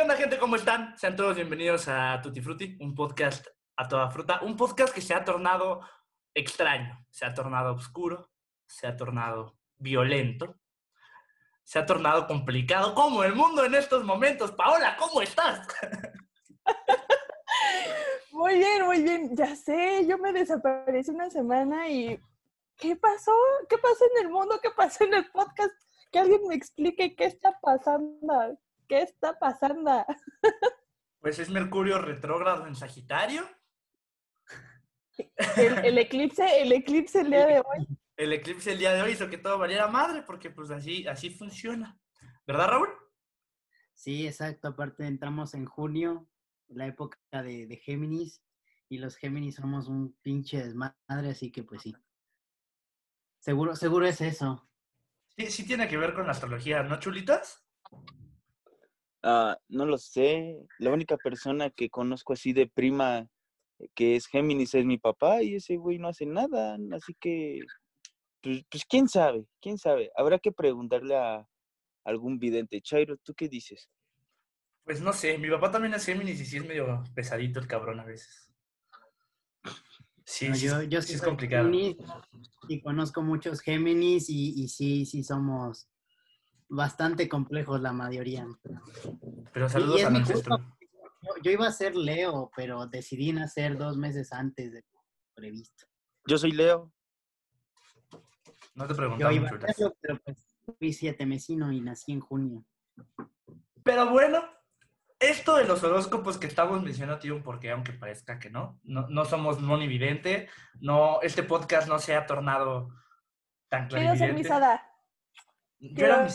¿qué 0.00 0.04
onda, 0.04 0.16
gente? 0.16 0.38
¿Cómo 0.38 0.56
están? 0.56 0.96
Sean 0.96 1.14
todos 1.14 1.36
bienvenidos 1.36 1.86
a 1.86 2.22
Tutti 2.22 2.40
Frutti, 2.40 2.74
un 2.80 2.94
podcast 2.94 3.46
a 3.76 3.86
toda 3.86 4.10
fruta. 4.10 4.40
Un 4.40 4.56
podcast 4.56 4.94
que 4.94 5.02
se 5.02 5.12
ha 5.12 5.26
tornado 5.26 5.82
extraño, 6.32 7.04
se 7.10 7.26
ha 7.26 7.34
tornado 7.34 7.74
oscuro, 7.74 8.30
se 8.66 8.86
ha 8.86 8.96
tornado 8.96 9.58
violento, 9.76 10.58
se 11.64 11.78
ha 11.78 11.84
tornado 11.84 12.26
complicado, 12.26 12.94
como 12.94 13.24
el 13.24 13.34
mundo 13.34 13.62
en 13.62 13.74
estos 13.74 14.02
momentos. 14.02 14.52
Paola, 14.52 14.96
¿cómo 14.98 15.20
estás? 15.20 15.68
Muy 18.32 18.54
bien, 18.54 18.86
muy 18.86 19.02
bien. 19.02 19.36
Ya 19.36 19.54
sé, 19.54 20.06
yo 20.06 20.16
me 20.16 20.32
desaparecí 20.32 21.10
una 21.10 21.28
semana 21.28 21.90
y 21.90 22.18
¿qué 22.78 22.96
pasó? 22.96 23.34
¿Qué 23.68 23.76
pasó 23.76 24.02
en 24.14 24.24
el 24.24 24.32
mundo? 24.32 24.58
¿Qué 24.62 24.70
pasó 24.70 25.04
en 25.04 25.12
el 25.12 25.30
podcast? 25.30 25.74
Que 26.10 26.20
alguien 26.20 26.48
me 26.48 26.54
explique 26.54 27.14
qué 27.14 27.26
está 27.26 27.58
pasando. 27.60 28.58
¿Qué 28.90 29.02
está 29.02 29.38
pasando? 29.38 30.04
Pues 31.20 31.38
es 31.38 31.48
Mercurio 31.48 32.00
retrógrado 32.00 32.66
en 32.66 32.74
Sagitario. 32.74 33.46
El, 35.56 35.84
el 35.84 35.98
eclipse, 35.98 36.60
el 36.60 36.72
eclipse 36.72 37.20
el 37.20 37.30
día 37.30 37.46
de 37.46 37.60
hoy. 37.60 37.86
El 38.16 38.32
eclipse 38.32 38.72
el 38.72 38.80
día 38.80 38.92
de 38.92 39.02
hoy 39.02 39.12
hizo 39.12 39.30
que 39.30 39.38
todo 39.38 39.58
valiera 39.58 39.86
madre, 39.86 40.22
porque 40.22 40.50
pues 40.50 40.72
así, 40.72 41.06
así 41.06 41.30
funciona. 41.30 42.00
¿Verdad, 42.44 42.66
Raúl? 42.66 42.88
Sí, 43.94 44.26
exacto. 44.26 44.66
Aparte 44.66 45.06
entramos 45.06 45.54
en 45.54 45.66
junio, 45.66 46.28
la 46.66 46.88
época 46.88 47.16
de, 47.44 47.68
de 47.68 47.76
Géminis, 47.76 48.42
y 48.88 48.98
los 48.98 49.14
Géminis 49.14 49.54
somos 49.54 49.86
un 49.86 50.18
pinche 50.20 50.64
desmadre, 50.64 51.30
así 51.30 51.52
que 51.52 51.62
pues 51.62 51.82
sí. 51.82 51.94
Seguro, 53.38 53.76
seguro 53.76 54.04
es 54.06 54.20
eso. 54.20 54.68
Sí, 55.36 55.46
sí 55.46 55.64
tiene 55.64 55.86
que 55.86 55.96
ver 55.96 56.12
con 56.12 56.26
la 56.26 56.32
astrología, 56.32 56.82
¿no, 56.82 56.98
chulitas? 56.98 57.64
Ah, 59.22 59.58
no 59.68 59.84
lo 59.86 59.98
sé. 59.98 60.56
La 60.78 60.90
única 60.92 61.16
persona 61.16 61.70
que 61.70 61.90
conozco 61.90 62.32
así 62.32 62.52
de 62.52 62.66
prima 62.68 63.26
que 63.94 64.14
es 64.16 64.26
Géminis 64.26 64.74
es 64.74 64.84
mi 64.84 64.98
papá 64.98 65.42
y 65.42 65.54
ese 65.56 65.76
güey 65.76 65.98
no 65.98 66.08
hace 66.08 66.26
nada. 66.26 66.76
Así 66.92 67.14
que, 67.18 67.60
pues, 68.42 68.62
pues 68.70 68.84
quién 68.86 69.08
sabe, 69.08 69.46
quién 69.60 69.78
sabe. 69.78 70.10
Habrá 70.16 70.38
que 70.38 70.52
preguntarle 70.52 71.16
a 71.16 71.46
algún 72.04 72.38
vidente. 72.38 72.80
Chairo, 72.82 73.16
¿tú 73.18 73.34
qué 73.34 73.48
dices? 73.48 73.88
Pues 74.84 75.00
no 75.00 75.12
sé, 75.12 75.38
mi 75.38 75.48
papá 75.50 75.70
también 75.70 75.94
es 75.94 76.04
Géminis 76.04 76.40
y 76.40 76.46
sí 76.46 76.56
es 76.56 76.66
medio 76.66 77.04
pesadito 77.14 77.60
el 77.60 77.66
cabrón 77.68 78.00
a 78.00 78.04
veces. 78.04 78.50
Sí, 80.24 80.48
No, 80.48 80.54
sí, 80.54 80.66
yo, 80.66 80.80
es- 80.80 80.88
yo 80.88 81.02
sí 81.02 81.08
sí 81.08 81.14
es 81.14 81.22
complicado. 81.22 81.64
Géminis 81.70 81.96
y 82.68 82.80
conozco 82.80 83.22
muchos 83.22 83.60
Géminis 83.60 84.28
y, 84.30 84.62
y 84.62 84.68
sí, 84.68 85.04
sí 85.06 85.22
somos 85.24 85.88
bastante 86.70 87.28
complejos 87.28 87.80
la 87.80 87.92
mayoría. 87.92 88.46
Pero 89.52 89.68
saludos 89.68 90.10
mi 90.10 90.18
ancestro. 90.18 90.58
Yo, 91.22 91.42
yo 91.42 91.50
iba 91.50 91.66
a 91.66 91.72
ser 91.72 91.94
Leo, 91.94 92.50
pero 92.56 92.86
decidí 92.86 93.32
nacer 93.32 93.76
dos 93.76 93.98
meses 93.98 94.32
antes 94.32 94.72
de 94.72 94.80
lo 94.80 95.00
previsto. 95.34 95.86
Yo 96.26 96.38
soy 96.38 96.52
Leo. 96.52 96.90
No 98.74 98.86
te 98.86 98.94
Yo 98.94 98.96
preguntamos, 98.96 99.34
iba 99.34 99.48
a 99.48 99.72
serlo, 99.72 99.96
pero 100.00 100.18
pues 100.24 100.56
fui 100.78 100.92
siete 100.92 101.26
mesino 101.26 101.72
y 101.72 101.80
nací 101.80 102.12
en 102.12 102.20
junio. 102.20 102.64
Pero 103.82 104.08
bueno, 104.08 104.42
esto 105.18 105.56
de 105.56 105.64
los 105.64 105.82
horóscopos 105.82 106.38
que 106.38 106.46
estamos 106.46 106.82
mencionando 106.82 107.20
tiene 107.20 107.36
un 107.36 107.42
porqué, 107.42 107.72
aunque 107.72 107.92
parezca 107.92 108.38
que 108.38 108.48
no. 108.48 108.78
No, 108.84 109.08
no 109.08 109.24
somos 109.24 109.60
monividente, 109.60 110.48
no, 110.80 111.20
este 111.22 111.42
podcast 111.42 111.88
no 111.88 111.98
se 111.98 112.14
ha 112.14 112.26
tornado 112.26 112.88
tan 113.68 113.88
Quiero 113.88 114.10
ser 114.10 114.18
clarividente. 114.18 114.42
misada. 114.42 114.89
Yo 115.80 116.06
era 116.06 116.26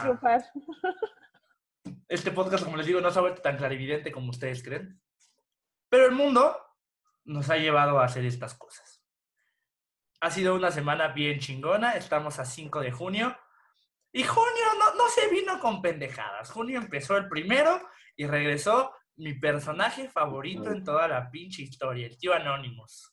triunfar. 0.00 0.52
Este 2.08 2.30
podcast, 2.30 2.64
como 2.64 2.76
les 2.76 2.86
digo, 2.86 3.00
no 3.00 3.10
se 3.10 3.18
ha 3.18 3.22
vuelto 3.22 3.42
tan 3.42 3.56
clarividente 3.56 4.12
como 4.12 4.30
ustedes 4.30 4.62
creen. 4.62 5.00
Pero 5.88 6.06
el 6.06 6.12
mundo 6.12 6.56
nos 7.24 7.50
ha 7.50 7.56
llevado 7.56 7.98
a 7.98 8.04
hacer 8.04 8.24
estas 8.24 8.54
cosas. 8.54 9.02
Ha 10.20 10.30
sido 10.30 10.54
una 10.54 10.70
semana 10.70 11.08
bien 11.08 11.40
chingona, 11.40 11.92
estamos 11.92 12.38
a 12.38 12.44
5 12.44 12.80
de 12.80 12.92
junio. 12.92 13.36
Y 14.12 14.22
junio 14.22 14.64
no, 14.78 14.94
no 14.94 15.08
se 15.08 15.28
vino 15.28 15.58
con 15.58 15.82
pendejadas. 15.82 16.50
Junio 16.50 16.78
empezó 16.78 17.16
el 17.16 17.28
primero 17.28 17.80
y 18.16 18.26
regresó 18.26 18.94
mi 19.16 19.34
personaje 19.34 20.08
favorito 20.08 20.70
en 20.70 20.84
toda 20.84 21.08
la 21.08 21.30
pinche 21.30 21.62
historia, 21.62 22.06
el 22.06 22.16
tío 22.16 22.32
Anonymous. 22.32 23.12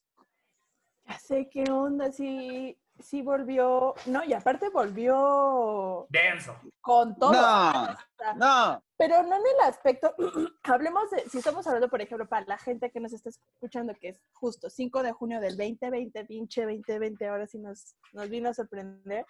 Ya 1.05 1.17
sé 1.17 1.49
qué 1.51 1.63
onda, 1.69 2.11
sí, 2.11 2.77
sí 3.01 3.21
volvió. 3.21 3.93
No, 4.05 4.23
y 4.23 4.33
aparte 4.33 4.69
volvió 4.69 6.07
Denso. 6.09 6.55
con 6.81 7.15
todo. 7.17 7.31
No, 7.31 7.97
no. 8.35 8.83
Pero 8.97 9.23
no 9.23 9.35
en 9.35 9.41
el 9.41 9.67
aspecto, 9.67 10.13
hablemos 10.63 11.09
de, 11.09 11.27
si 11.29 11.39
estamos 11.39 11.65
hablando, 11.65 11.89
por 11.89 12.01
ejemplo, 12.01 12.27
para 12.27 12.45
la 12.45 12.57
gente 12.57 12.91
que 12.91 12.99
nos 12.99 13.13
está 13.13 13.29
escuchando, 13.29 13.95
que 13.95 14.09
es 14.09 14.21
justo 14.33 14.69
5 14.69 15.03
de 15.03 15.11
junio 15.11 15.41
del 15.41 15.57
2020, 15.57 16.25
pinche 16.25 16.61
2020, 16.61 17.27
ahora 17.27 17.47
sí 17.47 17.57
nos, 17.57 17.95
nos 18.13 18.29
vino 18.29 18.49
a 18.49 18.53
sorprender. 18.53 19.25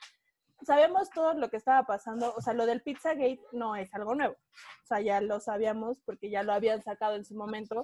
Sabemos 0.64 1.10
todo 1.10 1.34
lo 1.34 1.50
que 1.50 1.58
estaba 1.58 1.84
pasando, 1.86 2.34
o 2.36 2.42
sea, 2.42 2.54
lo 2.54 2.66
del 2.66 2.82
Pizzagate 2.82 3.40
no 3.52 3.76
es 3.76 3.92
algo 3.96 4.14
nuevo, 4.14 4.36
o 4.36 4.86
sea, 4.86 5.02
ya 5.02 5.20
lo 5.20 5.40
sabíamos 5.40 6.00
porque 6.06 6.30
ya 6.30 6.44
lo 6.44 6.54
habían 6.54 6.84
sacado 6.84 7.16
en 7.16 7.26
su 7.26 7.34
momento, 7.34 7.84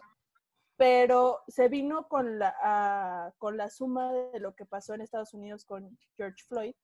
pero 0.78 1.44
se 1.48 1.68
vino 1.68 2.08
con 2.08 2.40
la, 2.40 2.56
ah, 2.62 3.34
con 3.40 3.58
la 3.58 3.70
suma 3.70 4.14
de 4.14 4.40
lo 4.40 4.56
que 4.56 4.66
pasó 4.66 4.94
en 4.94 5.02
Estados 5.02 5.34
Unidos 5.34 5.66
con 5.66 5.98
George 6.16 6.44
Floyd, 6.48 6.76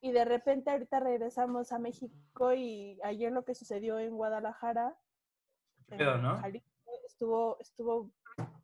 y 0.00 0.12
de 0.12 0.24
repente 0.26 0.70
ahorita 0.70 1.00
regresamos 1.00 1.72
a 1.72 1.78
México 1.78 2.52
y 2.52 2.98
ayer 3.02 3.32
lo 3.32 3.44
que 3.44 3.54
sucedió 3.54 3.98
en 3.98 4.14
Guadalajara, 4.14 4.94
en 5.88 5.96
pedo, 5.96 6.18
no? 6.18 6.38
Jalisco, 6.40 6.68
estuvo, 7.08 7.56
estuvo, 7.60 8.10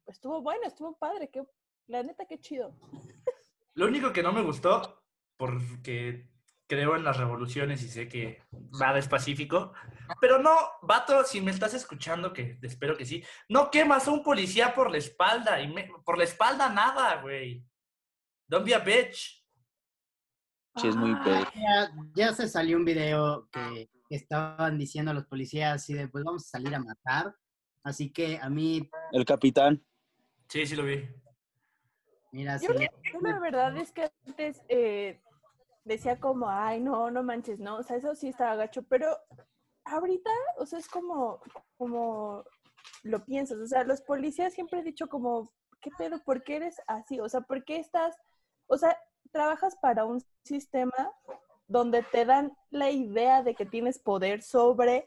estuvo 0.06 0.42
bueno, 0.42 0.66
estuvo 0.66 0.98
padre, 0.98 1.30
que, 1.30 1.42
la 1.86 2.02
neta 2.02 2.26
qué 2.26 2.38
chido. 2.38 2.76
Lo 3.74 3.86
único 3.86 4.12
que 4.12 4.22
no 4.22 4.32
me 4.32 4.42
gustó, 4.42 5.02
porque 5.38 6.28
creo 6.66 6.94
en 6.94 7.04
las 7.04 7.16
revoluciones 7.16 7.82
y 7.82 7.88
sé 7.88 8.08
que 8.08 8.42
nada 8.78 8.98
es 8.98 9.08
pacífico, 9.08 9.72
pero 10.20 10.38
no, 10.38 10.56
vato, 10.82 11.24
si 11.24 11.40
me 11.40 11.50
estás 11.50 11.74
escuchando, 11.74 12.32
que 12.32 12.58
espero 12.62 12.96
que 12.96 13.04
sí, 13.04 13.22
no 13.48 13.70
quemas 13.70 14.08
a 14.08 14.12
un 14.12 14.22
policía 14.22 14.74
por 14.74 14.90
la 14.90 14.98
espalda, 14.98 15.60
y 15.60 15.68
me- 15.68 15.90
por 16.04 16.16
la 16.18 16.24
espalda 16.24 16.68
nada, 16.68 17.20
güey. 17.20 17.64
Don't 18.48 18.64
be 18.66 18.74
a 18.74 18.78
bitch. 18.78 19.44
Sí, 20.76 20.88
es 20.88 20.96
muy 20.96 21.12
Ah, 21.12 21.22
pedo. 21.24 21.44
Ya, 21.54 21.92
ya 22.14 22.32
se 22.34 22.48
salió 22.48 22.76
un 22.76 22.84
video 22.84 23.48
que, 23.50 23.90
que 24.08 24.16
estaban 24.16 24.78
diciendo 24.78 25.10
a 25.10 25.14
los 25.14 25.26
policías 25.26 25.74
así 25.74 25.94
de, 25.94 26.08
pues 26.08 26.24
vamos 26.24 26.46
a 26.46 26.50
salir 26.50 26.74
a 26.74 26.80
matar. 26.80 27.34
Así 27.84 28.12
que 28.12 28.38
a 28.38 28.48
mí, 28.48 28.88
El 29.12 29.24
capitán. 29.24 29.84
Sí, 30.48 30.66
sí 30.66 30.76
lo 30.76 30.84
vi. 30.84 31.08
mira, 32.32 32.56
Yo, 32.58 32.68
sí, 32.76 32.86
yo 33.12 33.20
la 33.20 33.38
verdad 33.40 33.76
es 33.76 33.90
que 33.92 34.10
antes 34.26 34.62
eh, 34.68 35.20
decía 35.84 36.18
como, 36.20 36.48
ay, 36.48 36.80
no, 36.80 37.10
no 37.10 37.22
manches, 37.22 37.58
no, 37.58 37.76
o 37.78 37.82
sea, 37.82 37.96
eso 37.96 38.14
sí 38.14 38.28
estaba 38.28 38.54
gacho, 38.56 38.82
pero 38.82 39.16
ahorita, 39.84 40.30
o 40.58 40.66
sea, 40.66 40.78
es 40.78 40.88
como, 40.88 41.40
como 41.76 42.44
lo 43.02 43.24
piensas, 43.24 43.58
o 43.58 43.66
sea, 43.66 43.84
los 43.84 44.02
policías 44.02 44.52
siempre 44.52 44.80
he 44.80 44.82
dicho 44.82 45.08
como, 45.08 45.52
¿qué 45.80 45.90
pedo? 45.96 46.22
¿Por 46.24 46.42
qué 46.42 46.56
eres 46.56 46.76
así? 46.86 47.20
O 47.20 47.28
sea, 47.28 47.40
¿por 47.40 47.64
qué 47.64 47.76
estás, 47.76 48.16
o 48.66 48.76
sea, 48.76 48.96
trabajas 49.32 49.76
para 49.80 50.04
un 50.04 50.22
sistema 50.44 51.12
donde 51.66 52.02
te 52.02 52.24
dan 52.24 52.56
la 52.70 52.90
idea 52.90 53.42
de 53.42 53.54
que 53.54 53.64
tienes 53.64 53.98
poder 53.98 54.42
sobre 54.42 55.06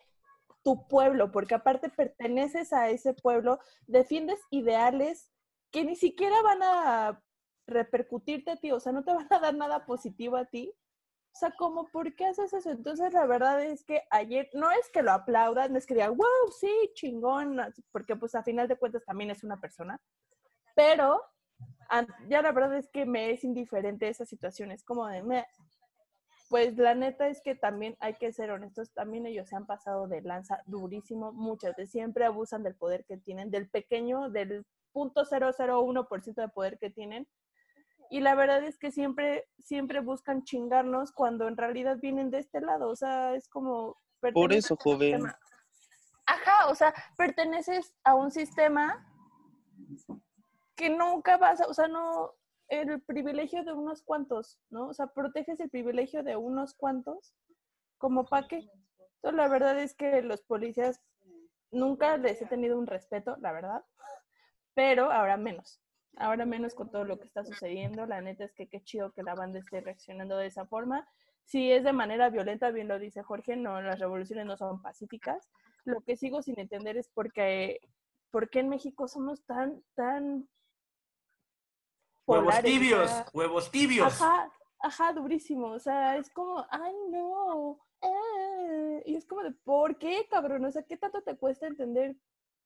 tu 0.63 0.87
pueblo, 0.87 1.31
porque 1.31 1.55
aparte 1.55 1.89
perteneces 1.89 2.71
a 2.71 2.89
ese 2.89 3.13
pueblo, 3.13 3.59
defiendes 3.85 4.39
ideales 4.49 5.29
que 5.71 5.83
ni 5.83 5.95
siquiera 5.95 6.41
van 6.41 6.63
a 6.63 7.21
repercutirte 7.67 8.51
a 8.51 8.55
ti, 8.55 8.71
o 8.71 8.79
sea, 8.79 8.93
no 8.93 9.03
te 9.03 9.13
van 9.13 9.27
a 9.29 9.39
dar 9.39 9.55
nada 9.55 9.85
positivo 9.85 10.37
a 10.37 10.45
ti. 10.45 10.73
O 11.33 11.35
sea, 11.35 11.51
como, 11.57 11.87
¿por 11.87 12.13
qué 12.15 12.25
haces 12.25 12.53
eso? 12.53 12.69
Entonces, 12.69 13.11
la 13.11 13.25
verdad 13.25 13.63
es 13.63 13.83
que 13.83 14.03
ayer, 14.11 14.49
no 14.53 14.69
es 14.69 14.89
que 14.91 15.01
lo 15.01 15.11
aplaudan, 15.11 15.71
no 15.71 15.79
es 15.79 15.87
que 15.87 15.95
digan, 15.95 16.15
wow, 16.15 16.51
sí, 16.59 16.71
chingón, 16.93 17.57
porque 17.91 18.15
pues 18.15 18.35
a 18.35 18.43
final 18.43 18.67
de 18.67 18.75
cuentas 18.77 19.03
también 19.03 19.31
es 19.31 19.43
una 19.43 19.59
persona, 19.59 19.99
pero 20.75 21.21
ya 22.27 22.41
la 22.41 22.51
verdad 22.51 22.77
es 22.77 22.87
que 22.89 23.05
me 23.05 23.31
es 23.31 23.43
indiferente 23.43 24.07
esa 24.09 24.25
situación, 24.25 24.71
es 24.71 24.83
como 24.83 25.07
de, 25.07 25.23
"Meh". 25.23 25.45
pues 26.49 26.77
la 26.77 26.93
neta 26.93 27.27
es 27.27 27.41
que 27.41 27.55
también 27.55 27.97
hay 27.99 28.13
que 28.13 28.31
ser 28.31 28.51
honestos, 28.51 28.91
también 28.93 29.25
ellos 29.25 29.49
se 29.49 29.55
han 29.55 29.65
pasado 29.65 30.07
de 30.07 30.21
lanza 30.21 30.61
durísimo, 30.67 31.31
muchas 31.31 31.75
veces 31.75 31.91
siempre 31.91 32.25
abusan 32.25 32.61
del 32.61 32.75
poder 32.75 33.05
que 33.05 33.17
tienen, 33.17 33.49
del 33.49 33.69
pequeño, 33.69 34.29
del 34.29 34.63
0.001% 34.93 36.41
de 36.41 36.47
poder 36.49 36.77
que 36.77 36.91
tienen. 36.91 37.27
Y 38.09 38.19
la 38.21 38.35
verdad 38.35 38.63
es 38.63 38.77
que 38.77 38.91
siempre, 38.91 39.47
siempre 39.59 39.99
buscan 39.99 40.43
chingarnos 40.43 41.11
cuando 41.11 41.47
en 41.47 41.57
realidad 41.57 41.97
vienen 41.99 42.29
de 42.29 42.39
este 42.39 42.61
lado. 42.61 42.89
O 42.89 42.95
sea, 42.95 43.35
es 43.35 43.47
como... 43.49 43.97
Por 44.33 44.53
eso, 44.53 44.77
joven. 44.77 45.13
sistema. 45.13 45.39
Ajá, 46.25 46.69
o 46.69 46.75
sea, 46.75 46.93
perteneces 47.17 47.93
a 48.03 48.15
un 48.15 48.31
sistema 48.31 49.05
que 50.75 50.89
nunca 50.89 51.37
vas 51.37 51.59
a, 51.59 51.67
o 51.67 51.73
sea, 51.73 51.87
no, 51.87 52.33
el 52.69 53.01
privilegio 53.01 53.63
de 53.63 53.73
unos 53.73 54.01
cuantos, 54.01 54.59
¿no? 54.69 54.87
O 54.87 54.93
sea, 54.93 55.07
proteges 55.07 55.59
el 55.59 55.69
privilegio 55.69 56.23
de 56.23 56.35
unos 56.35 56.73
cuantos, 56.73 57.35
como 57.97 58.25
para 58.25 58.47
qué. 58.47 58.69
Entonces, 59.15 59.37
la 59.37 59.47
verdad 59.47 59.79
es 59.79 59.93
que 59.95 60.21
los 60.21 60.41
policías 60.41 61.01
nunca 61.71 62.17
les 62.17 62.41
he 62.41 62.45
tenido 62.45 62.77
un 62.77 62.87
respeto, 62.87 63.35
la 63.37 63.51
verdad, 63.51 63.83
pero 64.73 65.11
ahora 65.11 65.37
menos. 65.37 65.82
Ahora 66.17 66.45
menos 66.45 66.75
con 66.75 66.91
todo 66.91 67.05
lo 67.05 67.17
que 67.17 67.25
está 67.25 67.43
sucediendo. 67.43 68.05
La 68.05 68.21
neta 68.21 68.43
es 68.43 68.53
que 68.53 68.67
qué 68.67 68.81
chido 68.83 69.11
que 69.11 69.23
la 69.23 69.35
banda 69.35 69.59
esté 69.59 69.81
reaccionando 69.81 70.37
de 70.37 70.47
esa 70.47 70.65
forma. 70.65 71.07
Si 71.45 71.71
es 71.71 71.83
de 71.83 71.93
manera 71.93 72.29
violenta, 72.29 72.71
bien 72.71 72.87
lo 72.87 72.99
dice 72.99 73.23
Jorge, 73.23 73.55
no, 73.55 73.81
las 73.81 73.99
revoluciones 73.99 74.45
no 74.45 74.55
son 74.55 74.81
pacíficas. 74.81 75.49
Lo 75.85 76.01
que 76.01 76.15
sigo 76.15 76.41
sin 76.41 76.59
entender 76.59 76.97
es 76.97 77.09
por 77.09 77.33
qué, 77.33 77.79
por 78.31 78.49
qué 78.49 78.59
en 78.59 78.69
México 78.69 79.07
somos 79.07 79.43
tan, 79.43 79.83
tan 79.95 80.47
Huevos 82.25 82.45
polares, 82.45 82.63
o 82.63 82.73
tibios, 82.73 83.09
sea, 83.09 83.25
huevos 83.33 83.71
tibios. 83.71 84.21
Ajá, 84.21 84.51
ajá, 84.79 85.13
durísimo. 85.13 85.67
O 85.67 85.79
sea, 85.79 86.15
es 86.17 86.29
como, 86.29 86.65
ay, 86.69 86.93
no. 87.09 87.79
eh", 88.01 89.03
Y 89.05 89.15
es 89.15 89.25
como 89.25 89.43
de, 89.43 89.51
¿por 89.51 89.97
qué, 89.97 90.25
cabrón? 90.29 90.63
O 90.63 90.71
sea, 90.71 90.83
¿qué 90.83 90.95
tanto 90.95 91.21
te 91.21 91.35
cuesta 91.35 91.67
entender 91.67 92.15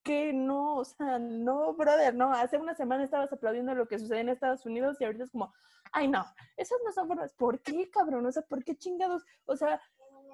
que 0.08 0.32
no? 0.32 0.76
O 0.76 0.86
sea, 0.86 1.20
no, 1.20 1.74
brother, 1.74 2.16
no. 2.16 2.32
Hace 2.32 2.58
una 2.58 2.74
semana 2.74 3.04
estabas 3.04 3.32
aplaudiendo 3.34 3.76
lo 3.76 3.90
que 3.90 4.00
sucede 4.00 4.22
en 4.22 4.30
Estados 4.30 4.66
Unidos 4.66 4.96
y 5.00 5.04
ahorita 5.04 5.26
es 5.26 5.32
como, 5.32 5.54
ay, 5.92 6.08
no, 6.08 6.26
esas 6.56 6.78
no 6.86 6.94
son 6.94 7.10
formas. 7.10 7.34
¿Por 7.34 7.62
qué, 7.62 7.90
cabrón? 7.90 8.26
O 8.26 8.32
sea, 8.32 8.42
¿por 8.44 8.64
qué 8.64 8.78
chingados? 8.78 9.26
O 9.46 9.58
sea, 9.58 9.82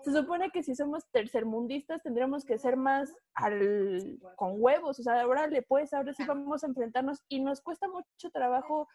se 0.04 0.12
supone 0.12 0.52
que 0.52 0.62
si 0.62 0.76
somos 0.76 1.10
tercermundistas 1.10 2.04
tendríamos 2.04 2.46
que 2.46 2.60
ser 2.60 2.78
más 2.78 3.16
al, 3.34 4.20
con 4.36 4.62
huevos. 4.62 5.00
O 5.00 5.04
sea, 5.04 5.28
órale, 5.28 5.64
pues, 5.64 5.92
ahora 5.92 6.14
sí 6.14 6.24
vamos 6.24 6.64
a 6.64 6.68
enfrentarnos 6.68 7.24
y 7.28 7.42
nos 7.42 7.60
cuesta 7.62 7.88
mucho 7.88 8.30
trabajo 8.32 8.88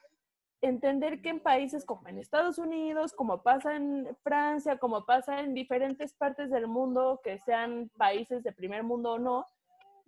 entender 0.60 1.22
que 1.22 1.30
en 1.30 1.40
países 1.40 1.84
como 1.84 2.06
en 2.06 2.19
Estados 2.19 2.58
Unidos, 2.58 3.12
como 3.14 3.42
pasa 3.42 3.75
en 3.75 4.16
Francia, 4.22 4.78
como 4.78 5.04
pasa 5.06 5.40
en 5.40 5.54
diferentes 5.54 6.14
partes 6.14 6.50
del 6.50 6.69
mundo, 6.69 7.20
que 7.25 7.38
sean 7.40 7.90
países 7.96 8.44
de 8.44 8.52
primer 8.52 8.84
mundo 8.84 9.14
o 9.14 9.19
no, 9.19 9.46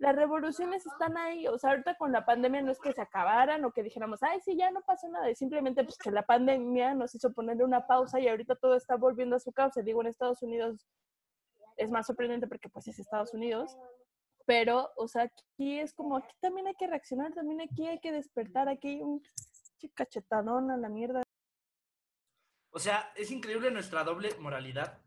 las 0.01 0.15
revoluciones 0.15 0.83
están 0.83 1.15
ahí. 1.15 1.47
O 1.47 1.59
sea, 1.59 1.69
ahorita 1.71 1.95
con 1.95 2.11
la 2.11 2.25
pandemia 2.25 2.63
no 2.63 2.71
es 2.71 2.79
que 2.79 2.91
se 2.91 3.01
acabaran 3.01 3.63
o 3.63 3.71
que 3.71 3.83
dijéramos, 3.83 4.23
ay, 4.23 4.41
sí, 4.41 4.57
ya 4.57 4.71
no 4.71 4.81
pasó 4.81 5.07
nada. 5.07 5.33
Simplemente 5.35 5.83
pues, 5.83 5.97
que 5.99 6.09
la 6.09 6.23
pandemia 6.23 6.95
nos 6.95 7.13
hizo 7.13 7.31
ponerle 7.31 7.63
una 7.63 7.85
pausa 7.85 8.19
y 8.19 8.27
ahorita 8.27 8.55
todo 8.55 8.75
está 8.75 8.95
volviendo 8.95 9.35
a 9.35 9.39
su 9.39 9.51
causa. 9.51 9.83
Digo, 9.83 10.01
en 10.01 10.07
Estados 10.07 10.41
Unidos 10.41 10.87
es 11.77 11.91
más 11.91 12.07
sorprendente 12.07 12.47
porque 12.47 12.67
pues 12.67 12.87
es 12.87 12.97
Estados 12.97 13.35
Unidos. 13.35 13.77
Pero, 14.47 14.89
o 14.97 15.07
sea, 15.07 15.29
aquí 15.55 15.79
es 15.79 15.93
como, 15.93 16.17
aquí 16.17 16.35
también 16.39 16.65
hay 16.65 16.73
que 16.73 16.87
reaccionar, 16.87 17.31
también 17.33 17.61
aquí 17.61 17.85
hay 17.85 17.99
que 17.99 18.11
despertar, 18.11 18.69
aquí 18.69 18.87
hay 18.87 19.01
un 19.03 19.21
cachetadón 19.93 20.71
a 20.71 20.77
la 20.77 20.89
mierda. 20.89 21.21
O 22.71 22.79
sea, 22.79 23.13
es 23.15 23.29
increíble 23.29 23.69
nuestra 23.69 24.03
doble 24.03 24.33
moralidad, 24.39 24.97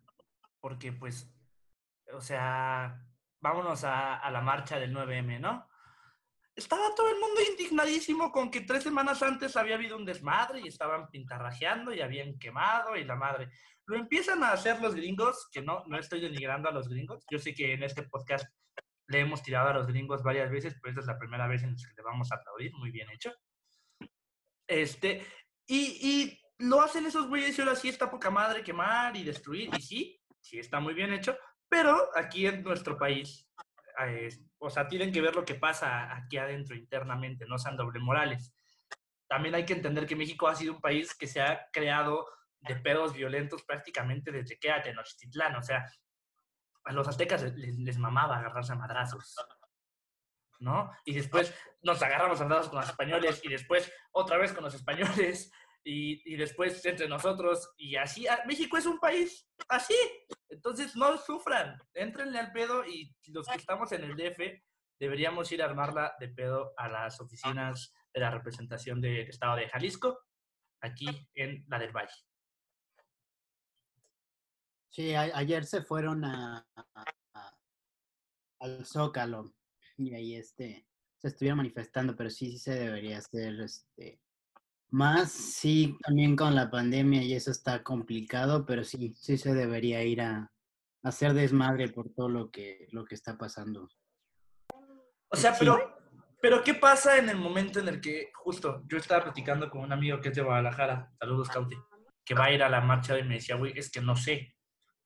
porque 0.61 0.93
pues, 0.93 1.29
o 2.12 2.20
sea, 2.20 3.05
vámonos 3.44 3.85
a, 3.85 4.17
a 4.17 4.31
la 4.31 4.41
marcha 4.41 4.81
del 4.81 4.94
9M, 4.94 5.38
¿no? 5.38 5.69
Estaba 6.56 6.94
todo 6.96 7.11
el 7.11 7.20
mundo 7.20 7.43
indignadísimo 7.50 8.32
con 8.32 8.50
que 8.50 8.62
tres 8.62 8.85
semanas 8.85 9.23
antes 9.23 9.55
había 9.56 9.75
habido 9.75 9.99
un 9.99 10.06
desmadre 10.06 10.61
y 10.61 10.69
estaban 10.69 11.11
pintarrajeando 11.11 11.93
y 11.93 12.00
habían 12.00 12.38
quemado 12.38 12.96
y 12.96 13.05
la 13.05 13.17
madre. 13.17 13.50
Lo 13.85 13.96
empiezan 13.96 14.43
a 14.43 14.52
hacer 14.52 14.81
los 14.81 14.94
gringos, 14.94 15.49
que 15.52 15.61
no, 15.61 15.85
no 15.87 15.99
estoy 15.99 16.23
denigrando 16.23 16.70
a 16.70 16.73
los 16.73 16.88
gringos. 16.88 17.23
Yo 17.31 17.38
sé 17.38 17.52
que 17.55 17.75
en 17.75 17.82
este 17.82 18.05
podcast 18.05 18.46
le 19.08 19.20
hemos 19.20 19.43
tirado 19.43 19.69
a 19.69 19.75
los 19.75 19.87
gringos 19.88 20.23
varias 20.23 20.50
veces, 20.50 20.75
pero 20.81 20.93
esta 20.93 21.00
es 21.02 21.06
la 21.06 21.19
primera 21.19 21.47
vez 21.47 21.62
en 21.64 21.73
la 21.73 21.76
que 21.76 21.94
le 21.97 22.02
vamos 22.02 22.32
a 22.32 22.37
aplaudir. 22.37 22.73
Muy 22.76 22.90
bien 22.93 23.11
hecho. 23.11 23.31
Este, 24.67 25.26
y, 25.67 25.99
y 26.00 26.40
lo 26.61 26.81
hacen 26.81 27.05
esos 27.05 27.29
güeyes 27.29 27.58
y 27.58 27.61
ahora 27.61 27.76
sí 27.76 27.90
está 27.90 28.11
poca 28.11 28.31
madre 28.31 28.62
quemar 28.62 29.14
y 29.14 29.23
destruir. 29.23 29.69
Y 29.76 29.82
sí, 29.82 30.23
sí 30.40 30.58
está 30.58 30.81
muy 30.81 30.94
bien 30.94 31.12
hecho, 31.12 31.37
pero 31.75 32.09
aquí 32.15 32.47
en 32.47 32.62
nuestro 32.62 32.97
país, 32.97 33.50
eh, 34.06 34.29
o 34.59 34.71
sea, 34.71 34.87
tienen 34.87 35.11
que 35.11 35.21
ver 35.21 35.35
lo 35.35 35.44
que 35.44 35.56
pasa 35.56 36.15
aquí 36.15 36.37
adentro 36.37 36.76
internamente, 36.76 37.47
no 37.49 37.59
sean 37.59 37.76
doble 37.76 37.99
morales. 37.99 38.55
También 39.26 39.56
hay 39.56 39.65
que 39.65 39.73
entender 39.73 40.06
que 40.06 40.15
México 40.15 40.47
ha 40.47 40.55
sido 40.55 40.75
un 40.75 40.81
país 40.81 41.17
que 41.17 41.26
se 41.26 41.41
ha 41.41 41.67
creado 41.73 42.29
de 42.61 42.76
pedos 42.76 43.12
violentos 43.12 43.65
prácticamente 43.65 44.31
desde 44.31 44.56
que 44.56 44.69
era 44.69 44.82
Tenochtitlán. 44.82 45.56
O 45.56 45.65
sea, 45.65 45.85
a 46.85 46.93
los 46.93 47.09
aztecas 47.09 47.43
les, 47.43 47.76
les 47.76 47.99
mamaba 47.99 48.38
agarrarse 48.38 48.73
a 48.73 48.76
madrazos. 48.76 49.35
¿No? 50.61 50.93
Y 51.05 51.15
después 51.15 51.53
nos 51.82 52.00
agarramos 52.00 52.41
a 52.41 52.44
madrazos 52.44 52.71
con 52.71 52.79
los 52.82 52.88
españoles 52.88 53.41
y 53.43 53.49
después 53.49 53.93
otra 54.12 54.38
vez 54.38 54.53
con 54.53 54.62
los 54.62 54.75
españoles 54.75 55.50
y, 55.87 56.37
después 56.37 56.85
entre 56.87 57.09
nosotros 57.09 57.73
y 57.77 57.97
así. 57.97 58.27
ah, 58.27 58.43
México 58.47 58.77
es 58.79 58.87
un 58.87 58.99
país 58.99 59.47
así. 59.69 59.95
Entonces 60.49 60.97
no 60.97 61.19
sufran, 61.19 61.79
entrenle 61.93 62.39
al 62.39 62.53
pedo 62.53 62.85
y 62.87 63.15
los 63.27 63.47
que 63.47 63.57
estamos 63.57 63.93
en 63.93 64.05
el 64.05 64.17
DF 64.17 64.63
deberíamos 64.99 65.51
ir 65.53 65.63
a 65.63 65.67
armarla 65.67 66.15
de 66.19 66.29
pedo 66.29 66.73
a 66.77 66.89
las 66.89 67.21
oficinas 67.21 67.93
de 68.15 68.21
la 68.21 68.31
representación 68.31 69.01
del 69.01 69.29
Estado 69.29 69.57
de 69.57 69.69
Jalisco, 69.69 70.19
aquí 70.81 71.07
en 71.35 71.65
la 71.69 71.79
del 71.79 71.93
Valle. 71.93 72.15
Sí, 74.91 75.15
ayer 75.15 75.65
se 75.65 75.83
fueron 75.83 76.25
a- 76.25 76.67
al 78.61 78.87
Zócalo 78.87 79.53
y 79.97 80.15
ahí 80.15 80.37
este 80.37 80.87
se 81.19 81.29
estuvieron 81.29 81.59
manifestando, 81.59 82.15
pero 82.15 82.31
sí, 82.31 82.53
sí 82.53 82.59
se 82.59 82.75
debería 82.79 83.19
hacer 83.19 83.61
este 83.61 84.21
más, 84.94 85.32
sí, 85.32 85.99
también 86.02 86.37
con 86.37 86.55
la 86.55 86.70
pandemia 86.70 87.23
y 87.23 87.35
eso 87.35 87.50
está 87.50 87.82
complicado, 87.82 88.64
pero 88.64 88.85
sí, 88.85 89.12
sí 89.17 89.37
se 89.37 89.52
debería 89.52 90.05
ir 90.05 90.20
a, 90.20 90.37
a 90.37 91.08
hacer 91.08 91.35
desmadre 91.35 91.88
por 91.88 92.11
todo 92.14 92.29
lo 92.29 92.50
que, 92.50 92.87
lo 92.93 93.05
que 93.05 93.17
está 93.17 93.37
pasando. 93.37 93.88
O 95.29 95.37
sea, 95.37 95.52
Sí. 95.52 95.58
pero, 95.61 95.99
pero 96.41 96.62
¿qué 96.62 96.75
pasa 96.75 97.19
en 97.19 97.29
el 97.29 97.37
momento 97.37 97.81
en 97.81 97.88
el 97.88 98.00
que, 98.00 98.31
justo, 98.35 98.85
yo 98.87 98.96
estaba 98.99 99.25
platicando 99.25 99.69
con 99.69 99.81
un 99.81 99.93
amigo 99.93 100.20
que 100.20 100.29
es 100.29 100.37
de 100.37 100.43
Guadalajara, 100.43 101.11
saludos, 101.19 101.49
Cauti, 101.49 101.76
que 102.25 102.35
va 102.35 102.44
a 102.44 102.52
ir 102.52 102.62
a 102.62 102.69
la 102.69 102.81
marcha 102.81 103.19
y 103.19 103.25
me 103.25 103.35
decía, 103.35 103.56
güey, 103.56 103.73
es 103.76 103.90
que 103.90 104.00
no 104.00 104.14
sé, 104.14 104.55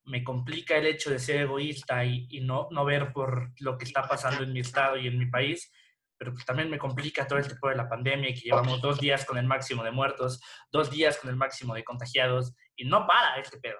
me 0.05 0.23
complica 0.23 0.77
el 0.77 0.85
hecho 0.85 1.09
de 1.09 1.17
ser 1.17 1.41
egoísta 1.41 2.05
y, 2.05 2.27
y 2.29 2.41
no, 2.41 2.67
no 2.69 2.85
ver 2.85 3.11
por 3.11 3.51
lo 3.59 3.75
que 3.77 3.85
está 3.85 4.07
pasando 4.07 4.43
en 4.43 4.53
mi 4.53 4.59
estado 4.59 4.97
y 4.97 5.07
en 5.07 5.17
mi 5.17 5.25
país, 5.25 5.71
pero 6.19 6.33
pues 6.33 6.45
también 6.45 6.69
me 6.69 6.77
complica 6.77 7.25
todo 7.25 7.39
este 7.39 7.55
pedo 7.55 7.69
de 7.71 7.77
la 7.77 7.87
pandemia 7.89 8.29
y 8.29 8.33
que 8.33 8.41
llevamos 8.41 8.81
dos 8.81 8.99
días 8.99 9.25
con 9.25 9.37
el 9.37 9.45
máximo 9.47 9.83
de 9.83 9.91
muertos, 9.91 10.41
dos 10.69 10.91
días 10.91 11.17
con 11.17 11.29
el 11.29 11.37
máximo 11.37 11.73
de 11.73 11.83
contagiados 11.85 12.53
y 12.75 12.83
no 12.85 13.07
para 13.07 13.37
este 13.39 13.57
pedo. 13.57 13.77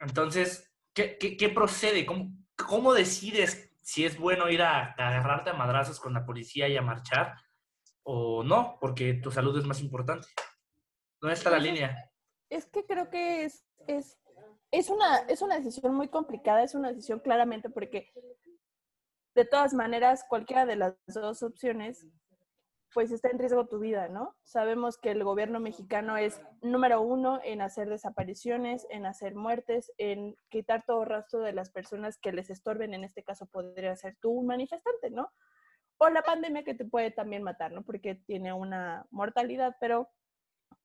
Entonces, 0.00 0.70
¿qué, 0.92 1.16
qué, 1.18 1.36
qué 1.36 1.48
procede? 1.48 2.04
¿Cómo, 2.04 2.30
¿Cómo 2.56 2.92
decides 2.92 3.70
si 3.80 4.04
es 4.04 4.18
bueno 4.18 4.48
ir 4.50 4.62
a, 4.62 4.94
a 4.98 5.08
agarrarte 5.08 5.50
a 5.50 5.54
madrazos 5.54 6.00
con 6.00 6.12
la 6.14 6.24
policía 6.26 6.68
y 6.68 6.76
a 6.76 6.82
marchar 6.82 7.34
o 8.02 8.42
no? 8.42 8.76
Porque 8.80 9.14
tu 9.14 9.30
salud 9.30 9.56
es 9.58 9.64
más 9.64 9.80
importante. 9.80 10.26
¿Dónde 11.20 11.34
está 11.34 11.50
la 11.50 11.56
Pues 11.56 11.66
es- 11.66 11.72
línea? 11.72 12.10
Es 12.50 12.66
que 12.66 12.84
creo 12.84 13.08
que 13.10 13.44
es, 13.44 13.64
es, 13.88 14.18
es, 14.70 14.88
una, 14.90 15.18
es 15.28 15.40
una 15.42 15.56
decisión 15.56 15.94
muy 15.94 16.08
complicada, 16.08 16.62
es 16.62 16.74
una 16.74 16.88
decisión 16.90 17.18
claramente 17.20 17.68
porque 17.70 18.12
de 19.34 19.44
todas 19.44 19.74
maneras 19.74 20.24
cualquiera 20.28 20.66
de 20.66 20.76
las 20.76 20.94
dos 21.06 21.42
opciones 21.42 22.06
pues 22.94 23.10
está 23.10 23.28
en 23.28 23.40
riesgo 23.40 23.66
tu 23.66 23.80
vida, 23.80 24.08
¿no? 24.08 24.36
Sabemos 24.44 24.96
que 24.96 25.10
el 25.10 25.24
gobierno 25.24 25.58
mexicano 25.58 26.16
es 26.16 26.40
número 26.62 27.02
uno 27.02 27.40
en 27.42 27.60
hacer 27.60 27.88
desapariciones, 27.88 28.86
en 28.88 29.04
hacer 29.04 29.34
muertes, 29.34 29.92
en 29.98 30.36
quitar 30.48 30.84
todo 30.86 31.04
rastro 31.04 31.40
de 31.40 31.52
las 31.52 31.70
personas 31.70 32.16
que 32.18 32.30
les 32.30 32.50
estorben, 32.50 32.94
en 32.94 33.02
este 33.02 33.24
caso 33.24 33.46
podría 33.46 33.96
ser 33.96 34.16
tú 34.20 34.30
un 34.30 34.46
manifestante, 34.46 35.10
¿no? 35.10 35.28
O 35.98 36.08
la 36.08 36.22
pandemia 36.22 36.62
que 36.62 36.74
te 36.74 36.84
puede 36.84 37.10
también 37.10 37.42
matar, 37.42 37.72
¿no? 37.72 37.82
Porque 37.82 38.14
tiene 38.14 38.52
una 38.52 39.04
mortalidad, 39.10 39.76
pero, 39.80 40.08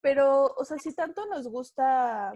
pero, 0.01 0.45
o 0.57 0.65
sea, 0.65 0.77
si 0.79 0.95
tanto 0.95 1.27
nos 1.27 1.47
gusta 1.47 2.33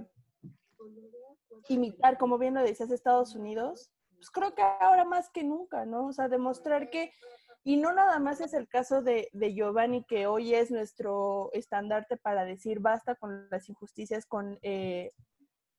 imitar, 1.67 2.20
como 2.20 2.38
bien 2.38 2.53
lo 2.53 2.62
decías, 2.62 2.91
Estados 2.91 3.34
Unidos, 3.34 3.91
pues 4.24 4.32
creo 4.32 4.56
que 4.56 4.62
ahora 4.80 5.03
más 5.03 5.30
que 5.30 5.44
nunca, 5.44 5.86
¿no? 5.86 6.08
O 6.08 6.13
sea, 6.13 6.30
demostrar 6.30 6.89
que, 6.89 7.12
y 7.65 7.75
no 7.75 7.92
nada 7.92 8.20
más 8.20 8.39
es 8.39 8.53
el 8.53 8.70
caso 8.70 9.01
de, 9.01 9.27
de 9.34 9.53
Giovanni, 9.53 10.06
que 10.06 10.27
hoy 10.27 10.53
es 10.56 10.72
nuestro 10.72 11.50
estandarte 11.51 12.15
para 12.15 12.46
decir 12.46 12.80
basta 12.80 13.15
con 13.15 13.50
las 13.50 13.68
injusticias, 13.68 14.25
con, 14.25 14.58
eh, 14.62 15.12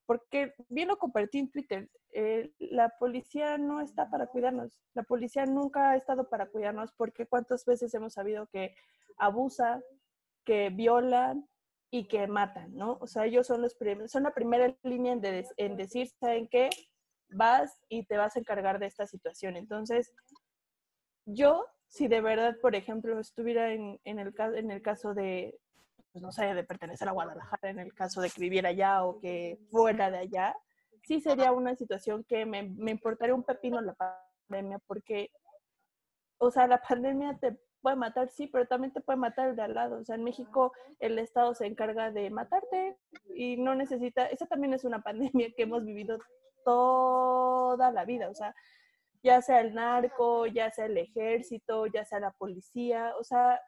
porque 0.05 0.53
bien 0.69 0.89
lo 0.89 0.99
compartí 0.99 1.39
en 1.39 1.51
Twitter, 1.51 1.89
eh, 2.13 2.53
la 2.59 2.91
policía 2.99 3.57
no 3.57 3.81
está 3.81 4.11
para 4.11 4.27
cuidarnos, 4.27 4.79
la 4.93 5.05
policía 5.05 5.47
nunca 5.47 5.91
ha 5.93 5.97
estado 5.97 6.29
para 6.29 6.47
cuidarnos, 6.51 6.93
porque 6.99 7.27
cuántas 7.27 7.65
veces 7.65 7.95
hemos 7.95 8.13
sabido 8.13 8.47
que 8.49 8.75
abusa, 9.17 9.81
que 10.45 10.69
violan 10.69 11.49
y 11.91 12.09
que 12.09 12.27
matan, 12.27 12.75
¿no? 12.77 12.99
O 13.01 13.07
sea, 13.07 13.25
ellos 13.25 13.47
son, 13.47 13.63
los 13.63 13.75
son 14.09 14.23
la 14.25 14.35
primera 14.35 14.77
línea 14.83 15.15
en, 15.15 15.23
de- 15.23 15.47
en 15.57 15.77
decir, 15.79 16.09
¿saben 16.21 16.47
qué? 16.49 16.69
Vas 17.31 17.79
y 17.89 18.05
te 18.05 18.17
vas 18.17 18.37
a 18.37 18.39
encargar 18.39 18.79
de 18.79 18.87
esta 18.87 19.07
situación. 19.07 19.57
Entonces, 19.57 20.13
yo, 21.27 21.67
si 21.89 22.09
de 22.09 22.21
verdad, 22.21 22.57
por 22.61 22.75
ejemplo, 22.75 23.19
estuviera 23.19 23.73
en, 23.73 24.01
en 24.05 24.19
el, 24.19 24.35
en 24.39 24.71
el 24.71 24.83
caso 24.83 25.15
de, 25.15 25.59
pues 26.13 26.23
no 26.23 26.33
sé, 26.33 26.55
de 26.55 26.65
pertenecer 26.65 27.09
a 27.09 27.13
Guadalajara, 27.13 27.71
en 27.71 27.81
el 27.81 27.95
caso 27.95 28.21
de 28.21 28.31
que 28.31 28.41
viviera 28.41 28.71
allá 28.71 29.05
o 29.05 29.19
que 29.21 29.59
fuera 29.71 30.11
de 30.11 30.19
allá, 30.19 30.57
sí 31.03 31.21
sería 31.21 31.53
una 31.53 31.75
situación 31.77 32.25
que 32.25 32.47
me, 32.47 32.63
me 32.63 32.91
importaría 32.91 33.35
un 33.35 33.45
pepino 33.45 33.81
la 33.81 33.95
pandemia, 33.95 34.79
porque, 34.87 35.31
o 36.39 36.51
sea, 36.51 36.67
la 36.67 36.81
pandemia 36.81 37.37
te 37.39 37.59
puede 37.85 37.97
matar, 37.97 38.31
sí, 38.31 38.47
pero 38.47 38.67
también 38.67 38.93
te 38.93 39.03
puede 39.03 39.19
matar 39.19 39.51
el 39.51 39.57
de 39.57 39.63
al 39.63 39.75
lado. 39.75 39.99
O 39.99 40.05
sea, 40.05 40.15
en 40.15 40.25
México 40.25 40.73
el 41.01 41.19
Estado 41.19 41.55
se 41.55 41.67
encarga 41.67 42.11
de 42.11 42.31
matarte 42.31 42.97
y 43.35 43.59
no 43.59 43.75
necesita, 43.75 44.27
esa 44.27 44.47
también 44.47 44.73
es 44.73 44.85
una 44.85 45.03
pandemia 45.05 45.53
que 45.55 45.65
hemos 45.65 45.85
vivido 45.85 46.19
toda 46.65 47.91
la 47.93 48.05
vida, 48.05 48.29
o 48.29 48.35
sea, 48.35 48.55
ya 49.23 49.41
sea 49.43 49.61
el 49.61 49.75
narco, 49.75 50.47
ya 50.47 50.71
sea 50.71 50.87
el 50.87 50.99
ejército, 50.99 51.87
ya 51.87 52.05
sea 52.05 52.21
la 52.21 52.33
policía, 52.33 53.15
o 53.19 53.25
sea, 53.25 53.61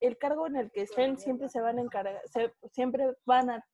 el 0.00 0.18
cargo 0.18 0.46
en 0.46 0.56
el 0.56 0.70
que 0.70 0.82
estén 0.82 1.18
siempre 1.18 1.48
se 1.48 1.60
van 1.60 1.78
a 1.78 1.82
encargar, 1.82 2.20
siempre 2.72 3.14
van 3.24 3.50
a 3.50 3.64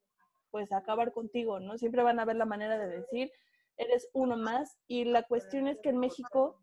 pues 0.50 0.72
acabar 0.72 1.12
contigo, 1.12 1.60
¿no? 1.60 1.78
Siempre 1.78 2.02
van 2.02 2.18
a 2.18 2.24
ver 2.24 2.36
la 2.36 2.44
manera 2.44 2.78
de 2.78 2.88
decir, 2.88 3.32
eres 3.76 4.08
uno 4.12 4.36
más 4.36 4.78
y 4.86 5.04
la 5.04 5.22
cuestión 5.22 5.68
es 5.68 5.78
que 5.80 5.90
en 5.90 5.98
México 5.98 6.60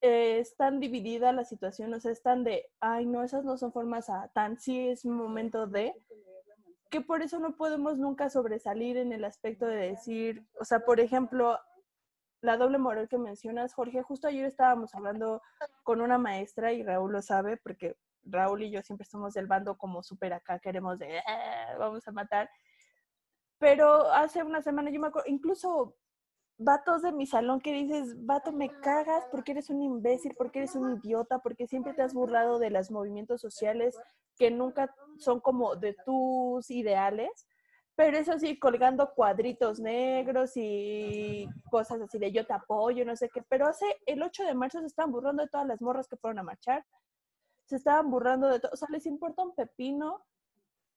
eh, 0.00 0.38
es 0.38 0.56
tan 0.56 0.80
dividida 0.80 1.32
la 1.32 1.44
situación, 1.44 1.92
o 1.92 2.00
sea, 2.00 2.12
es 2.12 2.22
tan 2.22 2.44
de, 2.44 2.66
ay, 2.80 3.04
no, 3.06 3.22
esas 3.22 3.44
no 3.44 3.58
son 3.58 3.72
formas 3.72 4.08
a 4.08 4.28
tan, 4.28 4.58
sí 4.58 4.88
es 4.88 5.04
momento 5.04 5.66
de, 5.66 5.94
que 6.90 7.00
por 7.00 7.22
eso 7.22 7.38
no 7.38 7.56
podemos 7.56 7.98
nunca 7.98 8.28
sobresalir 8.30 8.96
en 8.96 9.12
el 9.12 9.24
aspecto 9.24 9.66
de 9.66 9.76
decir, 9.76 10.44
o 10.58 10.64
sea, 10.64 10.80
por 10.80 10.98
ejemplo, 10.98 11.58
la 12.42 12.56
doble 12.56 12.78
moral 12.78 13.08
que 13.08 13.18
mencionas, 13.18 13.74
Jorge, 13.74 14.02
justo 14.02 14.26
ayer 14.26 14.44
estábamos 14.44 14.94
hablando 14.94 15.40
con 15.84 16.00
una 16.00 16.18
maestra 16.18 16.72
y 16.72 16.82
Raúl 16.82 17.12
lo 17.12 17.22
sabe, 17.22 17.56
porque 17.58 17.96
Raúl 18.24 18.64
y 18.64 18.70
yo 18.70 18.82
siempre 18.82 19.06
somos 19.06 19.34
del 19.34 19.46
bando 19.46 19.78
como 19.78 20.02
súper 20.02 20.32
acá, 20.32 20.58
queremos 20.58 20.98
de, 20.98 21.20
ah, 21.20 21.76
vamos 21.78 22.06
a 22.08 22.12
matar. 22.12 22.50
Pero 23.58 24.10
hace 24.12 24.42
una 24.42 24.62
semana 24.62 24.90
yo 24.90 25.00
me 25.00 25.08
acuerdo, 25.08 25.28
incluso 25.30 25.96
vatos 26.60 27.00
de 27.00 27.10
mi 27.10 27.26
salón 27.26 27.60
que 27.60 27.72
dices, 27.72 28.14
vato, 28.26 28.52
me 28.52 28.68
cagas 28.68 29.24
porque 29.30 29.52
eres 29.52 29.70
un 29.70 29.82
imbécil, 29.82 30.34
porque 30.36 30.58
eres 30.58 30.74
un 30.74 30.98
idiota, 30.98 31.38
porque 31.38 31.66
siempre 31.66 31.94
te 31.94 32.02
has 32.02 32.12
burlado 32.12 32.58
de 32.58 32.68
los 32.68 32.90
movimientos 32.90 33.40
sociales 33.40 33.98
que 34.36 34.50
nunca 34.50 34.94
son 35.16 35.40
como 35.40 35.74
de 35.76 35.96
tus 36.04 36.70
ideales, 36.70 37.48
pero 37.96 38.18
eso 38.18 38.38
sí, 38.38 38.58
colgando 38.58 39.10
cuadritos 39.14 39.80
negros 39.80 40.52
y 40.56 41.48
cosas 41.70 42.02
así 42.02 42.18
de 42.18 42.30
yo 42.30 42.46
te 42.46 42.52
apoyo, 42.52 43.06
no 43.06 43.16
sé 43.16 43.30
qué, 43.30 43.42
pero 43.48 43.66
hace 43.66 43.86
el 44.04 44.22
8 44.22 44.44
de 44.44 44.54
marzo 44.54 44.80
se 44.80 44.86
estaban 44.86 45.12
burlando 45.12 45.42
de 45.42 45.48
todas 45.48 45.66
las 45.66 45.80
morras 45.80 46.08
que 46.08 46.18
fueron 46.18 46.40
a 46.40 46.42
marchar, 46.42 46.84
se 47.64 47.76
estaban 47.76 48.10
burlando 48.10 48.48
de 48.48 48.60
todo, 48.60 48.72
o 48.74 48.76
sea, 48.76 48.88
les 48.90 49.06
importa 49.06 49.42
un 49.42 49.54
pepino 49.54 50.26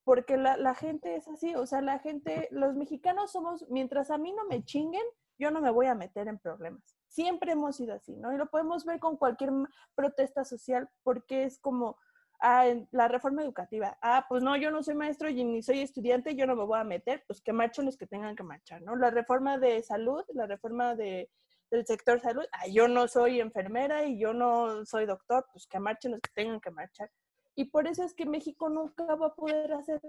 porque 0.04 0.36
la, 0.36 0.58
la 0.58 0.76
gente 0.76 1.16
es 1.16 1.26
así, 1.30 1.56
o 1.56 1.66
sea, 1.66 1.82
la 1.82 2.00
gente, 2.00 2.50
los 2.52 2.76
mexicanos 2.76 3.32
somos, 3.32 3.66
mientras 3.70 4.12
a 4.12 4.18
mí 4.18 4.34
no 4.34 4.44
me 4.46 4.66
chinguen, 4.66 5.04
yo 5.38 5.52
no 5.52 5.62
me 5.62 5.72
voy 5.72 5.88
a 5.88 5.96
meter 5.96 6.28
en 6.28 6.40
problemas. 6.40 6.96
Siempre 7.08 7.52
hemos 7.52 7.76
sido 7.76 7.94
así, 7.94 8.16
¿no? 8.16 8.34
Y 8.34 8.38
lo 8.38 8.48
podemos 8.48 8.86
ver 8.86 9.00
con 9.00 9.18
cualquier 9.18 9.52
protesta 9.96 10.44
social 10.46 10.90
porque 11.04 11.44
es 11.44 11.60
como 11.60 11.98
ah, 12.42 12.66
la 12.92 13.08
reforma 13.08 13.44
educativa. 13.44 13.98
Ah, 14.02 14.26
pues 14.28 14.44
no, 14.44 14.56
yo 14.58 14.72
no 14.72 14.84
soy 14.84 14.96
maestro 14.96 15.30
y 15.30 15.44
ni 15.44 15.62
soy 15.62 15.82
estudiante, 15.82 16.36
yo 16.36 16.48
no 16.48 16.56
me 16.56 16.66
voy 16.66 16.80
a 16.80 16.84
meter, 16.84 17.24
pues 17.28 17.42
que 17.42 17.54
marchen 17.54 17.86
los 17.86 17.98
que 17.98 18.08
tengan 18.08 18.36
que 18.36 18.44
marchar, 18.44 18.82
¿no? 18.82 18.96
La 18.96 19.12
reforma 19.12 19.58
de 19.58 19.82
salud, 19.84 20.24
la 20.34 20.48
reforma 20.48 20.96
de, 20.96 21.30
del 21.72 21.86
sector 21.86 22.20
salud, 22.20 22.46
ah, 22.52 22.68
yo 22.68 22.88
no 22.88 23.08
soy 23.08 23.40
enfermera 23.40 24.06
y 24.06 24.20
yo 24.20 24.34
no 24.34 24.86
soy 24.86 25.06
doctor, 25.06 25.46
pues 25.52 25.68
que 25.68 25.80
marchen 25.80 26.12
los 26.12 26.22
que 26.22 26.32
tengan 26.34 26.60
que 26.60 26.72
marchar. 26.72 27.10
Y 27.56 27.66
por 27.66 27.88
eso 27.88 28.04
es 28.04 28.14
que 28.14 28.26
México 28.26 28.70
nunca 28.70 29.16
va 29.16 29.28
a 29.28 29.36
poder 29.36 29.74
hacer 29.74 30.02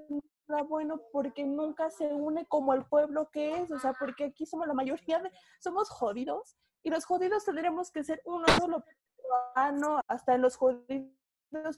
nada 0.48 0.62
bueno 0.62 1.00
porque 1.12 1.44
nunca 1.44 1.90
se 1.90 2.06
une 2.06 2.46
como 2.46 2.74
el 2.74 2.84
pueblo 2.86 3.30
que 3.30 3.60
es, 3.60 3.70
o 3.70 3.78
sea, 3.78 3.92
porque 3.92 4.24
aquí 4.24 4.46
somos 4.46 4.66
la 4.66 4.74
mayoría 4.74 5.20
de, 5.20 5.30
somos 5.60 5.90
jodidos 5.90 6.56
y 6.82 6.90
los 6.90 7.04
jodidos 7.04 7.44
tendremos 7.44 7.90
que 7.90 8.04
ser 8.04 8.22
uno 8.24 8.44
solo. 8.58 8.84
Ah, 9.54 9.72
no, 9.72 10.00
hasta 10.06 10.34
en 10.34 10.42
los 10.42 10.56
jodidos 10.56 11.12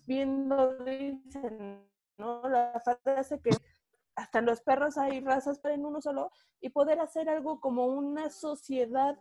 viendo 0.05 0.79
¿no? 2.19 2.49
La 2.49 2.81
frase 3.05 3.41
que 3.41 3.51
hasta 4.17 4.39
en 4.39 4.47
los 4.47 4.63
perros 4.63 4.97
hay 4.99 5.21
razas, 5.21 5.61
pero 5.61 5.75
en 5.75 5.85
uno 5.85 6.01
solo 6.01 6.33
y 6.61 6.71
poder 6.71 7.01
hacer 7.01 7.29
algo 7.29 7.61
como 7.61 7.87
una 7.87 8.31
sociedad. 8.31 9.19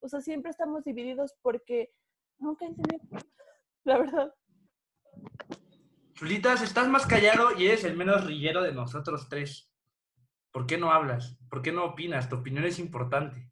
O 0.00 0.08
sea, 0.08 0.20
siempre 0.20 0.50
estamos 0.50 0.84
divididos 0.84 1.36
porque 1.42 1.92
nunca 2.38 2.64
entendí, 2.66 2.98
la 3.84 3.98
verdad. 3.98 4.34
Chulitas, 6.22 6.62
estás 6.62 6.88
más 6.88 7.04
callado 7.04 7.58
y 7.58 7.66
eres 7.66 7.82
el 7.82 7.96
menos 7.96 8.24
rillero 8.24 8.62
de 8.62 8.70
nosotros 8.70 9.28
tres. 9.28 9.68
¿Por 10.52 10.68
qué 10.68 10.78
no 10.78 10.92
hablas? 10.92 11.36
¿Por 11.50 11.62
qué 11.62 11.72
no 11.72 11.84
opinas? 11.84 12.28
Tu 12.28 12.36
opinión 12.36 12.64
es 12.64 12.78
importante. 12.78 13.50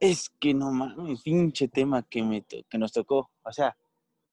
Es 0.00 0.28
que 0.40 0.52
no 0.54 0.72
mames, 0.72 1.22
pinche 1.22 1.68
tema 1.68 2.02
que, 2.02 2.24
me 2.24 2.44
que 2.44 2.78
nos 2.78 2.90
tocó. 2.90 3.30
O 3.44 3.52
sea, 3.52 3.78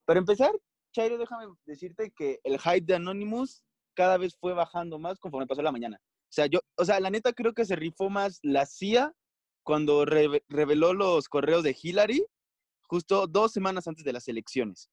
para 0.06 0.18
empezar, 0.18 0.54
Chairo, 0.92 1.20
déjame 1.20 1.46
decirte 1.68 2.12
que 2.18 2.40
el 2.44 2.58
hype 2.58 2.82
de 2.82 2.96
Anonymous 2.96 3.64
cada 3.94 4.18
vez 4.18 4.36
fue 4.36 4.54
bajando 4.54 4.98
más 4.98 5.20
conforme 5.20 5.46
pasó 5.46 5.62
la 5.62 5.72
mañana. 5.72 6.02
O 6.02 6.32
sea, 6.32 6.48
yo, 6.48 6.62
o 6.78 6.84
sea, 6.84 7.00
la 7.00 7.12
neta 7.12 7.32
creo 7.34 7.54
que 7.54 7.66
se 7.66 7.76
rifó 7.76 8.10
más 8.10 8.40
la 8.42 8.66
CIA 8.66 9.14
cuando 9.62 10.04
reveló 10.04 10.96
los 10.96 11.30
correos 11.30 11.62
de 11.62 11.78
Hillary 11.80 12.26
justo 12.90 13.28
dos 13.28 13.52
semanas 13.52 13.88
antes 13.88 14.04
de 14.04 14.14
las 14.14 14.28
elecciones 14.28 14.90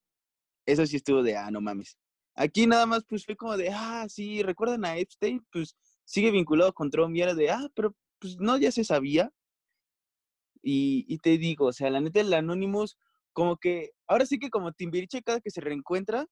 eso 0.67 0.87
sí 0.87 0.97
estuvo 0.97 1.23
de, 1.23 1.37
ah, 1.37 1.51
no 1.51 1.61
mames. 1.61 1.97
Aquí 2.35 2.67
nada 2.67 2.87
más, 2.87 3.05
pues 3.05 3.25
fue 3.25 3.37
como 3.37 3.57
de, 3.57 3.71
ah, 3.71 4.07
sí, 4.09 4.43
¿recuerdan 4.43 4.85
a 4.85 4.97
Epstein? 4.97 5.45
Pues 5.53 5.77
sigue 6.05 6.31
vinculado 6.31 6.73
con 6.73 6.91
Trump 6.91 7.15
y 7.15 7.23
era 7.23 7.35
de, 7.35 7.51
ah, 7.51 7.69
pero 7.75 7.95
pues 8.19 8.39
no, 8.39 8.57
ya 8.57 8.73
se 8.73 8.85
sabía. 8.85 9.31
Y, 10.63 11.05
y 11.09 11.19
te 11.19 11.39
digo, 11.39 11.67
o 11.67 11.73
sea, 11.73 11.91
la 11.91 12.01
neta, 12.01 12.21
el 12.21 12.33
Anonymous, 12.33 12.97
como 13.33 13.57
que, 13.57 13.91
ahora 14.07 14.27
sí 14.27 14.39
que 14.39 14.51
como 14.51 14.73
Timbiriche 14.73 15.23
cada 15.23 15.41
que 15.41 15.51
se 15.51 15.61
reencuentra, 15.61 16.27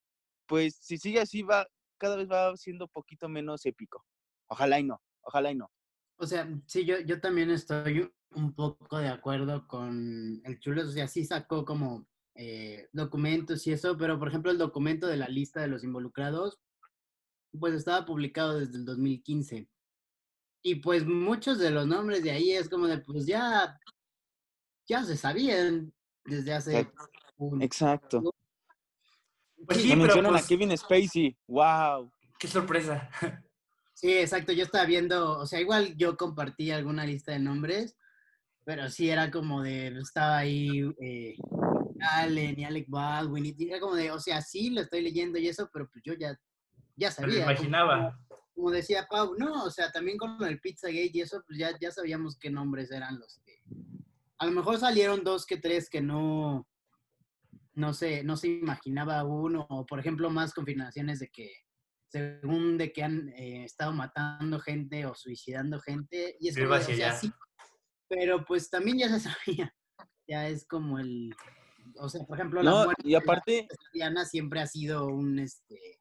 pues 0.46 0.76
si 0.80 0.98
sigue 0.98 1.20
así, 1.20 1.42
va, 1.42 1.66
cada 1.98 2.16
vez 2.16 2.30
va 2.30 2.56
siendo 2.56 2.88
poquito 2.88 3.28
menos 3.28 3.66
épico. 3.66 4.04
Ojalá 4.48 4.80
y 4.80 4.84
no, 4.84 5.00
ojalá 5.22 5.50
y 5.50 5.56
no. 5.56 5.70
O 6.16 6.26
sea, 6.26 6.48
sí, 6.66 6.84
yo, 6.84 7.00
yo 7.00 7.20
también 7.20 7.50
estoy 7.50 8.10
un 8.34 8.54
poco 8.54 8.98
de 8.98 9.08
acuerdo 9.08 9.66
con 9.66 10.40
el 10.44 10.60
chulo, 10.60 10.82
o 10.82 10.90
sea, 10.90 11.08
sí 11.08 11.24
sacó 11.24 11.64
como 11.64 12.06
eh, 12.34 12.88
documentos 12.92 13.66
y 13.66 13.72
eso, 13.72 13.96
pero 13.96 14.18
por 14.18 14.28
ejemplo 14.28 14.50
el 14.50 14.58
documento 14.58 15.06
de 15.06 15.16
la 15.16 15.28
lista 15.28 15.60
de 15.60 15.68
los 15.68 15.84
involucrados, 15.84 16.60
pues 17.58 17.74
estaba 17.74 18.06
publicado 18.06 18.58
desde 18.58 18.76
el 18.76 18.84
2015. 18.84 19.68
Y 20.62 20.74
pues 20.76 21.06
muchos 21.06 21.58
de 21.58 21.70
los 21.70 21.86
nombres 21.86 22.22
de 22.22 22.30
ahí 22.30 22.52
es 22.52 22.68
como 22.68 22.86
de, 22.86 22.98
pues 22.98 23.26
ya, 23.26 23.78
ya 24.86 25.04
se 25.04 25.16
sabían 25.16 25.92
desde 26.24 26.52
hace... 26.52 26.92
Un... 27.36 27.62
Exacto. 27.62 28.34
Pues 29.66 29.78
sí, 29.78 29.94
pero 29.96 30.28
pues... 30.28 30.44
a 30.44 30.46
Kevin 30.46 30.76
Spacey, 30.76 31.36
wow. 31.46 32.12
Qué 32.38 32.48
sorpresa. 32.48 33.10
Sí, 33.92 34.16
exacto, 34.16 34.52
yo 34.52 34.64
estaba 34.64 34.86
viendo, 34.86 35.38
o 35.38 35.44
sea, 35.44 35.60
igual 35.60 35.94
yo 35.98 36.16
compartí 36.16 36.70
alguna 36.70 37.04
lista 37.04 37.32
de 37.32 37.38
nombres, 37.38 37.98
pero 38.64 38.88
sí 38.88 39.10
era 39.10 39.30
como 39.30 39.62
de, 39.62 39.88
estaba 39.88 40.38
ahí 40.38 40.90
eh, 41.02 41.36
Allen 42.02 42.58
y 42.58 42.64
Alec 42.64 42.86
Baldwin, 42.88 43.46
y 43.46 43.68
era 43.68 43.80
como 43.80 43.94
de, 43.94 44.10
o 44.10 44.18
sea, 44.18 44.40
sí 44.42 44.70
lo 44.70 44.80
estoy 44.80 45.02
leyendo 45.02 45.38
y 45.38 45.48
eso, 45.48 45.68
pero 45.72 45.88
pues 45.90 46.02
yo 46.04 46.14
ya, 46.14 46.38
ya 46.96 47.10
sabía. 47.10 47.46
Me 47.46 47.52
imaginaba. 47.52 48.18
Como, 48.54 48.70
decía 48.70 49.06
Pau, 49.08 49.34
no, 49.38 49.64
o 49.64 49.70
sea, 49.70 49.90
también 49.90 50.18
con 50.18 50.42
el 50.44 50.60
Pizzagate 50.60 51.10
y 51.14 51.20
eso, 51.20 51.42
pues 51.46 51.58
ya, 51.58 51.76
ya 51.80 51.90
sabíamos 51.90 52.38
qué 52.38 52.50
nombres 52.50 52.90
eran 52.90 53.18
los 53.18 53.40
que... 53.44 53.62
A 54.38 54.46
lo 54.46 54.52
mejor 54.52 54.78
salieron 54.78 55.24
dos 55.24 55.46
que 55.46 55.56
tres 55.56 55.88
que 55.88 56.00
no, 56.00 56.66
no 57.74 57.94
se, 57.94 58.22
no 58.24 58.36
se 58.36 58.48
imaginaba 58.48 59.24
uno, 59.24 59.66
o 59.68 59.86
por 59.86 60.00
ejemplo 60.00 60.30
más 60.30 60.52
confirmaciones 60.52 61.20
de 61.20 61.28
que 61.28 61.52
según 62.10 62.76
de 62.76 62.92
que 62.92 63.04
han 63.04 63.28
eh, 63.30 63.64
estado 63.64 63.92
matando 63.92 64.58
gente 64.58 65.06
o 65.06 65.14
suicidando 65.14 65.80
gente, 65.80 66.36
y 66.40 66.48
es 66.48 66.56
como, 66.56 66.74
o 66.74 66.80
sea, 66.80 67.12
sí, 67.12 67.32
pero 68.08 68.44
pues 68.44 68.68
también 68.68 68.98
ya 68.98 69.08
se 69.08 69.20
sabía, 69.30 69.74
ya 70.26 70.48
es 70.48 70.66
como 70.66 70.98
el, 70.98 71.34
o 71.96 72.08
sea, 72.08 72.24
por 72.24 72.38
ejemplo, 72.38 72.62
la 72.62 72.84
muerte 72.84 73.02
y 73.08 73.14
aparte 73.14 73.68
Diana 73.92 74.24
siempre 74.24 74.60
ha 74.60 74.66
sido 74.66 75.06
un 75.06 75.38
este 75.38 76.00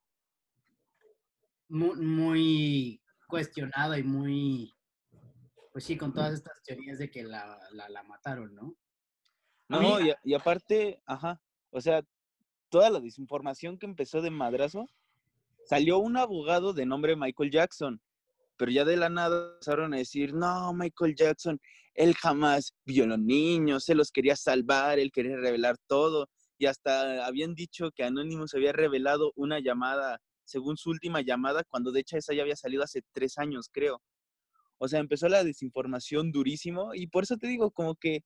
muy, 1.67 2.00
muy, 2.00 3.01
cuestionado 3.27 3.96
y 3.98 4.03
muy 4.03 4.74
pues 5.72 5.86
sí, 5.86 5.98
con 5.98 6.13
todas 6.13 6.34
estas 6.34 6.62
teorías 6.63 6.98
de 6.98 7.10
que 7.10 7.24
la, 7.24 7.58
la, 7.72 8.03
mataron, 8.03 8.53
¿no? 8.55 8.75
No, 9.69 10.01
y, 10.01 10.12
y, 10.24 10.34
aparte, 10.34 11.01
ajá, 11.05 11.39
o 11.69 11.79
sea, 11.79 12.03
toda 12.69 12.89
la 12.89 13.00
desinformación 13.00 13.77
que 13.77 13.86
empezó 13.86 14.22
de 14.22 14.31
madrazo, 14.31 14.89
salió 15.65 16.00
un 16.00 16.17
abogado 16.17 16.74
de 16.74 16.86
nombre 16.86 17.15
Michael 17.15 17.51
Jackson, 17.51 18.01
pero 18.58 18.72
ya 18.72 18.84
de 18.84 18.98
la 18.98 19.10
nada 19.10 19.53
empezaron 19.53 19.93
a 19.93 19.98
decir, 19.98 20.34
no, 20.34 20.74
Michael 20.74 21.15
Jackson 21.15 21.62
él 21.93 22.15
jamás 22.15 22.74
vio 22.86 23.03
a 23.03 23.08
los 23.08 23.19
niños, 23.19 23.84
se 23.86 23.96
los 23.96 24.12
quería 24.12 24.36
salvar, 24.36 25.00
él 25.00 25.12
quería 25.12 25.38
revelar 25.38 25.77
todo. 25.88 26.27
Y 26.58 26.65
hasta 26.65 27.25
habían 27.25 27.55
dicho 27.55 27.91
que 27.96 28.03
Anonymous 28.03 28.53
había 28.53 28.74
revelado 28.74 29.31
una 29.36 29.60
llamada, 29.60 30.19
según 30.46 30.77
su 30.77 30.89
última 30.89 31.22
llamada, 31.22 31.63
cuando 31.69 31.91
de 31.91 32.01
hecho 32.01 32.17
esa 32.17 32.34
ya 32.34 32.43
había 32.43 32.55
salido 32.55 32.84
hace 32.84 33.01
tres 33.13 33.38
años, 33.38 33.69
creo. 33.72 34.01
O 34.77 34.88
sea, 34.88 35.00
empezó 35.00 35.27
la 35.29 35.43
desinformación 35.43 36.31
durísimo 36.31 36.93
y 36.93 37.08
por 37.08 37.24
eso 37.24 37.38
te 37.38 37.48
digo, 37.48 37.72
como 37.72 37.96
que, 37.96 38.22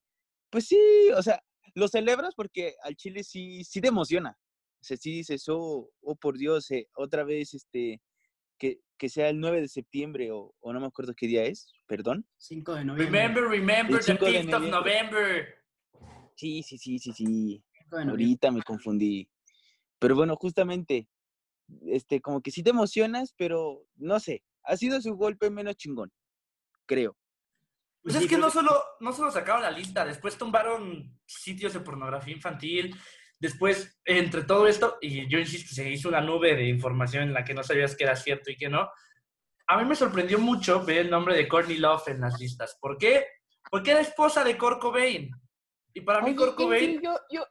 pues 0.49 0.67
sí, 0.67 0.79
o 1.15 1.23
sea, 1.23 1.41
lo 1.75 1.87
celebras 1.87 2.35
porque 2.35 2.75
al 2.83 2.95
Chile 2.95 3.23
sí, 3.23 3.63
sí 3.63 3.81
te 3.81 3.87
emociona. 3.89 4.37
O 4.81 4.83
sea, 4.85 4.97
sí 4.97 5.11
dices, 5.11 5.45
oh, 5.49 5.89
oh 6.01 6.15
por 6.15 6.37
Dios, 6.37 6.69
eh, 6.71 6.87
otra 6.95 7.23
vez, 7.23 7.53
este, 7.53 8.01
que, 8.57 8.79
que 8.97 9.09
sea 9.09 9.29
el 9.29 9.39
9 9.39 9.61
de 9.61 9.67
septiembre 9.67 10.31
o, 10.31 10.53
o 10.59 10.73
no 10.73 10.79
me 10.79 10.87
acuerdo 10.87 11.13
qué 11.15 11.27
día 11.27 11.43
es, 11.43 11.71
perdón. 11.87 12.25
5 12.37 12.75
de 12.75 12.85
noviembre. 12.85 13.05
Remember, 13.21 13.43
remember 13.43 13.99
El 13.99 14.05
the 14.05 14.11
5 14.13 14.25
de 14.25 14.31
5th 14.31 14.39
of 14.39 14.49
noviembre. 14.49 14.71
November. 14.71 15.55
Sí, 16.35 16.63
sí, 16.63 16.77
sí, 16.77 16.99
sí, 16.99 17.13
sí. 17.13 17.63
5 17.83 17.97
de 17.97 18.05
noviembre. 18.05 18.11
Ahorita 18.11 18.51
me 18.51 18.61
confundí. 18.63 19.29
Pero 19.99 20.15
bueno, 20.15 20.35
justamente, 20.35 21.07
este, 21.87 22.21
como 22.21 22.41
que 22.41 22.51
sí 22.51 22.63
te 22.63 22.71
emocionas, 22.71 23.33
pero 23.37 23.85
no 23.95 24.19
sé, 24.19 24.43
ha 24.63 24.75
sido 24.77 24.99
su 25.01 25.15
golpe 25.15 25.49
menos 25.49 25.75
chingón, 25.75 26.11
creo. 26.85 27.17
Pues 28.01 28.15
Sí, 28.15 28.23
es 28.25 28.29
que 28.29 28.37
no 28.37 28.49
solo, 28.49 28.71
no 28.99 29.13
solo 29.13 29.31
sacaron 29.31 29.61
la 29.61 29.71
lista, 29.71 30.03
después 30.05 30.37
tumbaron 30.37 31.17
sitios 31.25 31.73
de 31.73 31.79
pornografía 31.79 32.33
infantil, 32.33 32.93
después, 33.43 33.99
entre 34.05 34.43
todo 34.43 34.67
esto, 34.67 34.97
y 35.01 35.27
yo 35.27 35.37
insisto, 35.37 35.75
se 35.75 35.89
hizo 35.89 36.07
una 36.07 36.21
nube 36.21 36.55
de 36.55 36.69
información 36.69 37.23
en 37.23 37.33
la 37.33 37.43
que 37.43 37.53
no 37.53 37.61
sabías 37.61 37.93
qué 37.93 38.05
era 38.05 38.15
cierto 38.15 38.49
y 38.49 38.55
qué 38.55 38.69
no. 38.69 38.89
A 39.67 39.77
mí 39.77 39.85
me 39.85 39.95
sorprendió 39.95 40.39
mucho 40.39 40.85
ver 40.85 40.99
el 40.99 41.09
nombre 41.09 41.35
de 41.35 41.45
Courtney 41.49 41.77
Love 41.77 42.07
en 42.07 42.21
las 42.21 42.39
listas. 42.39 42.77
¿Por 42.79 42.97
qué? 42.97 43.25
Porque 43.69 43.91
era 43.91 43.99
esposa 43.99 44.45
de 44.45 44.57
Kurt 44.57 44.79
Cobain. 44.79 45.29
Y 45.93 46.01
para 46.01 46.21
mí 46.21 46.27
Oye, 46.27 46.35
Kurt 46.37 46.55
Cobain, 46.55 47.01
yo, 47.01 47.19
yo, 47.29 47.45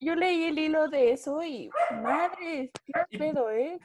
yo 0.00 0.14
leí 0.14 0.44
el 0.44 0.58
hilo 0.58 0.88
de 0.88 1.12
eso 1.12 1.42
y 1.42 1.68
madre, 2.02 2.70
qué 2.86 3.18
pedo, 3.18 3.50
¿eh? 3.50 3.78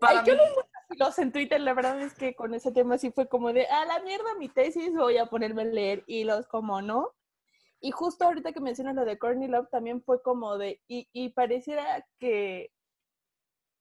para 0.00 0.20
Ay, 0.20 0.26
yo 0.26 0.34
leí 0.34 0.48
muchos 0.48 0.70
hilos 0.90 1.18
en 1.20 1.32
Twitter, 1.32 1.60
la 1.60 1.72
verdad 1.72 2.02
es 2.02 2.14
que 2.14 2.34
con 2.34 2.52
ese 2.52 2.72
tema 2.72 2.98
sí 2.98 3.12
fue 3.12 3.28
como 3.28 3.52
de, 3.52 3.64
a 3.66 3.84
la 3.84 4.00
mierda 4.00 4.34
mi 4.40 4.48
tesis, 4.48 4.92
voy 4.92 5.18
a 5.18 5.26
ponerme 5.26 5.62
a 5.62 5.66
leer 5.66 6.02
hilos, 6.08 6.48
como 6.48 6.82
no. 6.82 7.12
Y 7.80 7.90
justo 7.90 8.24
ahorita 8.24 8.52
que 8.52 8.60
mencionas 8.60 8.94
lo 8.94 9.04
de 9.04 9.18
Courtney 9.18 9.48
Love 9.48 9.68
también 9.70 10.02
fue 10.02 10.22
como 10.22 10.56
de, 10.58 10.80
y, 10.88 11.08
y 11.12 11.28
pareciera 11.30 12.04
que, 12.18 12.72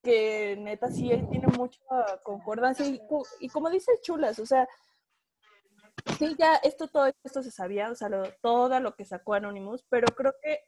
que 0.04 0.56
neta 0.60 0.92
sí 0.92 1.10
tiene 1.32 1.48
mucha 1.58 1.80
concordancia 2.24 2.86
y, 2.86 3.00
co- 3.08 3.26
y 3.40 3.50
como 3.50 3.70
dices 3.70 4.02
Chulas, 4.02 4.38
o 4.40 4.46
sea, 4.46 4.68
sí 6.20 6.36
ya 6.38 6.56
esto 6.58 6.88
todo 6.88 7.08
esto 7.24 7.42
se 7.42 7.52
sabía, 7.52 7.90
o 7.90 7.96
sea, 7.96 8.10
todo 8.42 8.80
lo 8.80 8.96
que 8.96 9.06
sacó 9.06 9.34
Anonymous, 9.34 9.84
pero 9.90 10.08
creo 10.16 10.34
que 10.44 10.60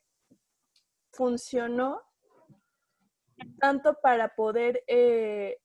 funcionó 1.12 2.02
tanto 3.60 3.96
para 4.02 4.36
poder 4.36 4.84
eh, 4.88 5.60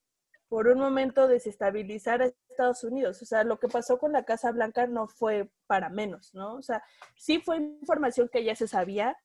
por 0.53 0.69
un 0.69 0.81
momento 0.81 1.29
desestabilizar 1.29 2.21
a 2.21 2.27
Estados 2.27 2.85
Unidos. 2.85 3.23
O 3.23 3.25
sea, 3.25 3.43
lo 3.43 3.59
que 3.59 3.69
pasó 3.69 3.99
con 3.99 4.13
la 4.13 4.27
Casa 4.27 4.53
Blanca 4.53 4.87
no 4.87 5.09
fue 5.09 5.51
para 5.67 5.89
menos, 5.89 6.35
¿no? 6.35 6.57
O 6.57 6.63
sea, 6.63 6.85
sí 7.17 7.41
fue 7.41 7.57
información 7.57 8.29
que 8.31 8.45
ya 8.45 8.55
se 8.55 8.69
sabía, 8.69 9.17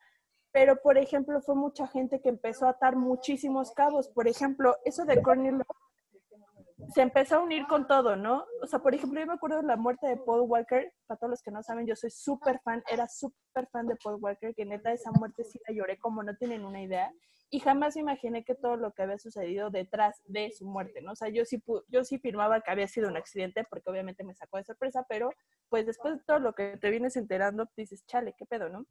pero 0.53 0.77
por 0.77 0.97
ejemplo 0.97 1.41
fue 1.41 1.55
mucha 1.55 1.85
gente 1.85 2.21
que 2.21 2.29
empezó 2.29 2.65
a 2.65 2.69
atar 2.69 2.95
muchísimos 2.95 3.73
cabos. 3.73 4.07
Por 4.07 4.29
ejemplo, 4.29 4.77
eso 4.85 5.03
de 5.03 5.21
Courtney 5.21 5.51
Love 5.51 5.67
se 6.95 7.01
empezó 7.01 7.35
a 7.35 7.43
unir 7.43 7.67
con 7.67 7.87
todo, 7.87 8.15
¿no? 8.15 8.45
O 8.61 8.67
sea, 8.67 8.79
por 8.79 8.95
ejemplo, 8.95 9.19
yo 9.19 9.27
me 9.27 9.33
acuerdo 9.33 9.57
de 9.57 9.67
la 9.67 9.75
muerte 9.75 10.07
de 10.07 10.15
Paul 10.15 10.49
Walker. 10.49 10.93
Para 11.07 11.17
todos 11.17 11.31
los 11.31 11.41
que 11.41 11.51
no 11.51 11.61
saben, 11.61 11.85
yo 11.85 11.97
soy 11.97 12.09
súper 12.09 12.61
fan, 12.63 12.81
era 12.89 13.05
súper 13.09 13.67
fan 13.69 13.85
de 13.85 13.97
Paul 14.01 14.19
Walker, 14.21 14.55
que 14.55 14.63
neta 14.63 14.93
esa 14.93 15.11
muerte 15.11 15.43
sí 15.43 15.59
la 15.67 15.75
lloré 15.75 15.97
como 15.97 16.23
no 16.23 16.37
tienen 16.37 16.63
una 16.63 16.81
idea. 16.81 17.11
Y 17.49 17.59
jamás 17.61 17.95
me 17.95 18.01
imaginé 18.01 18.43
que 18.43 18.55
todo 18.55 18.75
lo 18.75 18.93
que 18.93 19.03
había 19.03 19.17
sucedido 19.17 19.69
detrás 19.69 20.21
de 20.25 20.51
su 20.51 20.65
muerte, 20.65 21.01
¿no? 21.01 21.13
O 21.13 21.15
sea, 21.15 21.29
yo 21.29 21.45
sí, 21.45 21.63
yo 21.87 22.03
sí 22.03 22.19
firmaba 22.19 22.59
que 22.61 22.71
había 22.71 22.87
sido 22.89 23.07
un 23.07 23.15
accidente, 23.15 23.63
porque 23.69 23.89
obviamente 23.89 24.23
me 24.25 24.33
sacó 24.35 24.57
de 24.57 24.65
sorpresa, 24.65 25.05
pero 25.07 25.29
pues 25.69 25.85
después 25.85 26.17
de 26.17 26.23
todo 26.25 26.39
lo 26.39 26.53
que 26.53 26.75
te 26.77 26.89
vienes 26.89 27.15
enterando, 27.15 27.69
dices, 27.77 28.05
chale, 28.05 28.35
qué 28.37 28.45
pedo, 28.45 28.67
¿no? 28.69 28.85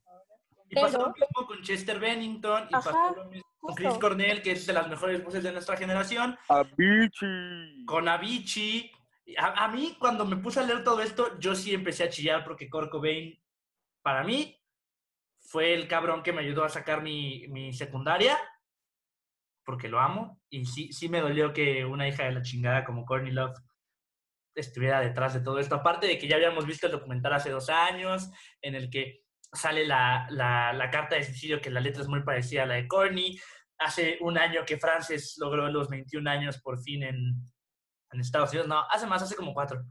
y 0.68 0.74
pasó 0.74 0.98
pero- 0.98 1.06
lo 1.08 1.12
mismo 1.14 1.46
con 1.46 1.62
Chester 1.62 2.00
Bennington, 2.00 2.64
y 2.70 2.74
Ajá, 2.74 2.90
pasó 2.90 3.14
lo 3.14 3.24
mismo 3.26 3.48
con 3.58 3.74
Chris 3.76 3.88
justo. 3.88 4.00
Cornell, 4.00 4.42
que 4.42 4.52
es 4.52 4.66
de 4.66 4.72
las 4.72 4.88
mejores 4.88 5.22
voces 5.22 5.42
de 5.44 5.52
nuestra 5.52 5.76
generación, 5.76 6.36
Avicii. 6.48 7.84
con 7.86 8.08
Avicii. 8.08 8.90
A, 9.38 9.64
a 9.64 9.68
mí, 9.68 9.96
cuando 10.00 10.24
me 10.24 10.36
puse 10.36 10.60
a 10.60 10.62
leer 10.64 10.82
todo 10.82 11.00
esto, 11.02 11.38
yo 11.38 11.54
sí 11.54 11.72
empecé 11.74 12.04
a 12.04 12.08
chillar 12.08 12.42
porque 12.44 12.68
Kurt 12.70 12.90
Cobain, 12.90 13.38
para 14.02 14.24
mí, 14.24 14.58
fue 15.46 15.74
el 15.74 15.88
cabrón 15.88 16.22
que 16.22 16.32
me 16.32 16.42
ayudó 16.42 16.64
a 16.64 16.68
sacar 16.68 17.02
mi, 17.02 17.46
mi 17.48 17.72
secundaria, 17.72 18.38
porque 19.64 19.88
lo 19.88 20.00
amo. 20.00 20.40
Y 20.50 20.66
sí, 20.66 20.92
sí 20.92 21.08
me 21.08 21.20
dolió 21.20 21.52
que 21.52 21.84
una 21.84 22.08
hija 22.08 22.24
de 22.24 22.32
la 22.32 22.42
chingada 22.42 22.84
como 22.84 23.04
Courtney 23.04 23.32
Love 23.32 23.58
estuviera 24.54 25.00
detrás 25.00 25.34
de 25.34 25.40
todo 25.40 25.58
esto. 25.58 25.74
Aparte 25.74 26.06
de 26.06 26.18
que 26.18 26.28
ya 26.28 26.36
habíamos 26.36 26.66
visto 26.66 26.86
el 26.86 26.92
documental 26.92 27.32
hace 27.34 27.50
dos 27.50 27.68
años, 27.68 28.30
en 28.62 28.74
el 28.74 28.90
que 28.90 29.20
sale 29.52 29.86
la, 29.86 30.26
la, 30.30 30.90
carta 30.90 31.16
de 31.16 31.24
suicidio, 31.24 31.60
que 31.60 31.70
la 31.70 31.80
letra 31.80 32.02
es 32.02 32.08
muy 32.08 32.22
parecida 32.22 32.64
a 32.64 32.66
la 32.66 32.74
de 32.74 32.88
Courtney. 32.88 33.38
Hace 33.78 34.18
un 34.20 34.38
año 34.38 34.64
que 34.64 34.78
Frances 34.78 35.36
logró 35.38 35.68
los 35.68 35.88
21 35.88 36.28
años 36.28 36.58
por 36.62 36.80
fin 36.80 37.02
en, 37.02 37.34
en 38.12 38.20
Estados 38.20 38.50
Unidos. 38.50 38.68
No, 38.68 38.84
hace 38.90 39.06
más, 39.06 39.22
hace 39.22 39.36
como 39.36 39.52
cuatro. 39.52 39.84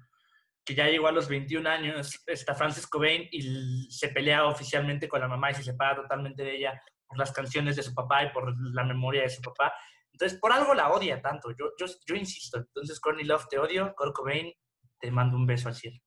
Que 0.65 0.73
ya 0.75 0.87
llegó 0.87 1.07
a 1.07 1.11
los 1.11 1.27
21 1.29 1.69
años, 1.69 2.23
está 2.25 2.55
Frances 2.55 2.87
Cobain 2.87 3.27
y 3.31 3.89
se 3.91 4.09
pelea 4.09 4.45
oficialmente 4.47 5.07
con 5.07 5.21
la 5.21 5.27
mamá 5.27 5.51
y 5.51 5.53
se 5.53 5.63
separa 5.63 5.95
totalmente 5.95 6.43
de 6.43 6.55
ella 6.57 6.81
por 7.07 7.19
las 7.19 7.31
canciones 7.31 7.75
de 7.75 7.83
su 7.83 7.93
papá 7.93 8.23
y 8.23 8.31
por 8.31 8.51
la 8.73 8.83
memoria 8.83 9.21
de 9.21 9.29
su 9.29 9.41
papá. 9.41 9.73
Entonces, 10.11 10.39
por 10.39 10.51
algo 10.51 10.73
la 10.73 10.91
odia 10.91 11.21
tanto. 11.21 11.51
Yo, 11.51 11.65
yo, 12.07 12.15
insisto. 12.15 12.57
Entonces, 12.57 12.99
Courtney 12.99 13.25
Love, 13.25 13.47
te 13.49 13.59
odio. 13.59 13.93
Kurt 13.95 14.13
Cobain, 14.15 14.51
te 14.99 15.11
mando 15.11 15.37
un 15.37 15.45
beso 15.45 15.67
al 15.67 15.75
cielo. 15.75 15.99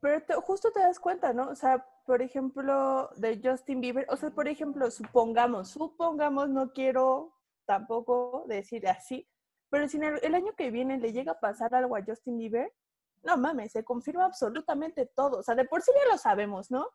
Pero 0.00 0.22
te- 0.22 0.34
justo 0.36 0.70
te 0.72 0.80
das 0.80 0.98
cuenta, 0.98 1.32
¿no? 1.34 1.48
O 1.50 1.54
sea, 1.54 1.84
por 2.06 2.22
ejemplo, 2.22 3.10
de 3.16 3.40
Justin 3.44 3.80
Bieber, 3.80 4.06
o 4.08 4.16
sea, 4.16 4.30
por 4.30 4.48
ejemplo, 4.48 4.90
supongamos, 4.90 5.70
supongamos, 5.70 6.48
no 6.48 6.72
quiero 6.72 7.34
tampoco 7.66 8.44
decir 8.48 8.88
así, 8.88 9.28
pero 9.70 9.86
si 9.88 9.98
el, 9.98 10.18
el 10.22 10.34
año 10.34 10.54
que 10.56 10.70
viene 10.70 10.98
le 10.98 11.12
llega 11.12 11.32
a 11.32 11.40
pasar 11.40 11.74
algo 11.74 11.96
a 11.96 12.02
Justin 12.04 12.38
Bieber, 12.38 12.72
no 13.22 13.36
mames, 13.36 13.72
se 13.72 13.84
confirma 13.84 14.24
absolutamente 14.24 15.06
todo. 15.06 15.38
O 15.38 15.42
sea, 15.42 15.54
de 15.54 15.64
por 15.64 15.82
sí 15.82 15.92
ya 15.94 16.10
lo 16.10 16.18
sabemos, 16.18 16.70
¿no? 16.70 16.88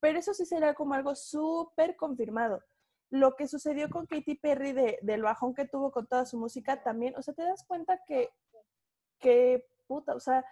Pero 0.00 0.18
eso 0.18 0.34
sí 0.34 0.44
será 0.44 0.74
como 0.74 0.94
algo 0.94 1.14
súper 1.14 1.96
confirmado. 1.96 2.62
Lo 3.10 3.36
que 3.36 3.48
sucedió 3.48 3.88
con 3.90 4.06
Katy 4.06 4.36
Perry 4.36 4.72
de, 4.72 4.98
del 5.02 5.22
bajón 5.22 5.54
que 5.54 5.66
tuvo 5.66 5.90
con 5.90 6.06
toda 6.06 6.26
su 6.26 6.38
música 6.38 6.82
también, 6.82 7.14
o 7.16 7.22
sea, 7.22 7.34
te 7.34 7.42
das 7.42 7.64
cuenta 7.66 8.00
que, 8.06 8.30
que 9.18 9.66
puta, 9.86 10.14
o 10.14 10.20
sea, 10.20 10.44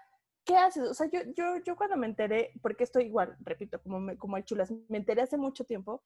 ¿qué 0.44 0.56
haces? 0.56 0.88
O 0.88 0.94
sea, 0.94 1.08
yo, 1.08 1.20
yo, 1.34 1.56
yo 1.58 1.76
cuando 1.76 1.96
me 1.96 2.06
enteré, 2.06 2.52
porque 2.62 2.84
estoy 2.84 3.04
igual, 3.04 3.36
repito, 3.40 3.80
como, 3.82 4.00
me, 4.00 4.16
como 4.16 4.36
el 4.36 4.44
chulas, 4.44 4.70
me 4.88 4.98
enteré 4.98 5.22
hace 5.22 5.36
mucho 5.36 5.64
tiempo, 5.64 6.02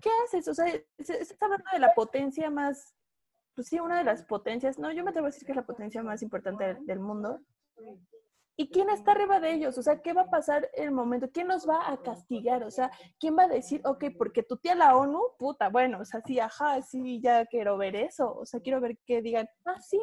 ¿qué 0.00 0.10
haces? 0.24 0.46
O 0.48 0.54
sea, 0.54 0.66
se, 0.66 0.86
se 0.98 1.32
está 1.32 1.46
hablando 1.46 1.70
de 1.72 1.78
la 1.80 1.94
potencia 1.94 2.50
más, 2.50 2.94
pues 3.54 3.68
sí, 3.68 3.80
una 3.80 3.98
de 3.98 4.04
las 4.04 4.24
potencias, 4.24 4.78
no, 4.78 4.92
yo 4.92 5.02
me 5.04 5.10
atrevo 5.10 5.26
a 5.26 5.30
decir 5.30 5.44
que 5.44 5.52
es 5.52 5.56
la 5.56 5.66
potencia 5.66 6.02
más 6.02 6.22
importante 6.22 6.64
del, 6.64 6.86
del 6.86 7.00
mundo. 7.00 7.40
¿Y 8.60 8.70
quién 8.70 8.90
está 8.90 9.12
arriba 9.12 9.38
de 9.38 9.52
ellos? 9.52 9.78
O 9.78 9.82
sea, 9.84 10.02
¿qué 10.02 10.12
va 10.12 10.22
a 10.22 10.30
pasar 10.30 10.68
el 10.74 10.90
momento? 10.90 11.30
¿Quién 11.32 11.46
nos 11.46 11.68
va 11.68 11.88
a 11.88 12.02
castigar? 12.02 12.64
O 12.64 12.72
sea, 12.72 12.90
¿quién 13.20 13.38
va 13.38 13.44
a 13.44 13.46
decir, 13.48 13.80
ok, 13.84 14.06
porque 14.18 14.42
tu 14.42 14.56
tía 14.56 14.74
la 14.74 14.96
ONU, 14.96 15.20
puta, 15.38 15.68
bueno, 15.68 16.00
o 16.00 16.04
sea, 16.04 16.20
sí, 16.26 16.40
ajá, 16.40 16.82
sí, 16.82 17.20
ya 17.22 17.46
quiero 17.46 17.78
ver 17.78 17.94
eso. 17.94 18.34
O 18.36 18.44
sea, 18.44 18.58
quiero 18.58 18.80
ver 18.80 18.98
que 19.06 19.22
digan, 19.22 19.48
ah, 19.64 19.80
sí, 19.80 20.00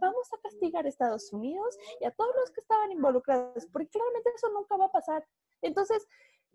vamos 0.00 0.32
a 0.32 0.40
castigar 0.40 0.86
a 0.86 0.88
Estados 0.88 1.32
Unidos 1.32 1.76
y 2.00 2.04
a 2.04 2.12
todos 2.12 2.30
los 2.36 2.52
que 2.52 2.60
estaban 2.60 2.92
involucrados, 2.92 3.66
porque 3.72 3.88
claramente 3.88 4.30
eso 4.36 4.52
nunca 4.52 4.76
va 4.76 4.84
a 4.84 4.92
pasar. 4.92 5.26
Entonces, 5.62 6.06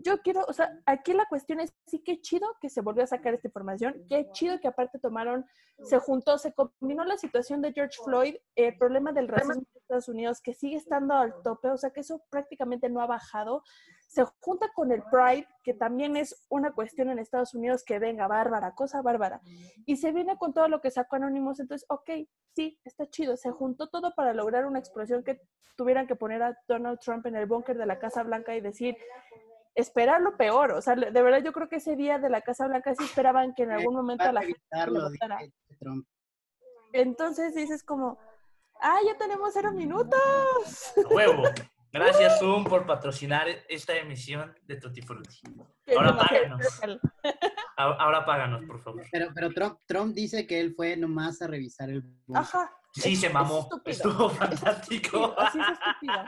yo 0.02 0.22
quiero, 0.22 0.46
o 0.48 0.54
sea, 0.54 0.80
aquí 0.86 1.14
la 1.14 1.26
cuestión 1.26 1.60
es, 1.60 1.74
sí, 1.86 2.00
qué 2.04 2.22
chido 2.22 2.48
que 2.60 2.70
se 2.70 2.82
volvió 2.82 3.04
a 3.04 3.08
sacar 3.08 3.34
esta 3.34 3.48
información, 3.48 4.06
qué 4.10 4.30
chido 4.32 4.60
que 4.60 4.68
aparte 4.68 5.00
tomaron, 5.00 5.46
se 5.84 5.98
juntó, 6.00 6.38
se 6.38 6.54
combinó 6.54 7.04
la 7.04 7.18
situación 7.18 7.62
de 7.62 7.74
George 7.74 7.98
Floyd, 8.04 8.36
el 8.56 8.78
problema 8.78 9.12
del 9.12 9.28
racismo 9.28 9.54
en 9.62 9.82
Estados 9.82 10.10
Unidos, 10.10 10.42
que 10.42 10.54
sigue 10.54 10.76
estando 10.78 11.16
al 11.16 11.34
tope, 11.44 11.70
o 11.70 11.78
sea, 11.78 11.90
que 11.90 12.02
eso 12.02 12.24
prácticamente 12.30 12.90
no 12.90 13.02
ha 13.02 13.08
bajado, 13.08 13.64
se 14.08 14.24
junta 14.42 14.70
con 14.74 14.92
el 14.92 15.04
Pride, 15.04 15.48
que 15.64 15.74
también 15.74 16.18
es 16.18 16.46
una 16.50 16.74
cuestión 16.74 17.10
en 17.10 17.20
Estados 17.20 17.54
Unidos 17.54 17.84
que 17.84 18.00
venga, 18.00 18.28
bárbara, 18.28 18.76
cosa 18.76 19.02
bárbara, 19.02 19.42
y 19.86 19.98
se 19.98 20.12
viene 20.12 20.38
con 20.38 20.54
todo 20.54 20.68
lo 20.68 20.82
que 20.82 20.92
sacó 20.92 21.16
Anonymous, 21.16 21.60
entonces, 21.60 21.86
ok, 21.90 22.10
sí, 22.56 22.80
está 22.84 23.10
chido, 23.10 23.38
se 23.38 23.52
juntó 23.52 23.90
todo 23.90 24.14
para 24.16 24.34
lograr 24.34 24.66
una 24.66 24.80
explosión 24.80 25.24
que 25.24 25.42
tuvieran 25.76 26.08
que 26.08 26.16
poner 26.16 26.44
a 26.44 26.58
Donald 26.68 27.00
Trump 27.00 27.26
en 27.26 27.36
el 27.36 27.46
búnker 27.48 27.78
de 27.78 27.86
la 27.86 27.98
Casa 27.98 28.24
Blanca 28.24 28.56
y 28.56 28.62
decir, 28.62 28.96
esperar 29.76 30.22
lo 30.22 30.36
peor, 30.38 30.72
o 30.72 30.82
sea, 30.82 30.96
de 30.96 31.22
verdad 31.22 31.42
yo 31.44 31.54
creo 31.54 31.70
que 31.70 31.78
ese 31.78 31.96
día 31.96 32.20
de 32.20 32.30
la 32.30 32.42
Casa 32.42 32.68
Blanca 32.68 32.94
sí 32.96 33.04
esperaban 33.04 33.54
que 33.56 33.64
en 33.64 33.72
algún 33.72 33.96
momento 33.96 34.32
la 34.32 34.42
gente. 34.42 34.62
Entonces 36.94 37.56
dices 37.56 37.84
como, 37.84 38.18
ah, 38.82 38.98
ya 39.06 39.18
tenemos 39.18 39.52
cero 39.54 39.72
minutos. 39.72 40.94
Huevo. 41.10 41.44
Gracias, 41.94 42.40
Zoom, 42.40 42.64
por 42.64 42.86
patrocinar 42.86 43.48
esta 43.68 43.94
emisión 43.98 44.56
de 44.64 44.78
Tutti 44.78 45.02
Frutti. 45.02 45.42
Es 45.86 45.98
Ahora 45.98 46.16
páganos. 46.18 46.82
Ahora 47.76 48.26
páganos, 48.26 48.64
por 48.66 48.80
favor. 48.80 49.04
Pero, 49.12 49.28
pero 49.36 49.50
Trump, 49.52 49.78
Trump 49.86 50.14
dice 50.16 50.48
que 50.48 50.62
él 50.62 50.74
fue 50.74 50.96
nomás 50.96 51.42
a 51.42 51.48
revisar 51.48 51.90
el. 51.90 52.02
Ajá. 52.34 52.72
Sí, 52.94 53.12
es- 53.14 53.20
se 53.20 53.28
es 53.28 53.34
mamó. 53.34 53.60
estúpido. 53.60 53.92
Estuvo 53.92 54.30
fantástico. 54.30 55.36
así 55.38 55.60
es 55.60 55.68
estúpido. 55.68 56.26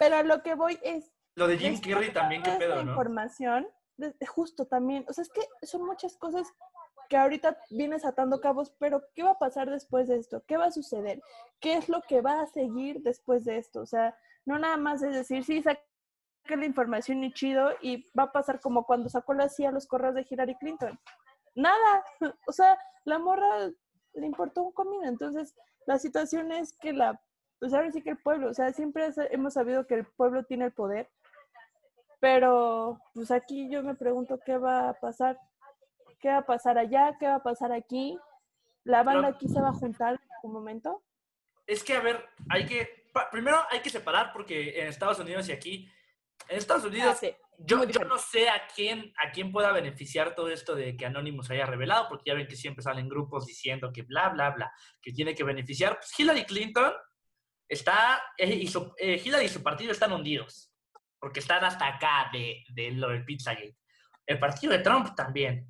Pero 0.00 0.16
a 0.16 0.22
lo 0.24 0.42
que 0.42 0.54
voy 0.56 0.76
es, 0.82 1.12
Lo 1.36 1.46
de 1.46 1.58
Jim 1.58 1.72
después 1.72 1.94
Carrey 1.94 2.12
también, 2.12 2.42
qué 2.42 2.52
pedo, 2.52 2.82
¿no? 2.82 2.90
información, 2.92 3.68
de- 3.98 4.14
justo 4.26 4.66
también, 4.66 5.04
o 5.08 5.12
sea, 5.12 5.22
es 5.22 5.30
que 5.30 5.42
son 5.66 5.84
muchas 5.84 6.16
cosas 6.16 6.52
que 7.08 7.16
ahorita 7.16 7.58
vienes 7.70 8.04
atando 8.04 8.40
cabos, 8.40 8.74
pero 8.78 9.02
¿qué 9.14 9.22
va 9.22 9.32
a 9.32 9.38
pasar 9.38 9.70
después 9.70 10.08
de 10.08 10.16
esto? 10.16 10.42
¿Qué 10.46 10.56
va 10.56 10.66
a 10.66 10.72
suceder? 10.72 11.22
¿Qué 11.60 11.74
es 11.76 11.88
lo 11.88 12.00
que 12.02 12.20
va 12.20 12.40
a 12.40 12.46
seguir 12.46 13.02
después 13.02 13.44
de 13.44 13.58
esto? 13.58 13.80
O 13.82 13.86
sea, 13.86 14.16
no 14.44 14.58
nada 14.58 14.76
más 14.76 15.02
es 15.02 15.14
decir, 15.14 15.44
sí, 15.44 15.62
saca 15.62 15.80
la 16.48 16.64
información 16.64 17.22
y 17.22 17.32
chido, 17.32 17.70
y 17.82 18.10
va 18.18 18.24
a 18.24 18.32
pasar 18.32 18.60
como 18.60 18.84
cuando 18.86 19.08
sacó 19.08 19.34
la 19.34 19.48
CIA 19.48 19.72
los 19.72 19.86
correos 19.86 20.14
de 20.14 20.26
Hillary 20.28 20.56
Clinton. 20.56 20.98
Nada, 21.54 22.04
o 22.48 22.52
sea, 22.52 22.78
la 23.04 23.18
morra 23.18 23.70
le 24.14 24.26
importó 24.26 24.62
un 24.62 24.72
comino, 24.72 25.04
entonces 25.06 25.54
la 25.86 25.98
situación 25.98 26.50
es 26.50 26.76
que 26.78 26.92
la, 26.92 27.20
pues 27.60 27.72
ahora 27.74 27.92
sí 27.92 28.02
que 28.02 28.10
el 28.10 28.18
pueblo, 28.18 28.48
o 28.50 28.54
sea, 28.54 28.72
siempre 28.72 29.10
hemos 29.30 29.54
sabido 29.54 29.86
que 29.86 29.94
el 29.94 30.06
pueblo 30.06 30.44
tiene 30.44 30.64
el 30.64 30.72
poder, 30.72 31.08
pero 32.26 33.00
pues 33.14 33.30
aquí 33.30 33.70
yo 33.70 33.84
me 33.84 33.94
pregunto 33.94 34.40
qué 34.44 34.58
va 34.58 34.88
a 34.88 34.94
pasar, 34.94 35.38
qué 36.18 36.26
va 36.28 36.38
a 36.38 36.44
pasar 36.44 36.76
allá, 36.76 37.16
qué 37.20 37.28
va 37.28 37.36
a 37.36 37.42
pasar 37.42 37.70
aquí, 37.70 38.18
la 38.82 39.04
banda 39.04 39.28
aquí 39.28 39.46
se 39.48 39.60
va 39.60 39.68
a 39.68 39.72
juntar 39.72 40.14
en 40.14 40.28
algún 40.34 40.52
momento. 40.52 41.04
Es 41.68 41.84
que, 41.84 41.94
a 41.94 42.00
ver, 42.00 42.28
hay 42.50 42.66
que. 42.66 43.06
Primero 43.30 43.58
hay 43.70 43.78
que 43.78 43.90
separar 43.90 44.32
porque 44.32 44.80
en 44.80 44.88
Estados 44.88 45.20
Unidos 45.20 45.48
y 45.48 45.52
aquí. 45.52 45.88
En 46.48 46.58
Estados 46.58 46.84
Unidos, 46.84 47.12
Ah, 47.12 47.16
sí, 47.16 47.32
yo, 47.58 47.84
no 47.84 48.18
sé 48.18 48.48
a 48.48 48.66
quién, 48.74 49.12
a 49.24 49.30
quién 49.30 49.52
pueda 49.52 49.70
beneficiar 49.70 50.34
todo 50.34 50.48
esto 50.48 50.74
de 50.74 50.96
que 50.96 51.06
Anonymous 51.06 51.50
haya 51.50 51.64
revelado, 51.64 52.08
porque 52.08 52.24
ya 52.30 52.34
ven 52.34 52.48
que 52.48 52.56
siempre 52.56 52.82
salen 52.82 53.08
grupos 53.08 53.46
diciendo 53.46 53.92
que 53.94 54.02
bla, 54.02 54.30
bla, 54.30 54.50
bla, 54.50 54.72
que 55.00 55.12
tiene 55.12 55.32
que 55.32 55.44
beneficiar. 55.44 55.96
Pues 56.00 56.18
Hillary 56.18 56.44
Clinton 56.44 56.92
está. 57.68 58.20
eh, 58.36 58.52
y 58.52 58.66
su, 58.66 58.92
eh, 58.98 59.22
Hillary 59.24 59.44
y 59.44 59.48
su 59.48 59.62
partido 59.62 59.92
están 59.92 60.12
hundidos, 60.12 60.72
porque 61.18 61.40
están 61.40 61.64
hasta 61.64 61.86
acá 61.86 62.28
de, 62.32 62.64
de 62.74 62.90
lo 62.92 63.08
del 63.08 63.24
Pizzagate. 63.24 63.76
El 64.26 64.38
partido 64.38 64.72
de 64.72 64.80
Trump 64.80 65.14
también. 65.14 65.68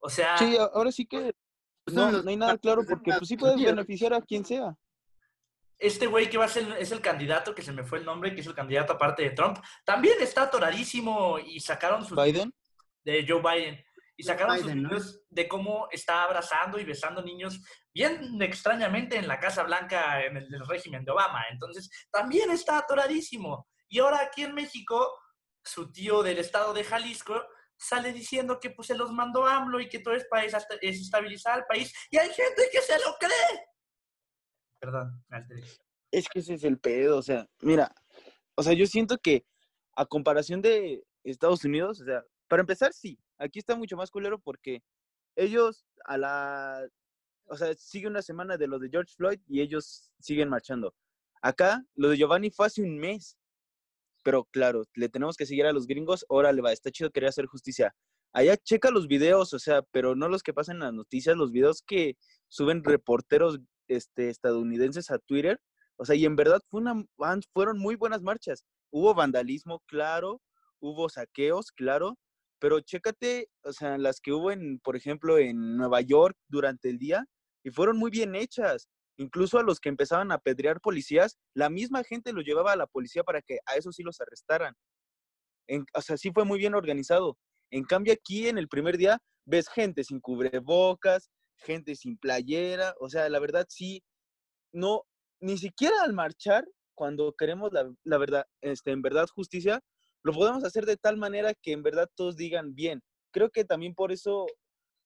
O 0.00 0.08
sea. 0.08 0.36
Sí, 0.38 0.56
ahora 0.56 0.92
sí 0.92 1.06
que 1.06 1.34
Pues 1.84 1.94
no, 1.96 2.10
no 2.10 2.30
hay 2.30 2.36
nada 2.36 2.56
claro 2.58 2.82
porque 2.88 3.12
pues 3.18 3.28
sí 3.28 3.36
puedes 3.36 3.60
beneficiar 3.60 4.14
a 4.14 4.20
quien 4.22 4.44
sea. 4.44 4.74
este 5.78 6.06
güey 6.06 6.30
que 6.30 6.38
va 6.38 6.44
a 6.46 6.48
ser, 6.48 6.64
es 6.78 6.92
el 6.92 7.00
candidato, 7.00 7.54
que 7.54 7.62
se 7.62 7.72
me 7.72 7.84
fue 7.84 7.98
el 7.98 8.04
nombre, 8.04 8.34
que 8.34 8.40
es 8.40 8.46
el 8.46 8.54
candidato 8.54 8.92
aparte 8.92 9.22
de 9.22 9.30
Trump, 9.30 9.58
también 9.84 10.14
está 10.20 10.42
atoradísimo 10.42 11.38
y 11.38 11.60
sacaron 11.60 12.04
sus 12.04 12.16
Biden. 12.16 12.54
de 13.04 13.26
Joe 13.28 13.42
Biden 13.42 13.84
y 14.16 14.22
sacaron 14.22 14.58
sus 14.58 14.72
videos 14.72 15.20
de 15.28 15.48
cómo 15.48 15.88
está 15.90 16.22
abrazando 16.22 16.78
y 16.78 16.84
besando 16.84 17.22
niños 17.22 17.60
bien 17.92 18.40
extrañamente 18.42 19.16
en 19.16 19.28
la 19.28 19.40
Casa 19.40 19.62
Blanca 19.62 20.24
en 20.24 20.36
el, 20.36 20.66
régimen 20.68 21.04
de 21.04 21.12
Obama. 21.12 21.44
Entonces, 21.50 21.90
también 22.10 22.50
está 22.50 22.78
atoradísimo. 22.78 23.68
Y 23.88 23.98
ahora 23.98 24.20
aquí 24.20 24.42
en 24.42 24.54
México, 24.54 25.12
su 25.64 25.90
tío 25.90 26.22
del 26.22 26.38
estado 26.38 26.72
de 26.72 26.84
Jalisco 26.84 27.42
sale 27.76 28.12
diciendo 28.12 28.60
que 28.60 28.70
pues 28.70 28.88
se 28.88 28.96
los 28.96 29.12
mandó 29.12 29.46
AMLO 29.46 29.80
y 29.80 29.88
que 29.88 29.98
todo 29.98 30.14
es 30.14 30.26
para 30.28 30.44
desest- 30.44 30.80
desestabilizar 30.80 31.54
al 31.54 31.66
país. 31.66 31.92
Y 32.10 32.16
hay 32.16 32.28
gente 32.28 32.62
que 32.70 32.80
se 32.80 32.98
lo 32.98 33.16
cree. 33.18 33.66
Perdón, 34.80 35.24
alteré. 35.30 35.62
Es 36.10 36.28
que 36.28 36.38
ese 36.38 36.54
es 36.54 36.64
el 36.64 36.78
pedo, 36.78 37.18
o 37.18 37.22
sea, 37.22 37.46
mira, 37.60 37.92
o 38.54 38.62
sea, 38.62 38.72
yo 38.72 38.86
siento 38.86 39.18
que 39.18 39.44
a 39.96 40.06
comparación 40.06 40.62
de 40.62 41.02
Estados 41.24 41.64
Unidos, 41.64 42.00
o 42.00 42.04
sea, 42.04 42.22
para 42.48 42.60
empezar, 42.60 42.92
sí, 42.92 43.18
aquí 43.38 43.58
está 43.58 43.76
mucho 43.76 43.96
más 43.96 44.10
culero 44.10 44.38
porque 44.38 44.82
ellos 45.36 45.86
a 46.04 46.16
la, 46.18 46.86
o 47.46 47.56
sea, 47.56 47.74
sigue 47.74 48.06
una 48.06 48.22
semana 48.22 48.56
de 48.56 48.66
lo 48.66 48.78
de 48.78 48.88
George 48.90 49.14
Floyd 49.16 49.40
y 49.46 49.60
ellos 49.60 50.12
siguen 50.20 50.48
marchando. 50.48 50.94
Acá, 51.42 51.84
lo 51.94 52.08
de 52.08 52.16
Giovanni 52.16 52.50
fue 52.50 52.66
hace 52.66 52.82
un 52.82 52.96
mes, 52.98 53.36
pero 54.22 54.44
claro, 54.44 54.84
le 54.94 55.08
tenemos 55.08 55.36
que 55.36 55.46
seguir 55.46 55.66
a 55.66 55.72
los 55.72 55.86
gringos, 55.86 56.24
órale, 56.28 56.62
va, 56.62 56.72
está 56.72 56.90
chido 56.90 57.10
querer 57.10 57.28
hacer 57.28 57.46
justicia. 57.46 57.94
Allá 58.32 58.56
checa 58.56 58.90
los 58.90 59.06
videos, 59.06 59.52
o 59.52 59.58
sea, 59.58 59.82
pero 59.82 60.16
no 60.16 60.28
los 60.28 60.42
que 60.42 60.54
pasan 60.54 60.76
en 60.76 60.82
las 60.82 60.94
noticias, 60.94 61.36
los 61.36 61.52
videos 61.52 61.82
que 61.82 62.16
suben 62.48 62.82
reporteros 62.82 63.60
este, 63.88 64.30
estadounidenses 64.30 65.10
a 65.10 65.18
Twitter, 65.18 65.60
o 65.96 66.04
sea, 66.04 66.16
y 66.16 66.24
en 66.24 66.34
verdad 66.36 66.60
fue 66.68 66.80
una, 66.80 67.04
fueron 67.52 67.78
muy 67.78 67.94
buenas 67.94 68.22
marchas. 68.22 68.64
Hubo 68.90 69.14
vandalismo, 69.14 69.80
claro, 69.86 70.40
hubo 70.80 71.08
saqueos, 71.08 71.70
claro, 71.72 72.18
pero 72.64 72.80
chécate, 72.80 73.50
o 73.62 73.74
sea, 73.74 73.98
las 73.98 74.22
que 74.22 74.32
hubo 74.32 74.50
en, 74.50 74.78
por 74.78 74.96
ejemplo, 74.96 75.36
en 75.36 75.76
Nueva 75.76 76.00
York 76.00 76.34
durante 76.48 76.88
el 76.88 76.96
día, 76.96 77.26
y 77.62 77.70
fueron 77.70 77.98
muy 77.98 78.10
bien 78.10 78.34
hechas. 78.34 78.88
Incluso 79.18 79.58
a 79.58 79.62
los 79.62 79.80
que 79.80 79.90
empezaban 79.90 80.32
a 80.32 80.36
apedrear 80.36 80.80
policías, 80.80 81.36
la 81.54 81.68
misma 81.68 82.02
gente 82.04 82.32
los 82.32 82.42
llevaba 82.42 82.72
a 82.72 82.76
la 82.76 82.86
policía 82.86 83.22
para 83.22 83.42
que 83.42 83.58
a 83.66 83.76
esos 83.76 83.96
sí 83.96 84.02
los 84.02 84.18
arrestaran. 84.18 84.72
En- 85.68 85.84
o 85.92 86.00
sea, 86.00 86.16
sí 86.16 86.30
fue 86.32 86.46
muy 86.46 86.58
bien 86.58 86.74
organizado. 86.74 87.36
En 87.70 87.84
cambio, 87.84 88.14
aquí 88.14 88.48
en 88.48 88.56
el 88.56 88.68
primer 88.68 88.96
día 88.96 89.18
ves 89.44 89.68
gente 89.68 90.02
sin 90.02 90.20
cubrebocas, 90.20 91.28
gente 91.58 91.94
sin 91.94 92.16
playera, 92.16 92.94
o 92.98 93.10
sea, 93.10 93.28
la 93.28 93.40
verdad 93.40 93.66
sí, 93.68 94.02
no, 94.72 95.02
ni 95.38 95.58
siquiera 95.58 95.96
al 96.02 96.14
marchar, 96.14 96.64
cuando 96.94 97.34
queremos 97.36 97.74
la, 97.74 97.92
la 98.04 98.16
verdad, 98.16 98.46
este, 98.62 98.92
en 98.92 99.02
verdad 99.02 99.28
justicia, 99.34 99.82
lo 100.24 100.32
podemos 100.32 100.64
hacer 100.64 100.86
de 100.86 100.96
tal 100.96 101.16
manera 101.18 101.54
que 101.54 101.72
en 101.72 101.82
verdad 101.82 102.08
todos 102.16 102.36
digan 102.36 102.74
bien. 102.74 103.02
Creo 103.30 103.50
que 103.50 103.64
también 103.64 103.94
por 103.94 104.10
eso 104.10 104.46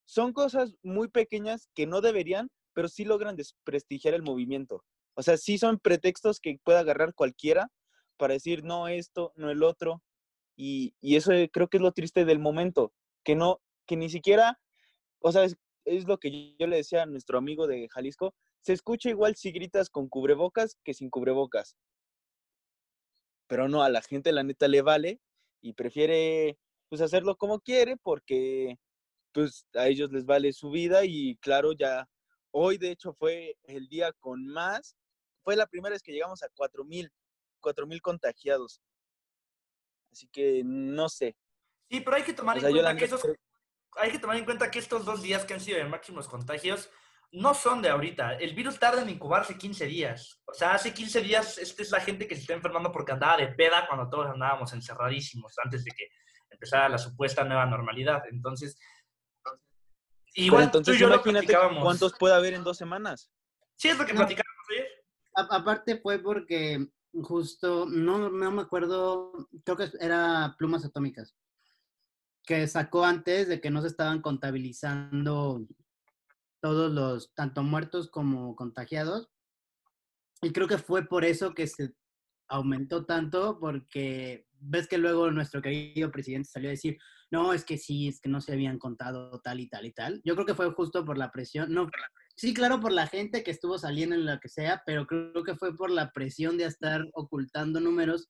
son 0.04 0.32
cosas 0.32 0.74
muy 0.82 1.08
pequeñas 1.08 1.68
que 1.74 1.86
no 1.86 2.00
deberían, 2.00 2.48
pero 2.72 2.88
sí 2.88 3.04
logran 3.04 3.36
desprestigiar 3.36 4.14
el 4.14 4.22
movimiento. 4.22 4.84
O 5.14 5.22
sea, 5.22 5.36
sí 5.36 5.58
son 5.58 5.80
pretextos 5.80 6.38
que 6.38 6.58
puede 6.62 6.78
agarrar 6.78 7.14
cualquiera 7.14 7.68
para 8.16 8.34
decir 8.34 8.62
no 8.62 8.86
esto, 8.86 9.32
no 9.34 9.50
el 9.50 9.64
otro. 9.64 10.02
Y, 10.56 10.94
y 11.00 11.16
eso 11.16 11.32
creo 11.52 11.68
que 11.68 11.78
es 11.78 11.82
lo 11.82 11.92
triste 11.92 12.24
del 12.24 12.38
momento, 12.38 12.92
que 13.24 13.34
no, 13.34 13.60
que 13.86 13.96
ni 13.96 14.08
siquiera, 14.08 14.58
o 15.20 15.32
sea, 15.32 15.44
es, 15.44 15.56
es 15.84 16.06
lo 16.06 16.18
que 16.18 16.54
yo 16.58 16.66
le 16.68 16.76
decía 16.76 17.02
a 17.02 17.06
nuestro 17.06 17.38
amigo 17.38 17.66
de 17.66 17.88
Jalisco, 17.88 18.34
se 18.60 18.72
escucha 18.72 19.10
igual 19.10 19.34
si 19.34 19.50
gritas 19.50 19.90
con 19.90 20.08
cubrebocas 20.08 20.76
que 20.84 20.94
sin 20.94 21.10
cubrebocas. 21.10 21.76
Pero 23.48 23.68
no, 23.68 23.82
a 23.82 23.90
la 23.90 24.02
gente 24.02 24.30
la 24.30 24.44
neta 24.44 24.68
le 24.68 24.82
vale 24.82 25.20
y 25.60 25.72
prefiere 25.72 26.56
pues 26.88 27.00
hacerlo 27.00 27.36
como 27.36 27.60
quiere 27.60 27.96
porque 27.96 28.78
pues 29.32 29.66
a 29.74 29.88
ellos 29.88 30.12
les 30.12 30.24
vale 30.24 30.52
su 30.52 30.70
vida 30.70 31.04
y 31.04 31.36
claro, 31.38 31.72
ya 31.72 32.08
hoy 32.50 32.78
de 32.78 32.90
hecho 32.90 33.12
fue 33.12 33.56
el 33.64 33.88
día 33.88 34.12
con 34.20 34.46
más, 34.46 34.96
fue 35.42 35.56
la 35.56 35.66
primera 35.66 35.94
vez 35.94 36.02
que 36.02 36.12
llegamos 36.12 36.42
a 36.42 36.48
4000, 36.50 37.10
4000 37.60 38.02
contagiados. 38.02 38.80
Así 40.12 40.28
que 40.28 40.62
no 40.64 41.08
sé. 41.08 41.36
Sí, 41.90 42.00
pero 42.00 42.16
hay 42.16 42.22
que 42.22 42.32
tomar 42.32 42.56
O 42.56 42.60
sea, 42.60 42.70
en 42.70 42.74
cuenta 42.76 42.96
que 42.96 43.04
esos 43.04 43.22
hay 43.96 44.12
que 44.12 44.18
tomar 44.18 44.36
en 44.36 44.44
cuenta 44.44 44.70
que 44.70 44.78
estos 44.78 45.04
dos 45.04 45.22
días 45.22 45.44
que 45.44 45.54
han 45.54 45.60
sido 45.60 45.78
de 45.78 45.84
máximos 45.84 46.28
contagios 46.28 46.90
no 47.32 47.52
son 47.54 47.82
de 47.82 47.90
ahorita. 47.90 48.34
El 48.34 48.54
virus 48.54 48.78
tarda 48.78 49.02
en 49.02 49.10
incubarse 49.10 49.58
15 49.58 49.86
días. 49.86 50.40
O 50.46 50.54
sea, 50.54 50.72
hace 50.74 50.94
15 50.94 51.20
días 51.22 51.58
esta 51.58 51.82
es 51.82 51.90
la 51.90 52.00
gente 52.00 52.26
que 52.26 52.34
se 52.34 52.42
está 52.42 52.54
enfermando 52.54 52.90
porque 52.90 53.12
andaba 53.12 53.36
de 53.36 53.48
peda 53.48 53.86
cuando 53.86 54.08
todos 54.08 54.26
andábamos 54.28 54.72
encerradísimos 54.72 55.52
antes 55.62 55.84
de 55.84 55.90
que 55.90 56.08
empezara 56.50 56.88
la 56.88 56.98
supuesta 56.98 57.44
nueva 57.44 57.66
normalidad. 57.66 58.22
Entonces, 58.30 58.78
Pero 59.44 59.56
igual 60.34 60.64
entonces 60.64 60.92
tú 60.92 60.96
y 60.96 61.00
yo 61.00 61.08
lo 61.08 61.14
imagínate 61.16 61.46
platicábamos. 61.46 61.84
cuántos 61.84 62.12
puede 62.18 62.34
haber 62.34 62.54
en 62.54 62.64
dos 62.64 62.76
semanas. 62.78 63.30
Sí, 63.76 63.88
es 63.88 63.98
lo 63.98 64.06
que 64.06 64.12
No. 64.12 64.18
platicábamos 64.20 64.64
ayer. 64.70 64.88
A- 65.36 65.56
aparte 65.56 65.98
fue 66.00 66.18
porque 66.20 66.86
justo, 67.22 67.86
no, 67.86 68.30
no 68.30 68.50
me 68.50 68.62
acuerdo, 68.62 69.32
creo 69.64 69.76
que 69.76 69.90
era 70.00 70.54
Plumas 70.58 70.84
Atómicas, 70.84 71.34
que 72.44 72.66
sacó 72.66 73.04
antes 73.04 73.48
de 73.48 73.60
que 73.60 73.70
no 73.70 73.80
se 73.82 73.88
estaban 73.88 74.20
contabilizando 74.22 75.60
todos 76.60 76.92
los, 76.92 77.32
tanto 77.34 77.62
muertos 77.62 78.10
como 78.10 78.54
contagiados. 78.56 79.28
Y 80.42 80.52
creo 80.52 80.68
que 80.68 80.78
fue 80.78 81.06
por 81.06 81.24
eso 81.24 81.54
que 81.54 81.66
se 81.66 81.94
aumentó 82.48 83.04
tanto, 83.04 83.58
porque 83.58 84.46
ves 84.60 84.88
que 84.88 84.98
luego 84.98 85.30
nuestro 85.30 85.62
querido 85.62 86.10
presidente 86.10 86.48
salió 86.50 86.68
a 86.68 86.72
decir, 86.72 86.98
no, 87.30 87.52
es 87.52 87.64
que 87.64 87.76
sí, 87.76 88.08
es 88.08 88.20
que 88.20 88.28
no 88.28 88.40
se 88.40 88.52
habían 88.52 88.78
contado 88.78 89.40
tal 89.40 89.60
y 89.60 89.68
tal 89.68 89.86
y 89.86 89.92
tal. 89.92 90.20
Yo 90.24 90.34
creo 90.34 90.46
que 90.46 90.54
fue 90.54 90.72
justo 90.72 91.04
por 91.04 91.18
la 91.18 91.30
presión, 91.30 91.72
no, 91.72 91.90
sí, 92.36 92.54
claro, 92.54 92.80
por 92.80 92.92
la 92.92 93.06
gente 93.06 93.42
que 93.42 93.50
estuvo 93.50 93.78
saliendo 93.78 94.14
en 94.14 94.26
lo 94.26 94.38
que 94.40 94.48
sea, 94.48 94.82
pero 94.86 95.06
creo 95.06 95.44
que 95.44 95.56
fue 95.56 95.76
por 95.76 95.90
la 95.90 96.10
presión 96.12 96.56
de 96.56 96.64
estar 96.64 97.04
ocultando 97.12 97.80
números 97.80 98.28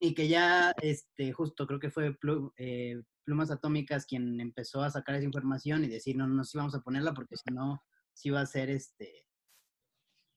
y 0.00 0.14
que 0.14 0.28
ya, 0.28 0.72
este, 0.82 1.32
justo 1.32 1.66
creo 1.66 1.80
que 1.80 1.90
fue 1.90 2.16
eh, 2.58 3.02
Plumas 3.26 3.50
Atómicas 3.50 4.06
quien 4.06 4.40
empezó 4.40 4.82
a 4.82 4.90
sacar 4.90 5.16
esa 5.16 5.24
información 5.24 5.84
y 5.84 5.88
decir, 5.88 6.16
no, 6.16 6.26
no, 6.28 6.44
sí 6.44 6.56
vamos 6.56 6.74
a 6.74 6.80
ponerla 6.80 7.12
porque 7.12 7.36
si 7.36 7.52
no, 7.52 7.82
sí 8.14 8.30
va 8.30 8.40
a 8.40 8.46
ser 8.46 8.70
este 8.70 9.26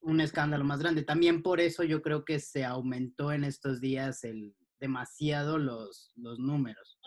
un 0.02 0.22
escándalo 0.22 0.64
más 0.64 0.80
grande. 0.80 1.04
También 1.04 1.44
por 1.44 1.60
eso 1.60 1.84
yo 1.84 2.02
creo 2.02 2.26
que 2.26 2.40
se 2.40 2.66
aumentó 2.66 3.32
en 3.32 3.44
estos 3.44 3.80
días 3.80 4.24
el 4.24 4.56
demasiado 4.80 5.58
los, 5.58 6.14
los 6.16 6.40
números, 6.40 7.00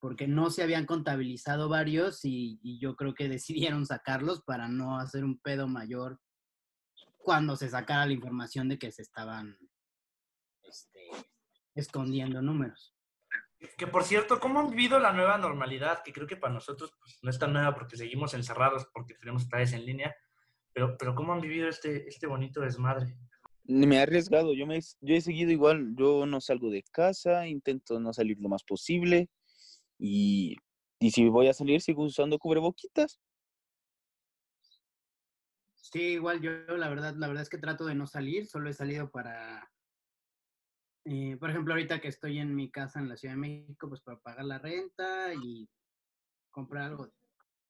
porque 0.00 0.26
no 0.26 0.50
se 0.50 0.62
habían 0.62 0.86
contabilizado 0.86 1.68
varios 1.68 2.24
y, 2.24 2.60
yo 2.80 2.96
creo 2.96 3.14
que 3.14 3.28
decidieron 3.28 3.86
sacarlos 3.86 4.42
para 4.42 4.68
no 4.68 4.98
hacer 4.98 5.24
un 5.24 5.38
pedo 5.40 5.68
mayor 5.68 6.20
cuando 7.16 7.56
se 7.56 7.68
sacara 7.68 8.06
la 8.06 8.12
información 8.12 8.68
de 8.68 8.78
que 8.78 8.92
se 8.92 9.02
estaban 9.02 9.56
este, 10.62 11.08
escondiendo 11.74 12.42
números. 12.42 12.95
Que 13.78 13.86
por 13.86 14.04
cierto, 14.04 14.38
¿cómo 14.38 14.60
han 14.60 14.70
vivido 14.70 14.98
la 14.98 15.12
nueva 15.12 15.38
normalidad? 15.38 16.02
Que 16.02 16.12
creo 16.12 16.26
que 16.26 16.36
para 16.36 16.52
nosotros 16.52 16.94
pues, 17.00 17.18
no 17.22 17.30
es 17.30 17.38
tan 17.38 17.52
nueva 17.52 17.74
porque 17.74 17.96
seguimos 17.96 18.34
encerrados, 18.34 18.86
porque 18.92 19.14
tenemos 19.14 19.46
clases 19.46 19.72
en 19.72 19.86
línea, 19.86 20.14
pero, 20.72 20.96
pero 20.98 21.14
¿cómo 21.14 21.32
han 21.32 21.40
vivido 21.40 21.68
este, 21.68 22.06
este 22.06 22.26
bonito 22.26 22.60
desmadre? 22.60 23.16
Me 23.64 23.96
he 23.96 24.00
arriesgado, 24.00 24.54
yo, 24.54 24.66
me, 24.66 24.78
yo 25.00 25.14
he 25.14 25.20
seguido 25.20 25.50
igual, 25.50 25.94
yo 25.96 26.26
no 26.26 26.40
salgo 26.40 26.70
de 26.70 26.84
casa, 26.92 27.48
intento 27.48 27.98
no 27.98 28.12
salir 28.12 28.36
lo 28.40 28.48
más 28.48 28.62
posible 28.62 29.28
y, 29.98 30.56
y 31.00 31.10
si 31.10 31.28
voy 31.28 31.48
a 31.48 31.54
salir 31.54 31.80
sigo 31.80 32.04
usando 32.04 32.38
cubreboquitas. 32.38 33.20
Sí, 35.74 36.00
igual 36.00 36.40
yo 36.42 36.50
la 36.76 36.88
verdad, 36.88 37.14
la 37.16 37.26
verdad 37.26 37.42
es 37.42 37.48
que 37.48 37.58
trato 37.58 37.86
de 37.86 37.94
no 37.94 38.06
salir, 38.06 38.46
solo 38.46 38.68
he 38.68 38.74
salido 38.74 39.10
para, 39.10 39.70
eh, 41.08 41.36
por 41.38 41.50
ejemplo, 41.50 41.72
ahorita 41.72 42.00
que 42.00 42.08
estoy 42.08 42.40
en 42.40 42.52
mi 42.52 42.68
casa 42.68 42.98
en 42.98 43.08
la 43.08 43.16
Ciudad 43.16 43.34
de 43.34 43.40
México, 43.40 43.88
pues 43.88 44.00
para 44.00 44.18
pagar 44.18 44.44
la 44.44 44.58
renta 44.58 45.32
y 45.34 45.68
comprar 46.50 46.86
algo, 46.86 47.08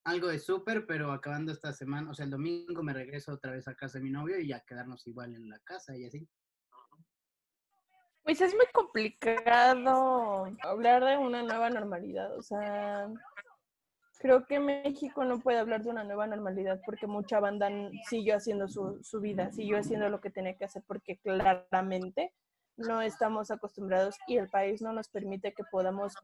algo 0.05 0.29
de 0.29 0.39
súper, 0.39 0.87
pero 0.87 1.13
acabando 1.13 1.53
esta 1.53 1.75
semana, 1.75 2.11
o 2.11 2.15
sea, 2.15 2.25
el 2.25 2.31
domingo 2.31 2.83
me 2.83 2.95
regreso 2.95 3.33
otra 3.33 3.53
vez 3.53 3.69
a 3.69 3.75
casa 3.75 3.99
de 3.99 4.05
mi 4.05 4.11
novio 4.11 4.41
y 4.41 4.55
a 4.55 4.61
quedarnos 4.61 5.07
igual 5.07 5.35
en 5.35 5.51
la 5.51 5.59
casa 5.59 5.95
y 5.95 6.07
así. 6.07 6.27
Pues 8.23 8.41
es 8.41 8.55
muy 8.55 8.65
complicado 8.73 10.47
hablar 10.63 11.05
de 11.05 11.19
una 11.19 11.43
nueva 11.43 11.69
normalidad, 11.69 12.35
o 12.39 12.43
sea, 12.43 13.07
creo 14.19 14.47
que 14.47 14.61
México 14.61 15.27
no 15.27 15.41
puede 15.41 15.59
hablar 15.59 15.83
de 15.83 15.91
una 15.91 16.05
nueva 16.05 16.27
normalidad 16.27 16.81
porque 16.87 17.07
mucha 17.07 17.39
banda 17.39 17.69
siguió 18.09 18.37
haciendo 18.37 18.67
su, 18.67 18.99
su 19.03 19.21
vida, 19.21 19.53
siguió 19.53 19.77
haciendo 19.77 20.09
lo 20.09 20.23
que 20.23 20.31
tenía 20.31 20.57
que 20.57 20.65
hacer 20.65 20.83
porque 20.87 21.19
claramente 21.19 22.33
no 22.77 23.03
estamos 23.03 23.51
acostumbrados 23.51 24.17
y 24.27 24.37
el 24.37 24.49
país 24.49 24.83
no 24.83 24.93
nos 24.93 25.09
permite 25.09 25.53
que 25.53 25.65
podamos 25.71 26.15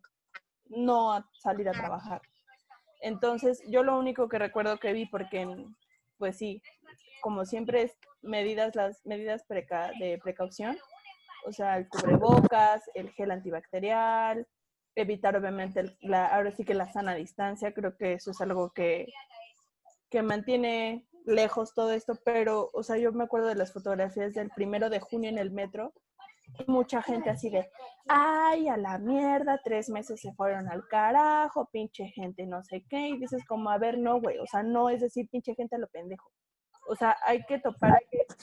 no 0.67 1.25
salir 1.33 1.69
a 1.69 1.73
trabajar. 1.73 2.21
Entonces, 3.01 3.63
yo 3.69 3.83
lo 3.83 3.99
único 3.99 4.29
que 4.29 4.39
recuerdo 4.39 4.79
que 4.79 4.93
vi, 4.93 5.07
porque 5.07 5.67
pues 6.19 6.37
sí, 6.37 6.63
como 7.21 7.45
siempre 7.45 7.83
es 7.83 7.99
medidas, 8.23 8.75
las 8.77 9.05
medidas 9.05 9.45
de 9.49 10.21
precaución, 10.23 10.79
o 11.47 11.53
sea, 11.53 11.77
el 11.77 11.89
cubrebocas, 11.89 12.89
el 12.95 13.11
gel 13.11 13.33
antibacterial, 13.33 14.47
evitar 14.95 15.37
obviamente, 15.37 15.97
la, 16.01 16.27
ahora 16.27 16.53
sí 16.53 16.65
que 16.65 16.75
la 16.75 16.93
sana 16.93 17.15
distancia, 17.15 17.73
creo 17.73 17.97
que 17.97 18.15
eso 18.15 18.31
es 18.31 18.41
algo 18.41 18.71
que, 18.71 19.07
que 20.11 20.23
mantiene 20.23 21.07
lejos 21.25 21.75
todo 21.75 21.93
esto, 21.93 22.15
pero, 22.25 22.71
o 22.73 22.83
sea, 22.83 22.97
yo 22.99 23.13
me 23.13 23.25
acuerdo 23.25 23.49
de 23.49 23.55
las 23.55 23.73
fotografías 23.73 24.35
del 24.35 24.51
primero 24.51 24.91
de 24.91 25.01
junio 25.01 25.31
en 25.31 25.39
el 25.39 25.51
metro, 25.51 25.93
mucha 26.67 27.03
gente 27.03 27.31
así 27.31 27.51
de, 27.51 27.71
ay, 28.09 28.69
a 28.69 28.77
la 28.77 28.99
mierda, 28.99 29.61
tres 29.65 29.89
meses 29.89 30.21
se 30.21 30.33
fueron 30.35 30.69
al 30.69 30.87
carajo, 30.89 31.69
pinche 31.73 32.07
gente, 32.09 32.47
no 32.47 32.63
sé 32.63 32.85
qué, 32.89 33.09
y 33.09 33.19
dices 33.19 33.45
como, 33.47 33.71
a 33.71 33.79
ver, 33.79 33.99
no, 33.99 34.21
güey, 34.21 34.39
o 34.39 34.47
sea, 34.47 34.63
no 34.63 34.89
es 34.89 35.01
decir 35.01 35.29
pinche 35.31 35.55
gente 35.55 35.77
a 35.77 35.79
lo 35.79 35.89
pendejo. 35.89 36.31
O 36.89 36.97
sea, 36.97 37.17
hay 37.27 37.45
que 37.45 37.59
topar, 37.59 38.01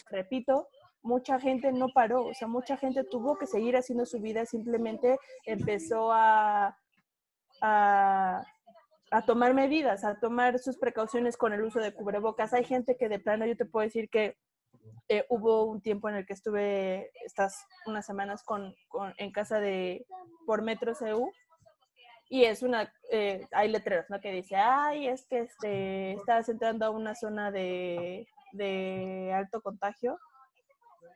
repito, 0.10 0.68
mucha 1.02 1.40
gente 1.40 1.72
no 1.72 1.90
paró, 1.90 2.26
o 2.26 2.34
sea, 2.34 2.48
mucha 2.48 2.78
gente 2.78 3.04
tuvo 3.04 3.38
que 3.38 3.48
seguir 3.48 3.76
haciendo 3.78 4.06
su 4.06 4.20
vida, 4.20 4.46
simplemente 4.46 5.18
empezó 5.46 6.12
a, 6.12 6.78
a, 7.62 8.44
a 9.12 9.26
tomar 9.26 9.54
medidas, 9.54 10.04
a 10.04 10.20
tomar 10.20 10.60
sus 10.60 10.78
precauciones 10.78 11.38
con 11.38 11.54
el 11.54 11.64
uso 11.64 11.80
de 11.80 11.94
cubrebocas. 11.94 12.54
Hay 12.54 12.64
gente 12.64 12.96
que 12.98 13.10
de 13.10 13.20
plano, 13.20 13.46
yo 13.46 13.56
te 13.56 13.66
puedo 13.66 13.86
decir 13.86 14.10
que 14.10 14.38
eh, 15.08 15.26
hubo 15.30 15.66
un 15.66 15.82
tiempo 15.82 16.10
en 16.10 16.16
el 16.16 16.26
que 16.26 16.34
estuve 16.34 17.12
estas 17.26 17.66
unas 17.86 18.06
semanas 18.06 18.44
con, 18.44 18.76
en 19.18 19.32
casa 19.32 19.60
de 19.60 20.06
por 20.46 20.62
Metro 20.62 20.94
CU 20.96 21.32
y 22.30 22.44
es 22.44 22.62
una, 22.62 22.94
eh, 23.12 23.48
hay 23.52 23.70
letreros. 23.70 24.06
Que 24.22 24.32
dice, 24.32 24.56
ay, 24.56 25.08
es 25.08 25.26
que 25.26 25.40
este, 25.40 26.14
estás 26.14 26.48
entrando 26.50 26.86
a 26.86 26.92
una 26.92 27.16
zona 27.16 27.52
de, 27.52 28.28
de 28.54 29.34
alto 29.34 29.62
contagio 29.62 30.20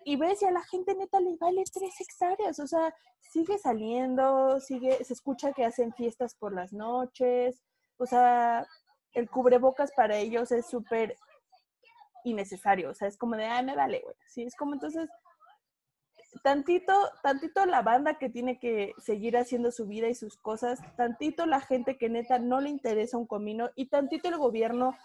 y 0.05 0.15
ves 0.15 0.41
y 0.41 0.45
a 0.45 0.51
la 0.51 0.63
gente 0.63 0.95
neta 0.95 1.19
le 1.19 1.37
vale 1.37 1.63
tres 1.71 1.93
hectáreas, 1.99 2.59
o 2.59 2.67
sea, 2.67 2.93
sigue 3.21 3.57
saliendo, 3.57 4.59
sigue, 4.59 5.03
se 5.03 5.13
escucha 5.13 5.53
que 5.53 5.65
hacen 5.65 5.93
fiestas 5.93 6.35
por 6.35 6.53
las 6.53 6.73
noches, 6.73 7.63
o 7.97 8.05
sea, 8.05 8.67
el 9.13 9.29
cubrebocas 9.29 9.91
para 9.95 10.17
ellos 10.17 10.51
es 10.51 10.65
súper 10.65 11.15
innecesario, 12.23 12.89
o 12.89 12.93
sea, 12.93 13.07
es 13.07 13.17
como 13.17 13.35
de, 13.35 13.45
ay, 13.45 13.65
me 13.65 13.75
vale, 13.75 14.01
güey. 14.03 14.15
Sí, 14.27 14.43
es 14.43 14.55
como 14.55 14.73
entonces, 14.73 15.09
tantito, 16.43 16.93
tantito 17.21 17.65
la 17.65 17.81
banda 17.81 18.17
que 18.17 18.29
tiene 18.29 18.59
que 18.59 18.93
seguir 18.97 19.37
haciendo 19.37 19.71
su 19.71 19.87
vida 19.87 20.07
y 20.07 20.15
sus 20.15 20.37
cosas, 20.37 20.79
tantito 20.95 21.45
la 21.45 21.61
gente 21.61 21.97
que 21.97 22.09
neta 22.09 22.39
no 22.39 22.61
le 22.61 22.69
interesa 22.69 23.17
un 23.17 23.27
comino 23.27 23.69
y 23.75 23.87
tantito 23.87 24.29
el 24.29 24.37
gobierno 24.37 24.95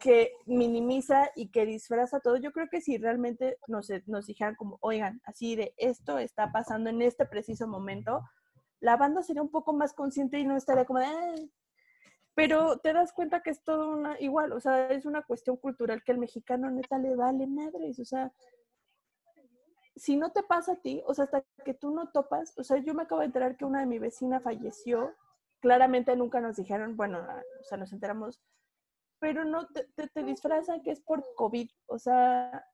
que 0.00 0.32
minimiza 0.46 1.30
y 1.34 1.48
que 1.48 1.64
disfraza 1.64 2.20
todo. 2.20 2.36
Yo 2.36 2.52
creo 2.52 2.68
que 2.68 2.80
si 2.80 2.98
realmente 2.98 3.58
nos, 3.66 3.90
nos 4.06 4.26
dijeran 4.26 4.54
como, 4.54 4.78
oigan, 4.80 5.20
así 5.24 5.56
de 5.56 5.74
esto 5.76 6.18
está 6.18 6.52
pasando 6.52 6.90
en 6.90 7.02
este 7.02 7.26
preciso 7.26 7.66
momento, 7.66 8.22
la 8.80 8.96
banda 8.96 9.22
sería 9.22 9.42
un 9.42 9.50
poco 9.50 9.72
más 9.72 9.92
consciente 9.94 10.38
y 10.38 10.44
no 10.44 10.56
estaría 10.56 10.84
como 10.84 11.00
de, 11.00 11.06
ah, 11.06 11.34
pero 12.36 12.76
te 12.80 12.92
das 12.92 13.14
cuenta 13.14 13.40
que 13.40 13.48
es 13.48 13.64
todo 13.64 13.88
una, 13.88 14.20
igual, 14.20 14.52
o 14.52 14.60
sea, 14.60 14.90
es 14.90 15.06
una 15.06 15.22
cuestión 15.22 15.56
cultural 15.56 16.04
que 16.04 16.12
al 16.12 16.18
mexicano 16.18 16.70
neta 16.70 16.98
le 16.98 17.16
vale 17.16 17.46
madres, 17.46 17.98
o 17.98 18.04
sea, 18.04 18.30
si 19.96 20.16
no 20.16 20.30
te 20.32 20.42
pasa 20.42 20.72
a 20.72 20.76
ti, 20.76 21.02
o 21.06 21.14
sea, 21.14 21.24
hasta 21.24 21.42
que 21.64 21.72
tú 21.72 21.94
no 21.94 22.10
topas, 22.10 22.52
o 22.58 22.62
sea, 22.62 22.76
yo 22.76 22.92
me 22.92 23.04
acabo 23.04 23.22
de 23.22 23.28
enterar 23.28 23.56
que 23.56 23.64
una 23.64 23.80
de 23.80 23.86
mi 23.86 23.98
vecina 23.98 24.38
falleció, 24.38 25.14
claramente 25.60 26.14
nunca 26.14 26.42
nos 26.42 26.56
dijeron, 26.56 26.94
bueno, 26.94 27.20
ah, 27.26 27.42
o 27.58 27.64
sea, 27.64 27.78
nos 27.78 27.94
enteramos, 27.94 28.38
pero 29.18 29.46
no 29.46 29.66
te, 29.68 29.86
te, 29.86 30.22
disfrazan 30.22 30.82
que 30.82 30.90
es 30.90 31.00
por 31.00 31.24
COVID, 31.36 31.70
o 31.86 31.98
sea, 31.98 32.66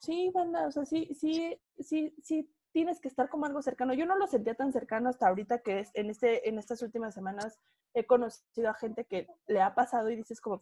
sí, 0.00 0.30
banda, 0.32 0.68
o 0.68 0.72
sea, 0.72 0.86
sí, 0.86 1.14
sí, 1.14 1.60
sí, 1.78 2.16
sí, 2.22 2.50
tienes 2.74 3.00
que 3.00 3.06
estar 3.06 3.28
como 3.28 3.46
algo 3.46 3.62
cercano. 3.62 3.94
Yo 3.94 4.04
no 4.04 4.18
lo 4.18 4.26
sentía 4.26 4.56
tan 4.56 4.72
cercano 4.72 5.08
hasta 5.08 5.28
ahorita 5.28 5.60
que 5.60 5.78
es, 5.78 5.90
en, 5.94 6.10
este, 6.10 6.48
en 6.48 6.58
estas 6.58 6.82
últimas 6.82 7.14
semanas 7.14 7.60
he 7.94 8.04
conocido 8.04 8.68
a 8.68 8.74
gente 8.74 9.04
que 9.04 9.28
le 9.46 9.62
ha 9.62 9.76
pasado 9.76 10.10
y 10.10 10.16
dices 10.16 10.40
como, 10.40 10.60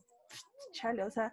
chale, 0.73 1.05
o 1.05 1.11
sea, 1.11 1.33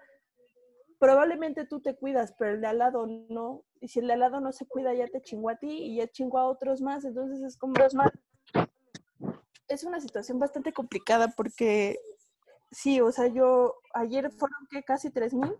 probablemente 0.97 1.65
tú 1.65 1.81
te 1.81 1.97
cuidas, 1.97 2.33
pero 2.39 2.53
el 2.53 2.61
de 2.61 2.67
al 2.67 2.77
lado 2.77 3.05
no. 3.05 3.65
Y 3.81 3.89
si 3.89 3.99
el 3.99 4.07
de 4.07 4.13
al 4.13 4.21
lado 4.21 4.39
no 4.39 4.53
se 4.53 4.65
cuida, 4.65 4.93
ya 4.93 5.07
te 5.07 5.21
chingó 5.21 5.49
a 5.49 5.57
ti 5.57 5.69
y 5.69 5.97
ya 5.97 6.07
chingó 6.07 6.39
a 6.39 6.47
otros 6.47 6.81
más. 6.81 7.03
Entonces 7.03 7.41
es 7.41 7.57
como... 7.57 7.73
Es 9.67 9.83
una 9.83 9.99
situación 9.99 10.39
bastante 10.39 10.71
complicada 10.71 11.27
porque 11.35 11.99
sí, 12.71 13.01
o 13.01 13.11
sea, 13.11 13.27
yo 13.27 13.75
ayer 13.93 14.31
fueron 14.31 14.65
que 14.71 14.81
casi 14.83 15.09
3.000 15.09 15.59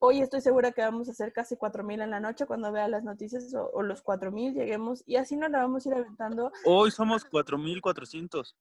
Hoy 0.00 0.20
estoy 0.20 0.40
segura 0.40 0.70
que 0.70 0.80
vamos 0.80 1.08
a 1.08 1.10
hacer 1.10 1.32
casi 1.32 1.56
4.000 1.56 2.02
en 2.04 2.10
la 2.10 2.20
noche 2.20 2.46
cuando 2.46 2.70
vea 2.70 2.86
las 2.86 3.02
noticias 3.02 3.52
o, 3.54 3.82
los 3.82 4.04
4.000 4.04 4.54
lleguemos 4.54 5.02
y 5.06 5.16
así 5.16 5.36
nos 5.36 5.50
la 5.50 5.58
vamos 5.58 5.84
a 5.84 5.88
ir 5.88 5.94
aventando. 5.96 6.52
Hoy 6.64 6.92
somos 6.92 7.28
4.400. 7.28 8.54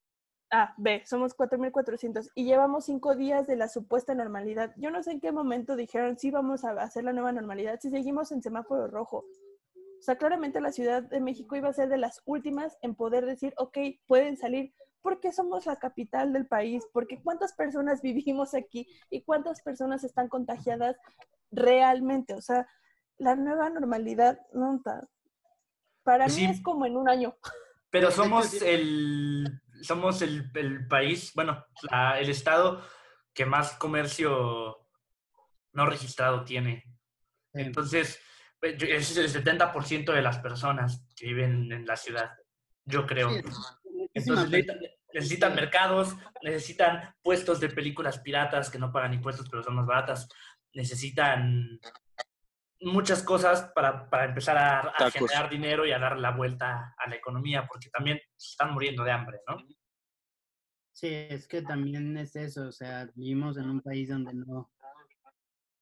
Ah, 0.49 0.73
ve, 0.77 1.03
somos 1.05 1.37
4.400 1.37 2.31
y 2.33 2.45
llevamos 2.45 2.85
cinco 2.85 3.15
días 3.15 3.45
de 3.45 3.55
la 3.55 3.67
supuesta 3.67 4.15
normalidad. 4.15 4.73
Yo 4.77 4.89
no 4.89 5.03
sé 5.03 5.11
en 5.11 5.19
qué 5.19 5.31
momento 5.31 5.75
dijeron, 5.75 6.17
sí, 6.17 6.31
vamos 6.31 6.63
a 6.63 6.71
hacer 6.81 7.03
la 7.03 7.13
nueva 7.13 7.31
normalidad 7.31 7.79
si 7.79 7.91
seguimos 7.91 8.31
en 8.31 8.41
semáforo 8.41 8.87
rojo. 8.87 9.17
O 9.17 10.01
sea, 10.01 10.17
claramente 10.17 10.59
la 10.59 10.71
Ciudad 10.71 11.03
de 11.03 11.19
México 11.19 11.55
iba 11.55 11.69
a 11.69 11.73
ser 11.73 11.89
de 11.89 11.97
las 11.97 12.21
últimas 12.25 12.77
en 12.81 12.95
poder 12.95 13.25
decir, 13.25 13.53
ok, 13.57 13.77
pueden 14.07 14.37
salir 14.37 14.73
porque 15.01 15.31
somos 15.31 15.65
la 15.65 15.77
capital 15.77 16.33
del 16.33 16.47
país, 16.47 16.85
porque 16.91 17.21
cuántas 17.21 17.53
personas 17.53 18.01
vivimos 18.01 18.53
aquí 18.53 18.87
y 19.09 19.21
cuántas 19.21 19.61
personas 19.61 20.03
están 20.03 20.27
contagiadas 20.27 20.97
realmente. 21.51 22.33
O 22.33 22.41
sea, 22.41 22.67
la 23.17 23.35
nueva 23.35 23.69
normalidad, 23.69 24.39
no, 24.53 24.81
para 26.03 26.25
pues 26.25 26.37
mí 26.37 26.45
es 26.45 26.61
como 26.61 26.85
en 26.85 26.97
un 26.97 27.09
año. 27.09 27.35
Pero 27.89 28.11
somos 28.11 28.61
el, 28.61 29.61
somos 29.81 30.21
el, 30.21 30.51
país, 30.87 31.31
bueno, 31.35 31.65
el 32.17 32.29
estado 32.29 32.81
que 33.33 33.45
más 33.45 33.73
comercio 33.73 34.87
no 35.73 35.85
registrado 35.85 36.43
tiene. 36.43 36.83
Entonces, 37.53 38.19
pues, 38.59 38.81
es 38.81 39.17
el 39.17 39.29
70% 39.29 40.13
de 40.13 40.21
las 40.21 40.39
personas 40.39 41.05
que 41.15 41.27
viven 41.27 41.71
en 41.71 41.85
la 41.85 41.95
ciudad, 41.95 42.31
yo 42.85 43.05
creo. 43.05 43.29
Entonces, 44.17 44.65
necesitan, 45.13 45.55
mercados, 45.55 46.15
necesitan 46.41 47.13
puestos 47.21 47.59
de 47.59 47.69
películas 47.69 48.19
piratas 48.19 48.69
que 48.69 48.79
no 48.79 48.91
pagan 48.91 49.13
impuestos, 49.13 49.47
pero 49.49 49.63
son 49.63 49.75
más 49.75 49.85
baratas. 49.85 50.27
Necesitan 50.73 51.79
muchas 52.81 53.23
cosas 53.23 53.71
para, 53.73 54.07
empezar 54.25 54.57
a, 54.57 55.11
generar 55.11 55.49
dinero 55.49 55.85
y 55.85 55.91
a 55.91 55.99
dar 55.99 56.17
la 56.17 56.31
vuelta 56.31 56.93
a 56.97 57.09
la 57.09 57.15
economía, 57.15 57.65
porque 57.67 57.89
también 57.89 58.19
se 58.35 58.51
están 58.51 58.73
muriendo 58.73 59.03
de 59.03 59.11
hambre, 59.11 59.39
¿no? 59.47 59.57
Sí, 60.91 61.07
es 61.07 61.47
que 61.47 61.61
también 61.61 62.17
es 62.17 62.35
eso, 62.35 62.67
o 62.67 62.71
sea, 62.71 63.07
vivimos 63.13 63.57
en 63.57 63.69
un 63.69 63.81
país 63.81 64.09
donde 64.09 64.33
no, 64.33 64.71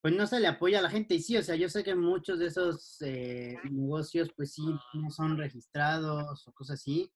pues 0.05 0.13
no 0.13 0.27
se 0.27 0.39
le 0.39 0.45
apoya 0.45 0.77
a 0.77 0.81
la 0.83 0.89
gente. 0.91 1.15
Y 1.15 1.19
sí, 1.19 1.35
o 1.35 1.41
sea, 1.41 1.55
yo 1.55 1.67
sé 1.67 1.83
que 1.83 1.95
muchos 1.95 2.37
de 2.37 2.45
esos 2.45 3.01
eh, 3.01 3.57
negocios, 3.71 4.29
pues 4.37 4.53
sí, 4.53 4.61
no 4.93 5.09
son 5.09 5.35
registrados 5.35 6.47
o 6.47 6.51
cosas 6.53 6.79
así. 6.79 7.11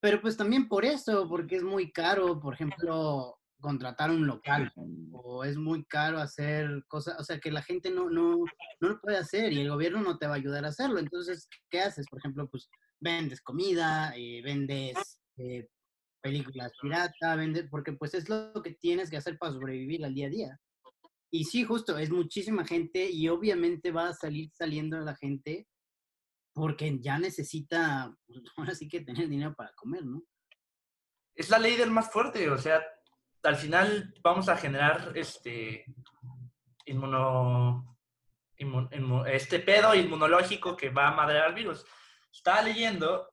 Pero 0.00 0.20
pues 0.20 0.36
también 0.36 0.68
por 0.68 0.84
eso, 0.84 1.28
porque 1.28 1.56
es 1.56 1.62
muy 1.62 1.92
caro, 1.92 2.40
por 2.40 2.54
ejemplo, 2.54 3.38
contratar 3.60 4.10
un 4.10 4.26
local 4.26 4.72
o 5.12 5.44
es 5.44 5.56
muy 5.56 5.84
caro 5.84 6.18
hacer 6.18 6.84
cosas, 6.88 7.20
o 7.20 7.24
sea, 7.24 7.38
que 7.38 7.50
la 7.50 7.62
gente 7.62 7.90
no, 7.90 8.08
no, 8.08 8.38
no 8.80 8.88
lo 8.88 9.00
puede 9.00 9.18
hacer 9.18 9.52
y 9.52 9.60
el 9.60 9.68
gobierno 9.68 10.00
no 10.00 10.18
te 10.18 10.26
va 10.26 10.34
a 10.34 10.36
ayudar 10.36 10.64
a 10.64 10.68
hacerlo. 10.68 10.98
Entonces, 10.98 11.48
¿qué 11.70 11.80
haces? 11.80 12.06
Por 12.08 12.18
ejemplo, 12.18 12.48
pues 12.48 12.68
vendes 12.98 13.42
comida, 13.42 14.12
eh, 14.16 14.40
vendes 14.42 15.20
eh, 15.36 15.68
películas 16.22 16.72
pirata, 16.80 17.36
vendes, 17.36 17.66
porque 17.70 17.92
pues 17.92 18.14
es 18.14 18.28
lo 18.28 18.52
que 18.62 18.72
tienes 18.72 19.10
que 19.10 19.16
hacer 19.16 19.38
para 19.38 19.52
sobrevivir 19.52 20.04
al 20.04 20.14
día 20.14 20.26
a 20.26 20.30
día. 20.30 20.60
Y 21.30 21.44
sí, 21.44 21.64
justo, 21.64 21.96
es 21.96 22.10
muchísima 22.10 22.64
gente 22.64 23.08
y 23.08 23.28
obviamente 23.28 23.92
va 23.92 24.08
a 24.08 24.14
salir 24.14 24.50
saliendo 24.52 24.98
la 25.00 25.14
gente 25.16 25.68
porque 26.60 26.98
ya 27.00 27.18
necesita, 27.18 28.14
pues, 28.26 28.38
ahora 28.56 28.74
sí 28.74 28.88
que 28.88 29.00
tener 29.00 29.28
dinero 29.28 29.54
para 29.54 29.72
comer, 29.72 30.04
¿no? 30.04 30.22
Es 31.34 31.48
la 31.48 31.58
ley 31.58 31.76
del 31.76 31.90
más 31.90 32.12
fuerte, 32.12 32.50
o 32.50 32.58
sea, 32.58 32.82
al 33.42 33.56
final 33.56 34.12
vamos 34.22 34.48
a 34.48 34.56
generar 34.56 35.12
este 35.14 35.86
este 39.26 39.60
pedo 39.60 39.94
inmunológico 39.94 40.76
que 40.76 40.90
va 40.90 41.08
a 41.08 41.14
madrear 41.14 41.54
virus. 41.54 41.86
Estaba 42.30 42.60
leyendo, 42.60 43.32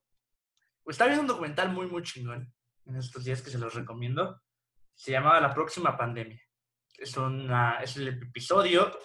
estaba 0.86 1.10
viendo 1.10 1.24
un 1.24 1.28
documental 1.28 1.70
muy, 1.70 1.88
muy 1.88 2.04
chingón 2.04 2.54
en 2.86 2.96
estos 2.96 3.26
días 3.26 3.42
que 3.42 3.50
se 3.50 3.58
los 3.58 3.74
recomiendo. 3.74 4.42
Se 4.96 5.12
llamaba 5.12 5.42
La 5.42 5.54
próxima 5.54 5.98
pandemia. 5.98 6.42
Es, 6.98 7.18
una, 7.18 7.80
es 7.82 7.98
el 7.98 8.08
episodio 8.08 8.98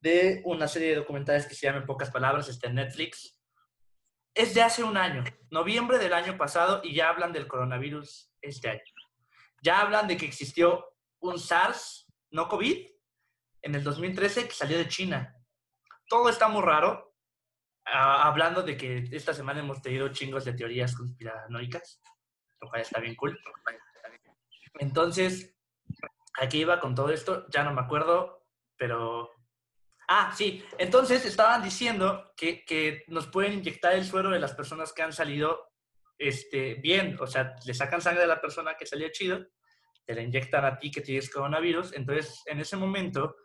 de 0.00 0.40
una 0.44 0.66
serie 0.66 0.90
de 0.90 0.96
documentales 0.96 1.46
que 1.46 1.54
se 1.54 1.66
llama 1.66 1.80
En 1.80 1.86
pocas 1.86 2.10
palabras, 2.10 2.48
está 2.48 2.70
Netflix. 2.70 3.41
Es 4.34 4.54
de 4.54 4.62
hace 4.62 4.82
un 4.82 4.96
año, 4.96 5.24
noviembre 5.50 5.98
del 5.98 6.14
año 6.14 6.38
pasado, 6.38 6.80
y 6.82 6.94
ya 6.94 7.10
hablan 7.10 7.32
del 7.32 7.46
coronavirus 7.46 8.32
este 8.40 8.70
año. 8.70 8.80
Ya 9.62 9.80
hablan 9.80 10.08
de 10.08 10.16
que 10.16 10.26
existió 10.26 10.86
un 11.20 11.38
SARS, 11.38 12.06
no 12.30 12.48
COVID, 12.48 12.88
en 13.62 13.74
el 13.74 13.84
2013 13.84 14.48
que 14.48 14.54
salió 14.54 14.78
de 14.78 14.88
China. 14.88 15.36
Todo 16.08 16.28
está 16.28 16.48
muy 16.48 16.62
raro. 16.62 17.14
Ah, 17.84 18.26
hablando 18.28 18.62
de 18.62 18.76
que 18.76 19.08
esta 19.12 19.34
semana 19.34 19.60
hemos 19.60 19.82
tenido 19.82 20.08
chingos 20.08 20.44
de 20.44 20.52
teorías 20.52 20.96
conspiranoicas, 20.96 22.00
lo 22.60 22.68
cual 22.68 22.82
está 22.82 23.00
bien 23.00 23.16
cool. 23.16 23.38
Entonces, 24.78 25.54
aquí 26.40 26.60
iba 26.60 26.80
con 26.80 26.94
todo 26.94 27.10
esto, 27.10 27.46
ya 27.50 27.64
no 27.64 27.72
me 27.72 27.82
acuerdo, 27.82 28.46
pero... 28.76 29.30
Ah, 30.14 30.30
sí, 30.36 30.62
entonces 30.76 31.24
estaban 31.24 31.62
diciendo 31.62 32.34
que, 32.36 32.66
que 32.66 33.02
nos 33.08 33.28
pueden 33.28 33.54
inyectar 33.54 33.94
el 33.94 34.04
suero 34.04 34.28
de 34.28 34.38
las 34.38 34.52
personas 34.52 34.92
que 34.92 35.00
han 35.00 35.14
salido 35.14 35.70
este, 36.18 36.74
bien, 36.74 37.16
o 37.18 37.26
sea, 37.26 37.54
le 37.64 37.72
sacan 37.72 38.02
sangre 38.02 38.24
a 38.24 38.26
la 38.26 38.38
persona 38.38 38.74
que 38.78 38.84
salió 38.84 39.08
chido, 39.10 39.42
te 40.04 40.14
la 40.14 40.20
inyectan 40.20 40.66
a 40.66 40.78
ti 40.78 40.90
que 40.90 41.00
tienes 41.00 41.30
coronavirus, 41.30 41.94
entonces 41.94 42.42
en 42.44 42.60
ese 42.60 42.76
momento 42.76 43.36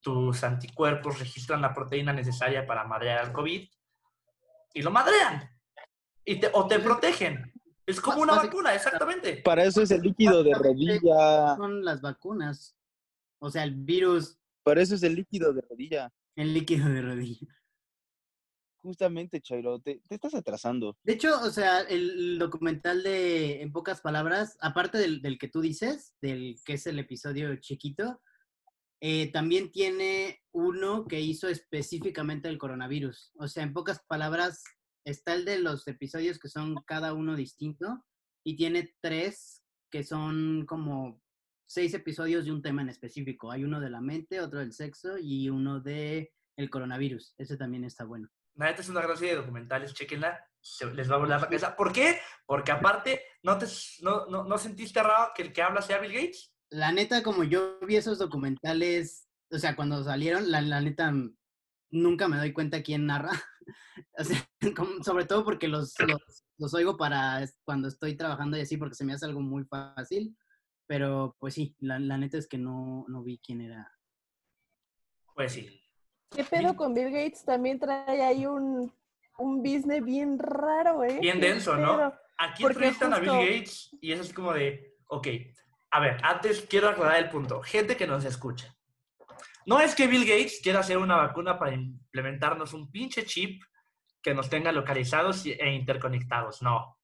tus 0.00 0.42
anticuerpos 0.42 1.18
registran 1.18 1.60
la 1.60 1.74
proteína 1.74 2.14
necesaria 2.14 2.66
para 2.66 2.84
madrear 2.84 3.18
al 3.18 3.32
COVID 3.34 3.68
y 4.72 4.82
lo 4.82 4.90
madrean. 4.90 5.50
Y 6.24 6.40
te, 6.40 6.48
o 6.50 6.66
te 6.66 6.78
protegen. 6.78 7.52
Es 7.84 8.00
como 8.00 8.22
una 8.22 8.36
vacuna, 8.36 8.74
exactamente. 8.74 9.42
Para 9.44 9.64
eso 9.64 9.82
es 9.82 9.90
el 9.90 10.00
líquido 10.00 10.42
de 10.42 10.54
rodilla. 10.54 11.56
Son 11.56 11.84
las 11.84 12.00
vacunas. 12.00 12.74
O 13.38 13.50
sea, 13.50 13.64
el 13.64 13.74
virus 13.74 14.35
Para 14.66 14.82
eso 14.82 14.96
es 14.96 15.04
el 15.04 15.14
líquido 15.14 15.52
de 15.52 15.60
rodilla. 15.60 16.12
en 16.34 16.52
líquido 16.52 16.88
de 16.88 17.00
rodilla. 17.00 17.46
Justamente, 18.82 19.40
Chairo, 19.40 19.78
te, 19.78 20.02
te 20.08 20.16
estás 20.16 20.34
atrasando. 20.34 20.96
De 21.04 21.12
hecho, 21.12 21.40
o 21.40 21.50
sea, 21.50 21.82
el 21.82 22.36
documental 22.36 23.04
de, 23.04 23.62
en 23.62 23.70
pocas 23.70 24.00
palabras, 24.00 24.58
aparte 24.60 24.98
del, 24.98 25.22
del 25.22 25.38
que 25.38 25.46
tú 25.46 25.60
dices, 25.60 26.16
del 26.20 26.56
que 26.64 26.72
es 26.72 26.86
el 26.88 26.98
episodio 26.98 27.54
chiquito, 27.60 28.20
eh, 29.00 29.30
también 29.30 29.70
tiene 29.70 30.42
uno 30.52 31.06
que 31.06 31.20
hizo 31.20 31.48
específicamente 31.48 32.48
el 32.48 32.58
coronavirus. 32.58 33.34
O 33.38 33.46
sea, 33.46 33.62
en 33.62 33.72
pocas 33.72 34.00
palabras, 34.08 34.64
está 35.04 35.34
el 35.34 35.44
de 35.44 35.60
los 35.60 35.86
episodios 35.86 36.40
que 36.40 36.48
son 36.48 36.74
cada 36.88 37.14
uno 37.14 37.36
distinto 37.36 38.04
y 38.44 38.56
tiene 38.56 38.96
tres 39.00 39.62
que 39.92 40.02
son 40.02 40.66
como 40.66 41.22
seis 41.66 41.92
episodios 41.94 42.44
de 42.44 42.52
un 42.52 42.62
tema 42.62 42.82
en 42.82 42.88
específico. 42.88 43.50
Hay 43.50 43.64
uno 43.64 43.80
de 43.80 43.90
la 43.90 44.00
mente, 44.00 44.40
otro 44.40 44.60
del 44.60 44.72
sexo 44.72 45.18
y 45.18 45.48
uno 45.50 45.80
de 45.80 46.32
el 46.56 46.70
coronavirus. 46.70 47.34
Ese 47.38 47.56
también 47.56 47.84
está 47.84 48.04
bueno. 48.04 48.28
La 48.54 48.66
neta 48.66 48.80
es 48.80 48.88
una 48.88 49.02
gran 49.02 49.16
serie 49.16 49.34
de 49.34 49.40
documentales, 49.40 49.92
chequenla, 49.92 50.40
se- 50.60 50.92
les 50.94 51.10
va 51.10 51.16
a 51.16 51.18
volar 51.18 51.40
la 51.40 51.46
cabeza. 51.46 51.76
¿Por 51.76 51.92
qué? 51.92 52.18
Porque 52.46 52.72
aparte, 52.72 53.20
¿no, 53.42 53.58
te, 53.58 53.66
no, 54.00 54.26
no, 54.26 54.44
¿no 54.44 54.56
sentiste 54.58 55.02
raro 55.02 55.32
que 55.34 55.42
el 55.42 55.52
que 55.52 55.60
habla 55.62 55.82
sea 55.82 55.98
Bill 55.98 56.12
Gates? 56.14 56.52
La 56.70 56.90
neta, 56.92 57.22
como 57.22 57.44
yo 57.44 57.78
vi 57.86 57.96
esos 57.96 58.18
documentales, 58.18 59.28
o 59.50 59.58
sea, 59.58 59.76
cuando 59.76 60.02
salieron, 60.02 60.50
la, 60.50 60.62
la 60.62 60.80
neta, 60.80 61.10
mm, 61.12 61.36
nunca 61.90 62.28
me 62.28 62.38
doy 62.38 62.52
cuenta 62.52 62.82
quién 62.82 63.06
narra. 63.06 63.30
O 64.18 64.22
sea, 64.24 64.46
como- 64.76 65.02
sobre 65.02 65.24
todo 65.24 65.42
porque 65.44 65.68
los, 65.68 65.94
los, 66.06 66.44
los 66.58 66.74
oigo 66.74 66.96
para 66.96 67.44
cuando 67.64 67.88
estoy 67.88 68.14
trabajando 68.16 68.56
y 68.56 68.60
así, 68.60 68.76
porque 68.76 68.94
se 68.94 69.04
me 69.04 69.12
hace 69.14 69.24
algo 69.26 69.40
muy 69.40 69.64
fácil. 69.64 70.36
Pero 70.86 71.36
pues 71.38 71.54
sí, 71.54 71.74
la, 71.80 71.98
la 71.98 72.16
neta 72.18 72.38
es 72.38 72.46
que 72.48 72.58
no, 72.58 73.04
no 73.08 73.22
vi 73.22 73.38
quién 73.38 73.60
era. 73.60 73.92
Pues 75.34 75.52
sí. 75.52 75.82
¿Qué 76.30 76.44
pedo 76.44 76.76
con 76.76 76.94
Bill 76.94 77.10
Gates? 77.10 77.44
También 77.44 77.78
trae 77.78 78.22
ahí 78.22 78.46
un, 78.46 78.92
un 79.38 79.62
business 79.62 80.04
bien 80.04 80.38
raro, 80.38 81.04
¿eh? 81.04 81.18
Bien 81.20 81.40
¿Qué 81.40 81.48
denso, 81.48 81.76
¿no? 81.76 82.12
Aquí 82.38 82.64
entrevistan 82.64 83.12
a 83.12 83.18
Bill 83.18 83.30
justo- 83.30 83.44
Gates 83.44 83.96
y 84.00 84.12
es 84.12 84.20
así 84.20 84.32
como 84.32 84.52
de, 84.52 84.96
ok, 85.08 85.28
a 85.90 86.00
ver, 86.00 86.18
antes 86.22 86.66
quiero 86.68 86.88
aclarar 86.88 87.18
el 87.22 87.30
punto. 87.30 87.62
Gente 87.62 87.96
que 87.96 88.06
nos 88.06 88.24
escucha. 88.24 88.74
No 89.64 89.80
es 89.80 89.94
que 89.94 90.06
Bill 90.06 90.24
Gates 90.24 90.60
quiera 90.62 90.80
hacer 90.80 90.98
una 90.98 91.16
vacuna 91.16 91.58
para 91.58 91.74
implementarnos 91.74 92.72
un 92.74 92.90
pinche 92.90 93.24
chip 93.24 93.62
que 94.22 94.34
nos 94.34 94.48
tenga 94.50 94.70
localizados 94.72 95.46
y- 95.46 95.52
e 95.52 95.72
interconectados, 95.74 96.62
no. 96.62 96.95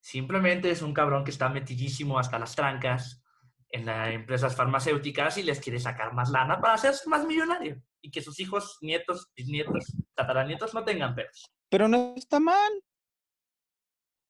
Simplemente 0.00 0.70
es 0.70 0.82
un 0.82 0.94
cabrón 0.94 1.24
que 1.24 1.30
está 1.30 1.48
metidísimo 1.48 2.18
hasta 2.18 2.38
las 2.38 2.56
trancas 2.56 3.22
en 3.68 3.86
las 3.86 4.12
empresas 4.12 4.56
farmacéuticas 4.56 5.36
y 5.38 5.42
les 5.42 5.60
quiere 5.60 5.78
sacar 5.78 6.12
más 6.12 6.30
lana 6.30 6.60
para 6.60 6.74
hacerse 6.74 7.08
más 7.08 7.24
millonario 7.24 7.82
y 8.00 8.10
que 8.10 8.22
sus 8.22 8.40
hijos, 8.40 8.78
nietos, 8.80 9.30
bisnietos, 9.36 9.94
tataranietos 10.14 10.74
no 10.74 10.84
tengan 10.84 11.14
pedos. 11.14 11.44
Pero 11.68 11.86
no 11.86 12.14
está 12.16 12.40
mal, 12.40 12.72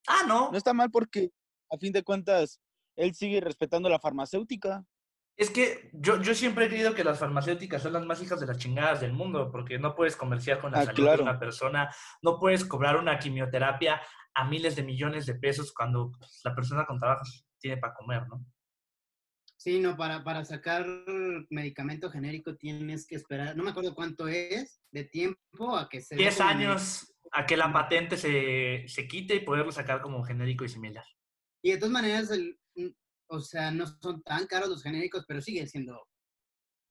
Ah, 0.07 0.25
no. 0.27 0.51
no 0.51 0.59
está 0.59 0.73
mal 0.73 0.91
porque 0.91 1.31
a 1.71 1.79
fin 1.79 1.93
de 1.93 2.03
cuentas 2.03 2.61
él 2.97 3.15
sigue 3.15 3.41
respetando 3.41 3.89
la 3.89 4.01
farmacéutica. 4.01 4.85
Es 5.41 5.49
que 5.49 5.89
yo, 5.95 6.21
yo 6.21 6.35
siempre 6.35 6.67
he 6.67 6.69
creído 6.69 6.95
que 6.95 7.03
las 7.03 7.19
farmacéuticas 7.19 7.83
son 7.83 7.95
las 7.95 8.05
más 8.05 8.21
hijas 8.23 8.41
de 8.41 8.47
las 8.47 8.59
chingadas 8.59 9.01
del 9.01 9.15
mundo, 9.15 9.51
porque 9.51 9.79
no 9.79 9.95
puedes 9.95 10.15
comerciar 10.15 10.61
con 10.61 10.73
la 10.73 10.81
Ah, 10.81 10.85
salud 10.85 10.97
claro. 10.97 11.17
de 11.17 11.23
una 11.23 11.39
persona, 11.39 11.91
no 12.21 12.39
puedes 12.39 12.63
cobrar 12.63 12.99
una 12.99 13.19
quimioterapia 13.19 14.03
a 14.35 14.45
miles 14.45 14.77
de 14.77 14.83
millones 14.83 15.25
de 15.25 15.37
pesos 15.37 15.73
cuando 15.73 16.13
pues, 16.13 16.43
la 16.45 16.55
persona 16.55 16.85
con 16.85 16.99
trabajo 16.99 17.23
tiene 17.59 17.79
para 17.79 17.95
comer, 17.95 18.29
¿no? 18.29 18.45
Sí, 19.57 19.81
no, 19.81 19.97
para, 19.97 20.23
para 20.23 20.45
sacar 20.45 20.85
medicamento 21.49 22.11
genérico 22.11 22.57
tienes 22.57 23.07
que 23.07 23.15
esperar, 23.15 23.57
no 23.57 23.63
me 23.63 23.71
acuerdo 23.71 23.95
cuánto 23.95 24.29
es 24.29 24.83
de 24.93 25.05
tiempo 25.05 25.75
a 25.75 25.89
que 25.89 26.03
se... 26.03 26.17
dé 26.17 26.23
10 26.25 26.37
como 26.37 26.49
años 26.51 27.15
a 27.33 27.47
que 27.47 27.57
la 27.57 27.73
patente 27.73 28.19
se, 28.19 28.85
se 28.89 29.09
quite 29.09 29.37
y 29.37 29.41
poderlo 29.41 29.73
sacar 29.73 30.03
como 30.03 30.23
genérico 30.23 30.67
y 30.67 30.69
similar. 30.69 31.05
Y 31.63 31.73
de 31.73 31.79
todas 31.79 31.93
maneras, 31.93 32.31
el, 32.31 32.59
o 33.31 33.41
sea, 33.41 33.71
no 33.71 33.87
son 33.87 34.23
tan 34.23 34.47
caros 34.47 34.69
los 34.69 34.83
genéricos, 34.83 35.25
pero 35.27 35.41
siguen 35.41 35.69
siendo 35.69 36.07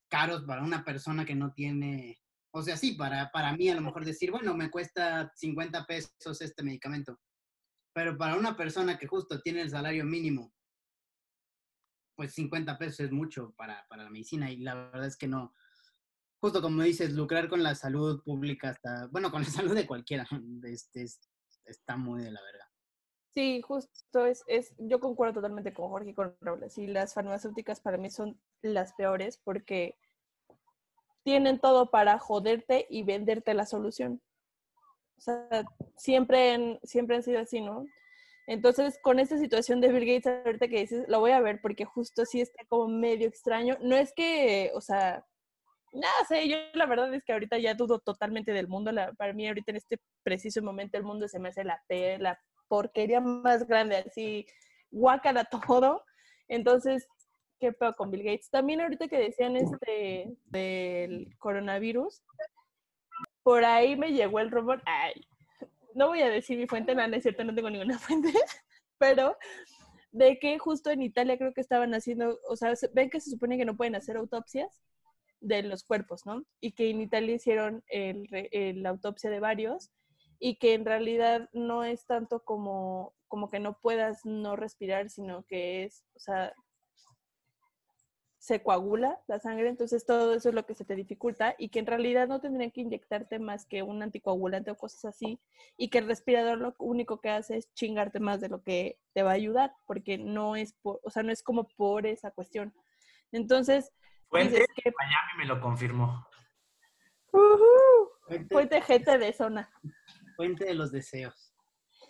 caros 0.10 0.44
para 0.44 0.64
una 0.64 0.84
persona 0.84 1.26
que 1.26 1.36
no 1.36 1.54
tiene, 1.54 2.18
o 2.52 2.62
sea, 2.64 2.78
sí, 2.78 2.94
para, 2.94 3.30
para 3.32 3.56
mí 3.56 3.70
a 3.70 3.76
lo 3.76 3.82
mejor 3.82 4.06
decir, 4.06 4.32
bueno, 4.32 4.56
me 4.56 4.72
cuesta 4.72 5.32
50 5.36 5.86
pesos 5.86 6.42
este 6.42 6.64
medicamento, 6.64 7.20
pero 7.94 8.18
para 8.18 8.38
una 8.38 8.56
persona 8.56 8.98
que 8.98 9.08
justo 9.08 9.42
tiene 9.42 9.62
el 9.62 9.70
salario 9.70 10.06
mínimo, 10.06 10.54
pues 12.16 12.34
50 12.34 12.78
pesos 12.78 13.02
es 13.02 13.12
mucho 13.12 13.54
para, 13.58 13.86
para 13.88 14.04
la 14.04 14.10
medicina 14.10 14.52
y 14.52 14.58
la 14.58 14.76
verdad 14.76 15.06
es 15.08 15.18
que 15.18 15.28
no, 15.28 15.54
justo 16.42 16.62
como 16.62 16.82
dices, 16.84 17.12
lucrar 17.14 17.50
con 17.50 17.64
la 17.64 17.76
salud 17.76 18.24
pública 18.24 18.70
hasta, 18.70 19.08
bueno, 19.08 19.30
con 19.30 19.42
la 19.44 19.50
salud 19.50 19.76
de 19.76 19.86
cualquiera, 19.86 20.26
este, 20.64 21.04
es- 21.04 21.30
está 21.66 21.98
muy 21.98 22.24
de 22.24 22.32
la 22.32 22.42
verga. 22.42 22.69
Sí, 23.34 23.62
justo 23.62 24.26
es, 24.26 24.44
es, 24.48 24.74
yo 24.78 25.00
concuerdo 25.00 25.36
totalmente 25.36 25.74
con 25.74 25.90
Jorge 25.90 26.12
y 26.12 26.14
con 26.14 26.36
Raúl. 26.42 26.70
Sí, 26.70 26.86
las 26.88 27.14
farmacéuticas 27.14 27.80
para 27.80 27.98
mí 27.98 28.10
son 28.10 28.40
las 28.62 28.94
peores 28.94 29.40
porque 29.44 29.98
tienen 31.24 31.60
todo 31.60 31.92
para 31.92 32.18
joderte 32.20 32.88
y 32.90 33.04
venderte 33.04 33.54
la 33.54 33.66
solución. 33.66 34.22
O 35.18 35.22
sea, 35.22 35.66
siempre, 35.98 36.80
siempre 36.84 37.18
han 37.18 37.24
sido 37.24 37.40
así, 37.42 37.62
¿no? 37.62 37.86
Entonces, 38.48 39.00
con 39.04 39.20
esta 39.20 39.38
situación 39.40 39.82
de 39.82 39.90
Bill 39.92 40.06
Gates, 40.06 40.28
ahorita 40.46 40.68
que 40.70 40.80
dices, 40.82 41.06
lo 41.10 41.20
voy 41.22 41.32
a 41.32 41.42
ver 41.42 41.62
porque 41.62 41.86
justo 41.86 42.26
sí 42.26 42.42
está 42.42 42.66
como 42.68 42.88
medio 42.90 43.28
extraño. 43.28 43.78
No 43.82 43.96
es 43.98 44.14
que, 44.14 44.72
o 44.76 44.82
sea, 44.82 45.26
No 45.94 46.08
sé, 46.28 46.48
yo 46.50 46.58
la 46.74 46.86
verdad 46.88 47.14
es 47.14 47.24
que 47.24 47.34
ahorita 47.34 47.58
ya 47.60 47.74
dudo 47.76 48.00
totalmente 48.00 48.54
del 48.54 48.68
mundo. 48.68 48.92
La, 48.92 49.14
para 49.14 49.34
mí 49.34 49.48
ahorita 49.48 49.72
en 49.72 49.78
este 49.78 50.00
preciso 50.24 50.62
momento 50.64 50.98
el 50.98 51.04
mundo 51.04 51.28
se 51.28 51.40
me 51.40 51.50
hace 51.50 51.64
la, 51.64 51.82
pe- 51.88 52.20
la 52.20 52.40
porquería 52.70 53.20
más 53.20 53.68
grande, 53.68 53.98
así 53.98 54.46
guácala 54.92 55.44
todo. 55.46 56.06
Entonces, 56.48 57.08
¿qué 57.60 57.74
pedo 57.74 57.94
con 57.96 58.10
Bill 58.12 58.24
Gates? 58.24 58.50
También 58.50 58.80
ahorita 58.80 59.10
que 59.10 59.18
decían 59.20 59.58
este 59.58 60.38
del 60.46 61.36
coronavirus, 61.38 62.24
por 63.44 63.66
ahí 63.66 63.96
me 63.98 64.12
llegó 64.14 64.40
el 64.40 64.52
rumor, 64.52 64.82
ay, 64.86 65.14
no 65.96 66.08
voy 66.08 66.22
a 66.22 66.30
decir 66.30 66.58
mi 66.58 66.68
fuente, 66.68 66.96
no, 66.96 67.08
no 67.08 67.16
es 67.16 67.24
cierto, 67.24 67.44
no 67.44 67.54
tengo 67.56 67.70
ninguna 67.70 67.98
fuente, 68.00 68.32
pero 68.98 69.36
de 70.12 70.40
que 70.40 70.58
justo 70.60 70.90
en 70.90 71.02
Italia 71.02 71.38
creo 71.38 71.54
que 71.54 71.62
estaban 71.62 71.94
haciendo, 71.94 72.40
o 72.48 72.56
sea, 72.56 72.76
se- 72.76 72.90
ven 72.94 73.10
que 73.10 73.20
se 73.20 73.32
supone 73.32 73.58
que 73.58 73.66
no 73.66 73.76
pueden 73.78 73.96
hacer 73.96 74.18
autopsias 74.18 74.82
de 75.40 75.64
los 75.64 75.84
cuerpos, 75.84 76.26
¿no? 76.26 76.44
Y 76.60 76.72
que 76.74 76.90
en 76.90 77.02
Italia 77.02 77.36
hicieron 77.36 77.84
el, 77.88 78.28
re- 78.28 78.50
el- 78.52 78.84
la 78.84 78.90
autopsia 78.90 79.30
de 79.30 79.40
varios 79.40 79.92
y 80.40 80.56
que 80.56 80.74
en 80.74 80.86
realidad 80.86 81.50
no 81.54 81.84
es 81.84 82.06
tanto 82.06 82.44
como, 82.44 83.14
como 83.28 83.50
que 83.50 83.60
no 83.60 83.78
puedas 83.80 84.26
no 84.26 84.56
respirar, 84.56 85.10
sino 85.10 85.44
que 85.44 85.84
es, 85.84 86.06
o 86.16 86.20
sea, 86.20 86.54
se 88.40 88.64
coagula 88.64 89.20
la 89.28 89.40
sangre, 89.40 89.68
entonces 89.68 90.06
todo 90.06 90.34
eso 90.34 90.50
es 90.50 90.56
lo 90.56 90.66
que 90.66 90.74
se 90.74 90.86
te 90.86 90.96
dificulta 90.96 91.56
y 91.58 91.70
que 91.70 91.80
en 91.80 91.86
realidad 91.86 92.30
no 92.30 92.40
tendrían 92.40 92.72
que 92.72 92.82
inyectarte 92.82 93.38
más 93.38 93.66
que 93.66 93.84
un 93.84 94.02
anticoagulante 94.02 94.72
o 94.72 94.78
cosas 94.78 95.06
así 95.06 95.42
y 95.76 95.90
que 95.90 95.98
el 95.98 96.08
respirador 96.08 96.58
lo 96.58 96.74
único 96.80 97.20
que 97.20 97.30
hace 97.30 97.58
es 97.58 97.74
chingarte 97.74 98.22
más 98.22 98.40
de 98.40 98.48
lo 98.48 98.64
que 98.64 98.98
te 99.14 99.24
va 99.24 99.32
a 99.32 99.34
ayudar 99.34 99.74
porque 99.86 100.18
no 100.18 100.56
es 100.56 100.74
por, 100.82 101.02
o 101.04 101.10
sea, 101.12 101.22
no 101.22 101.34
es 101.34 101.44
como 101.44 101.68
por 101.68 102.08
esa 102.08 102.32
cuestión. 102.32 102.74
Entonces, 103.34 103.92
Fuente, 104.30 104.66
que 104.76 104.94
Miami 104.98 105.38
me 105.38 105.46
lo 105.46 105.60
confirmó. 105.60 106.28
Fuente, 107.32 108.54
fuente 108.54 108.82
gente 108.82 109.18
de 109.18 109.34
zona. 109.34 109.70
Fuente 110.40 110.64
de 110.64 110.74
los 110.74 110.90
deseos. 110.94 111.54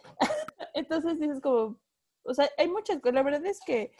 Entonces 0.75 1.19
dices 1.19 1.41
como, 1.41 1.81
o 2.21 2.33
sea, 2.35 2.47
hay 2.59 2.67
muchas 2.67 2.99
cosas. 2.99 3.15
La 3.15 3.23
verdad 3.23 3.43
es 3.47 3.59
que, 3.65 3.91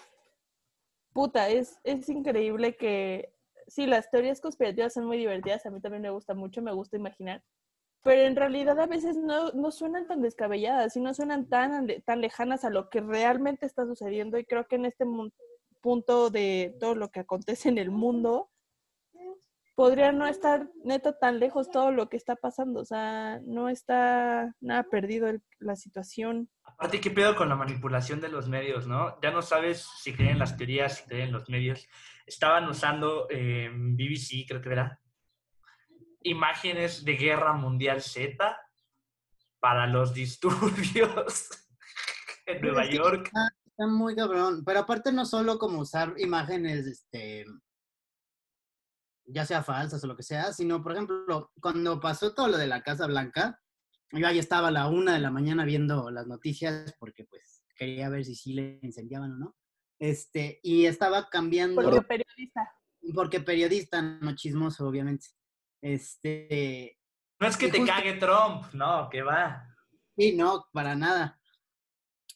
puta, 1.14 1.50
es, 1.50 1.80
es 1.84 2.08
increíble 2.10 2.78
que, 2.78 3.34
sí, 3.68 3.88
las 3.88 4.12
teorías 4.12 4.40
conspirativas 4.40 4.94
son 4.94 5.08
muy 5.08 5.18
divertidas, 5.18 5.66
a 5.66 5.72
mí 5.72 5.82
también 5.82 6.04
me 6.04 6.12
gusta 6.12 6.36
mucho, 6.36 6.62
me 6.62 6.72
gusta 6.72 6.96
imaginar, 6.96 7.44
pero 8.04 8.22
en 8.22 8.36
realidad 8.36 8.80
a 8.80 8.86
veces 8.86 9.18
no, 9.18 9.52
no 9.54 9.72
suenan 9.72 10.06
tan 10.06 10.22
descabelladas 10.22 10.96
y 10.96 11.00
no 11.00 11.16
suenan 11.16 11.50
tan, 11.50 11.88
tan 12.06 12.22
lejanas 12.22 12.64
a 12.64 12.70
lo 12.70 12.88
que 12.92 13.02
realmente 13.02 13.66
está 13.66 13.88
sucediendo 13.88 14.38
y 14.38 14.46
creo 14.46 14.68
que 14.68 14.76
en 14.76 14.86
este 14.86 15.06
punto 15.82 16.30
de 16.30 16.78
todo 16.80 16.94
lo 16.94 17.10
que 17.10 17.22
acontece 17.22 17.70
en 17.70 17.80
el 17.80 17.90
mundo, 17.90 18.52
podría 19.80 20.12
no 20.12 20.28
estar 20.28 20.68
neta 20.84 21.18
tan 21.18 21.40
lejos 21.40 21.72
todo 21.72 21.90
lo 21.94 22.10
que 22.10 22.18
está 22.18 22.36
pasando, 22.36 22.82
o 22.82 22.84
sea, 22.86 23.40
no 23.46 23.70
está 23.70 24.54
nada 24.60 24.84
perdido 24.84 25.30
el- 25.30 25.42
la 25.60 25.78
situación. 25.78 26.50
Aparte, 26.66 27.00
¿qué 27.00 27.10
pedo 27.12 27.34
con 27.38 27.48
la 27.48 27.56
manipulación 27.56 28.20
de 28.20 28.28
los 28.28 28.50
medios, 28.50 28.88
no? 28.88 29.18
Ya 29.22 29.32
no 29.32 29.42
sabes 29.42 29.88
si 30.04 30.14
creen 30.14 30.38
las 30.38 30.58
teorías, 30.58 30.98
si 30.98 31.04
creen 31.08 31.32
los 31.32 31.48
medios. 31.48 31.88
Estaban 32.26 32.68
usando 32.68 33.28
eh, 33.30 33.70
BBC, 33.72 34.46
creo 34.50 34.62
que 34.62 34.70
era, 34.70 35.00
imágenes 36.24 37.06
de 37.06 37.16
Guerra 37.16 37.54
Mundial 37.54 38.02
Z 38.02 38.60
para 39.62 39.88
los 39.88 40.14
disturbios 40.22 41.50
en 42.46 42.62
Nueva 42.62 42.86
York. 42.86 43.28
Está, 43.28 43.48
está 43.66 43.88
muy 43.88 44.14
cabrón. 44.14 44.62
Pero 44.66 44.80
aparte 44.82 45.14
no 45.14 45.24
solo 45.24 45.58
como 45.58 45.80
usar 45.80 46.16
imágenes, 46.18 46.86
este, 46.86 47.46
ya 49.32 49.46
sea 49.46 49.64
falsas 49.64 50.04
o 50.04 50.08
lo 50.08 50.16
que 50.16 50.24
sea, 50.24 50.54
sino, 50.54 50.82
por 50.82 50.94
ejemplo, 50.94 51.52
cuando 51.62 52.00
pasó 52.00 52.34
todo 52.34 52.48
lo 52.50 52.58
de 52.58 52.68
la 52.68 52.82
Casa 52.84 53.08
Blanca, 53.08 53.60
yo 54.12 54.26
ahí 54.28 54.40
estaba 54.40 54.70
a 54.70 54.72
la 54.72 54.88
una 54.88 55.14
de 55.14 55.20
la 55.20 55.30
mañana 55.32 55.66
viendo 55.66 56.10
las 56.10 56.26
noticias 56.28 56.96
porque 57.00 57.26
pues 57.26 57.64
quería 57.76 58.10
ver 58.10 58.26
si 58.26 58.36
sí 58.36 58.54
le 58.54 58.80
incendiaban 58.82 59.34
o 59.34 59.38
no. 59.38 59.56
Este, 60.00 60.60
y 60.64 60.86
estaba 60.86 61.30
cambiando, 61.30 61.82
Porque 61.82 62.02
periodista. 62.02 62.72
porque 63.14 63.40
periodista, 63.42 64.02
no 64.02 64.34
chismoso, 64.36 64.88
obviamente. 64.88 65.28
Este, 65.82 66.98
No 67.40 67.48
es 67.48 67.58
que 67.58 67.70
te 67.70 67.80
justo- 67.80 67.94
cague 67.94 68.14
Trump, 68.14 68.66
no, 68.74 69.10
que 69.10 69.22
va. 69.22 69.66
Sí, 70.18 70.36
no, 70.36 70.66
para 70.74 70.96
nada. 70.96 71.40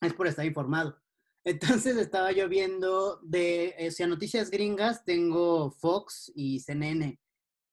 Es 0.02 0.14
por 0.14 0.28
estar 0.28 0.46
informado. 0.46 1.02
Entonces 1.46 1.98
estaba 1.98 2.32
yo 2.32 2.48
viendo 2.48 3.20
de, 3.22 3.76
eh, 3.78 3.92
si 3.92 4.04
a 4.04 4.08
noticias 4.08 4.50
gringas, 4.50 5.04
tengo 5.04 5.72
Fox 5.72 6.32
y 6.36 6.60
CNN. 6.60 7.20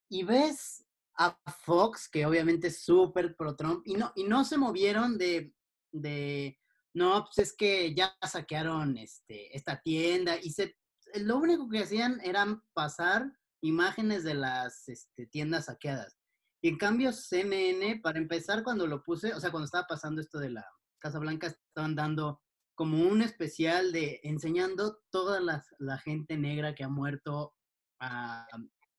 Y 0.08 0.24
ves 0.24 0.84
a 1.16 1.38
Fox, 1.64 2.08
que 2.08 2.26
obviamente 2.26 2.68
es 2.68 2.82
súper 2.82 3.36
pro 3.36 3.54
Trump, 3.54 3.82
y 3.86 3.94
no, 3.94 4.12
y 4.16 4.24
no 4.24 4.44
se 4.44 4.56
movieron 4.56 5.18
de, 5.18 5.54
de, 5.92 6.58
no, 6.94 7.26
pues 7.26 7.48
es 7.48 7.56
que 7.56 7.94
ya 7.94 8.16
saquearon 8.26 8.96
este, 8.96 9.54
esta 9.56 9.80
tienda, 9.80 10.36
y 10.40 10.50
se, 10.50 10.76
lo 11.14 11.36
único 11.36 11.68
que 11.68 11.80
hacían 11.80 12.20
era 12.24 12.60
pasar 12.72 13.30
imágenes 13.62 14.24
de 14.24 14.34
las 14.34 14.88
este, 14.88 15.26
tiendas 15.26 15.66
saqueadas. 15.66 16.18
Y 16.62 16.68
en 16.68 16.76
cambio, 16.76 17.12
CNN, 17.12 18.00
para 18.00 18.18
empezar, 18.18 18.64
cuando 18.64 18.86
lo 18.86 19.02
puse, 19.02 19.32
o 19.32 19.40
sea, 19.40 19.50
cuando 19.50 19.66
estaba 19.66 19.86
pasando 19.86 20.20
esto 20.20 20.38
de 20.38 20.50
la 20.50 20.66
Casa 20.98 21.18
Blanca, 21.18 21.46
estaban 21.46 21.94
dando 21.94 22.40
como 22.80 23.06
un 23.06 23.20
especial 23.20 23.92
de 23.92 24.20
enseñando 24.22 25.02
toda 25.10 25.38
la, 25.38 25.62
la 25.80 25.98
gente 25.98 26.38
negra 26.38 26.74
que 26.74 26.82
ha 26.82 26.88
muerto 26.88 27.54
a, 28.00 28.46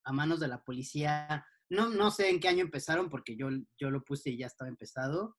a 0.04 0.14
manos 0.14 0.40
de 0.40 0.48
la 0.48 0.62
policía. 0.64 1.44
No, 1.68 1.90
no 1.90 2.12
sé 2.12 2.30
en 2.30 2.40
qué 2.40 2.48
año 2.48 2.62
empezaron, 2.62 3.10
porque 3.10 3.36
yo, 3.36 3.50
yo 3.80 3.90
lo 3.90 4.04
puse 4.04 4.30
y 4.30 4.38
ya 4.38 4.46
estaba 4.46 4.70
empezado. 4.70 5.36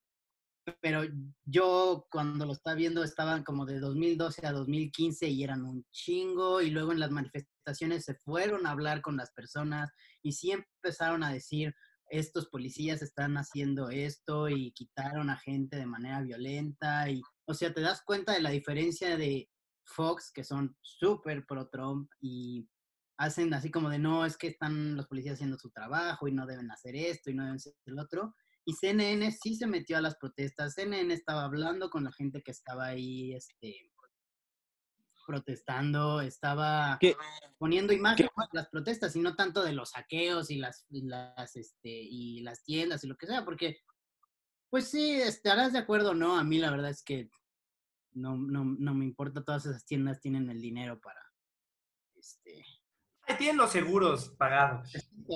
Pero 0.81 1.05
yo 1.45 2.09
cuando 2.11 2.45
lo 2.45 2.55
estaba 2.55 2.75
viendo 2.75 3.05
estaban 3.05 3.45
como 3.45 3.65
de 3.65 3.79
2012 3.79 4.45
a 4.45 4.51
2015 4.51 5.29
y 5.29 5.45
eran 5.45 5.65
un 5.65 5.87
chingo. 5.93 6.61
Y 6.63 6.71
luego 6.71 6.91
en 6.91 6.99
las 6.99 7.13
manifestaciones 7.13 8.05
se 8.05 8.17
fueron 8.17 8.67
a 8.67 8.73
hablar 8.73 9.03
con 9.03 9.17
las 9.17 9.31
personas 9.31 9.93
y 10.21 10.33
sí 10.33 10.51
empezaron 10.51 11.23
a 11.23 11.33
decir, 11.33 11.73
estos 12.11 12.49
policías 12.49 13.03
están 13.03 13.37
haciendo 13.37 13.89
esto 13.89 14.49
y 14.49 14.73
quitaron 14.73 15.31
a 15.31 15.39
gente 15.39 15.77
de 15.77 15.87
manera 15.87 16.21
violenta 16.23 17.09
y, 17.09 17.23
o 17.47 17.55
sea, 17.55 17.73
te 17.73 17.81
das 17.81 18.03
cuenta 18.05 18.33
de 18.33 18.41
la 18.41 18.51
diferencia 18.51 19.17
de 19.17 19.49
Fox, 19.85 20.31
que 20.33 20.45
son 20.45 20.77
súper 20.81 21.45
pro 21.47 21.69
Trump 21.69 22.11
y 22.21 22.69
hacen 23.19 23.53
así 23.55 23.71
como 23.71 23.89
de, 23.89 23.99
no, 23.99 24.25
es 24.25 24.37
que 24.37 24.49
están 24.49 24.97
los 24.97 25.07
policías 25.07 25.35
haciendo 25.35 25.59
su 25.59 25.71
trabajo 25.71 26.29
y 26.29 26.33
no 26.33 26.47
deben 26.47 26.71
hacer 26.71 26.97
esto 26.97 27.31
y 27.31 27.35
no 27.35 27.43
deben 27.43 27.57
hacer 27.57 27.75
el 27.87 27.99
otro. 27.99 28.35
Y 28.65 28.75
CNN 28.75 29.33
sí 29.33 29.57
se 29.57 29.67
metió 29.67 29.97
a 29.97 30.01
las 30.01 30.17
protestas, 30.17 30.75
CNN 30.75 31.13
estaba 31.13 31.45
hablando 31.45 31.91
con 31.91 32.05
la 32.05 32.13
gente 32.13 32.43
que 32.43 32.53
estaba 32.53 32.87
ahí, 32.87 33.35
este, 33.35 33.93
protestando, 35.27 36.21
estaba 36.21 36.99
¿Qué? 37.01 37.17
poniendo 37.59 37.93
imágenes 37.93 38.31
de 38.37 38.59
las 38.59 38.69
protestas 38.69 39.15
y 39.17 39.21
no 39.21 39.35
tanto 39.35 39.63
de 39.63 39.73
los 39.73 39.91
saqueos 39.91 40.51
y 40.51 40.57
las, 40.57 40.87
y 40.91 41.03
las, 41.03 41.57
este, 41.57 41.91
y 41.91 42.41
las 42.41 42.63
tiendas 42.65 43.05
y 43.05 43.09
lo 43.09 43.17
que 43.17 43.27
sea, 43.27 43.45
porque, 43.45 43.79
pues 44.73 44.89
sí, 44.89 45.13
estarás 45.21 45.75
de 45.75 45.81
acuerdo 45.81 46.13
o 46.13 46.15
no, 46.15 46.39
a 46.39 46.45
mí 46.45 46.57
la 46.57 46.71
verdad 46.71 46.89
es 46.89 47.03
que 47.03 47.29
no, 48.15 48.39
no, 48.39 48.65
no 48.65 48.95
me 48.95 49.05
importa, 49.05 49.45
todas 49.45 49.67
esas 49.67 49.85
tiendas 49.85 50.19
tienen 50.19 50.49
el 50.49 50.63
dinero 50.63 50.99
para, 50.99 51.21
este, 52.15 52.65
Ahí 53.27 53.37
tienen 53.37 53.59
los 53.59 53.71
seguros 53.71 54.31
pagados. 54.31 54.91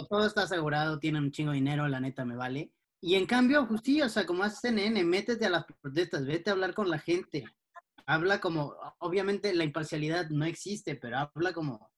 todo 0.08 0.26
está 0.26 0.44
asegurado, 0.44 0.98
tienen 0.98 1.24
un 1.24 1.32
chingo 1.32 1.50
de 1.50 1.56
dinero, 1.56 1.86
la 1.86 2.00
neta 2.00 2.24
me 2.24 2.34
vale. 2.34 2.72
Y 3.02 3.16
en 3.16 3.26
cambio, 3.26 3.68
pues 3.68 3.82
sí, 3.84 4.00
o 4.00 4.08
sea, 4.08 4.24
como 4.24 4.42
hace 4.42 4.68
CNN, 4.68 5.04
métete 5.04 5.44
a 5.44 5.50
las 5.50 5.66
protestas, 5.66 6.24
vete 6.24 6.48
a 6.48 6.54
hablar 6.54 6.72
con 6.72 6.88
la 6.88 6.98
gente. 6.98 7.44
Habla 8.06 8.40
como, 8.40 8.74
obviamente 9.00 9.54
la 9.54 9.64
imparcialidad 9.64 10.30
no 10.30 10.46
existe, 10.46 10.96
pero 10.96 11.18
habla 11.18 11.52
como, 11.52 11.90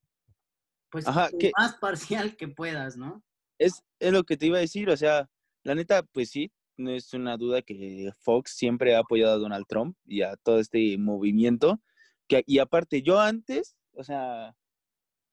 pues, 0.90 1.06
Ajá, 1.06 1.30
lo 1.30 1.38
que- 1.38 1.52
más 1.56 1.76
parcial 1.76 2.36
que 2.36 2.48
puedas, 2.48 2.96
¿no? 2.96 3.22
Es, 3.60 3.84
es 4.00 4.12
lo 4.12 4.24
que 4.24 4.36
te 4.36 4.46
iba 4.46 4.58
a 4.58 4.62
decir, 4.62 4.90
o 4.90 4.96
sea, 4.96 5.30
la 5.62 5.76
neta, 5.76 6.02
pues 6.02 6.30
sí, 6.30 6.50
no 6.78 6.90
es 6.90 7.12
una 7.14 7.36
duda 7.36 7.62
que 7.62 8.10
Fox 8.20 8.52
siempre 8.56 8.94
ha 8.94 9.00
apoyado 9.00 9.34
a 9.34 9.38
Donald 9.38 9.66
Trump 9.68 9.96
y 10.06 10.22
a 10.22 10.36
todo 10.36 10.60
este 10.60 10.96
movimiento. 10.98 11.80
Que, 12.28 12.42
y 12.46 12.58
aparte, 12.58 13.02
yo 13.02 13.20
antes, 13.20 13.76
o 13.92 14.04
sea, 14.04 14.54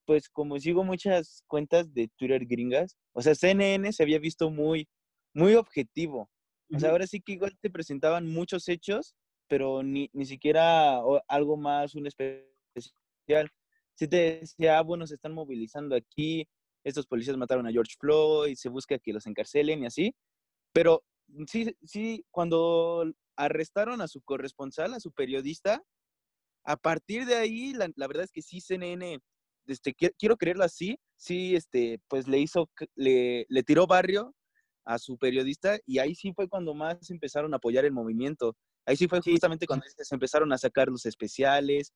pues 0.06 0.30
como 0.30 0.60
sigo 0.60 0.84
muchas 0.84 1.44
cuentas 1.48 1.94
de 1.94 2.10
Twitter 2.18 2.46
gringas, 2.46 2.98
o 3.14 3.22
sea, 3.22 3.36
CNN 3.36 3.92
se 3.92 4.04
había 4.04 4.20
visto 4.20 4.50
muy, 4.50 4.88
muy 5.34 5.56
objetivo. 5.56 6.30
O 6.74 6.80
sea, 6.80 6.92
ahora 6.92 7.06
sí 7.06 7.22
que 7.22 7.34
igual 7.34 7.58
te 7.62 7.70
presentaban 7.70 8.28
muchos 8.28 8.68
hechos, 8.68 9.16
pero 9.48 9.84
ni, 9.84 10.10
ni 10.14 10.26
siquiera 10.26 11.00
algo 11.28 11.58
más, 11.58 11.96
un 11.96 12.08
especial. 12.08 13.50
Si 13.94 14.08
te 14.08 14.40
decía, 14.40 14.80
ah, 14.80 14.82
bueno, 14.82 15.06
se 15.06 15.16
están 15.16 15.34
movilizando 15.34 15.96
aquí, 15.96 16.48
estos 16.84 17.08
policías 17.08 17.38
mataron 17.38 17.68
a 17.68 17.72
George 17.72 17.96
Floyd, 18.00 18.56
se 18.56 18.70
busca 18.70 18.98
que 19.00 19.14
los 19.14 19.26
encarcelen 19.28 19.84
y 19.84 19.86
así. 19.88 20.16
Pero 20.74 21.04
sí, 21.48 21.76
sí, 21.84 22.26
cuando 22.32 23.12
arrestaron 23.36 24.02
a 24.02 24.08
su 24.08 24.22
corresponsal, 24.22 24.94
a 24.94 25.00
su 25.00 25.12
periodista, 25.12 25.84
a 26.64 26.78
partir 26.78 27.26
de 27.26 27.36
ahí, 27.36 27.74
la, 27.74 27.90
la 27.96 28.08
verdad 28.08 28.24
es 28.24 28.32
que 28.32 28.42
sí, 28.42 28.60
CNN 28.62 29.20
este, 29.68 29.96
qui- 29.96 30.14
quiero 30.18 30.38
creerlo 30.38 30.64
así, 30.64 30.98
sí, 31.18 31.56
este, 31.56 32.00
pues 32.08 32.28
le 32.28 32.40
hizo, 32.40 32.70
le, 32.96 33.46
le 33.50 33.64
tiró 33.64 33.88
barrio 33.88 34.34
a 34.86 35.00
su 35.00 35.18
periodista 35.18 35.80
y 35.86 36.00
ahí 36.00 36.16
sí 36.16 36.34
fue 36.34 36.48
cuando 36.48 36.74
más 36.74 37.10
empezaron 37.10 37.54
a 37.54 37.58
apoyar 37.58 37.86
el 37.86 37.92
movimiento. 37.92 38.56
Ahí 38.86 38.96
sí 38.96 39.08
fue 39.08 39.20
justamente 39.22 39.66
cuando 39.66 39.86
se 39.88 40.16
empezaron 40.16 40.54
a 40.54 40.58
sacar 40.60 40.88
los 40.90 41.06
especiales, 41.08 41.92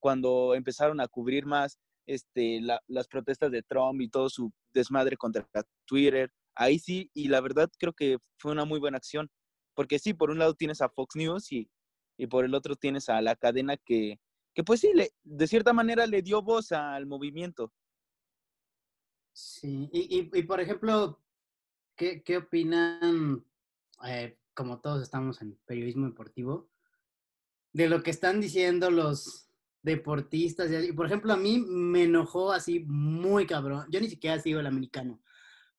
cuando 0.00 0.54
empezaron 0.54 1.00
a 1.00 1.08
cubrir 1.08 1.46
más 1.46 1.78
este, 2.06 2.60
la- 2.60 2.82
las 2.86 3.08
protestas 3.08 3.50
de 3.50 3.62
Trump 3.62 4.00
y 4.02 4.08
todo 4.08 4.28
su 4.28 4.52
desmadre 4.72 5.16
contra 5.16 5.48
Twitter. 5.86 6.30
Ahí 6.56 6.78
sí, 6.78 7.10
y 7.14 7.28
la 7.28 7.40
verdad 7.40 7.70
creo 7.78 7.92
que 7.92 8.18
fue 8.38 8.52
una 8.52 8.64
muy 8.64 8.80
buena 8.80 8.96
acción, 8.96 9.30
porque 9.74 9.98
sí, 9.98 10.14
por 10.14 10.30
un 10.30 10.38
lado 10.38 10.54
tienes 10.54 10.80
a 10.80 10.88
Fox 10.88 11.14
News 11.14 11.52
y, 11.52 11.70
y 12.16 12.26
por 12.26 12.44
el 12.46 12.54
otro 12.54 12.76
tienes 12.76 13.08
a 13.10 13.20
la 13.20 13.36
cadena 13.36 13.76
que, 13.76 14.18
que 14.54 14.64
pues 14.64 14.80
sí, 14.80 14.90
le, 14.94 15.10
de 15.22 15.46
cierta 15.46 15.74
manera 15.74 16.06
le 16.06 16.22
dio 16.22 16.40
voz 16.42 16.72
al 16.72 17.06
movimiento. 17.06 17.72
Sí, 19.34 19.90
y, 19.92 20.18
y, 20.18 20.30
y, 20.32 20.42
por 20.44 20.60
ejemplo, 20.62 21.22
¿qué, 21.94 22.22
qué 22.22 22.38
opinan, 22.38 23.44
eh, 24.08 24.38
como 24.54 24.80
todos 24.80 25.02
estamos 25.02 25.42
en 25.42 25.58
periodismo 25.66 26.06
deportivo, 26.06 26.70
de 27.74 27.90
lo 27.90 28.02
que 28.02 28.12
están 28.12 28.40
diciendo 28.40 28.90
los 28.90 29.50
deportistas? 29.82 30.70
Y, 30.82 30.92
por 30.92 31.04
ejemplo, 31.04 31.34
a 31.34 31.36
mí 31.36 31.58
me 31.58 32.04
enojó 32.04 32.50
así 32.50 32.80
muy 32.80 33.46
cabrón. 33.46 33.86
Yo 33.90 34.00
ni 34.00 34.08
siquiera 34.08 34.40
sigo 34.40 34.58
el 34.58 34.66
americano, 34.66 35.20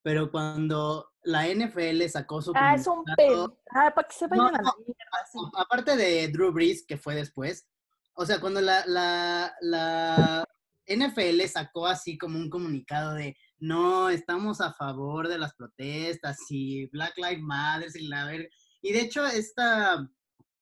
pero 0.08 0.32
cuando 0.32 1.12
la 1.24 1.49
NFL 1.49 2.01
sacó 2.08 2.41
su... 2.41 2.53
Ah, 2.55 2.76
es 2.76 2.88
un 2.88 3.03
comunicado- 3.03 3.49
pen. 3.49 3.58
Ah, 3.76 3.91
para 3.93 4.08
que 4.08 4.16
se 4.16 4.26
vayan 4.28 4.38
No, 4.38 4.47
a 4.47 4.51
la 4.62 4.74
mierda, 4.78 5.51
aparte 5.58 5.97
de 5.97 6.30
Drew 6.30 6.53
Brees, 6.53 6.86
que 6.88 6.95
fue 6.95 7.14
después, 7.14 7.68
o 8.14 8.26
sea, 8.26 8.39
cuando 8.39 8.62
la, 8.62 8.86
la, 8.86 9.53
la 9.60 10.45
NFL 10.88 11.41
sacó 11.49 11.88
así 11.88 12.18
como 12.18 12.39
un 12.39 12.49
comunicado 12.49 13.16
de 13.16 13.36
no, 13.60 14.10
estamos 14.10 14.62
a 14.62 14.72
favor 14.72 15.28
de 15.28 15.39
las 15.39 15.53
protestas 15.55 16.38
y 16.51 16.86
Black 16.91 17.18
Lives 17.18 17.41
Matter 17.41 17.89
y 17.95 18.08
la 18.08 18.24
verga. 18.28 18.47
Y 18.82 18.93
de 18.93 19.01
hecho, 19.01 19.26
esta. 19.26 20.08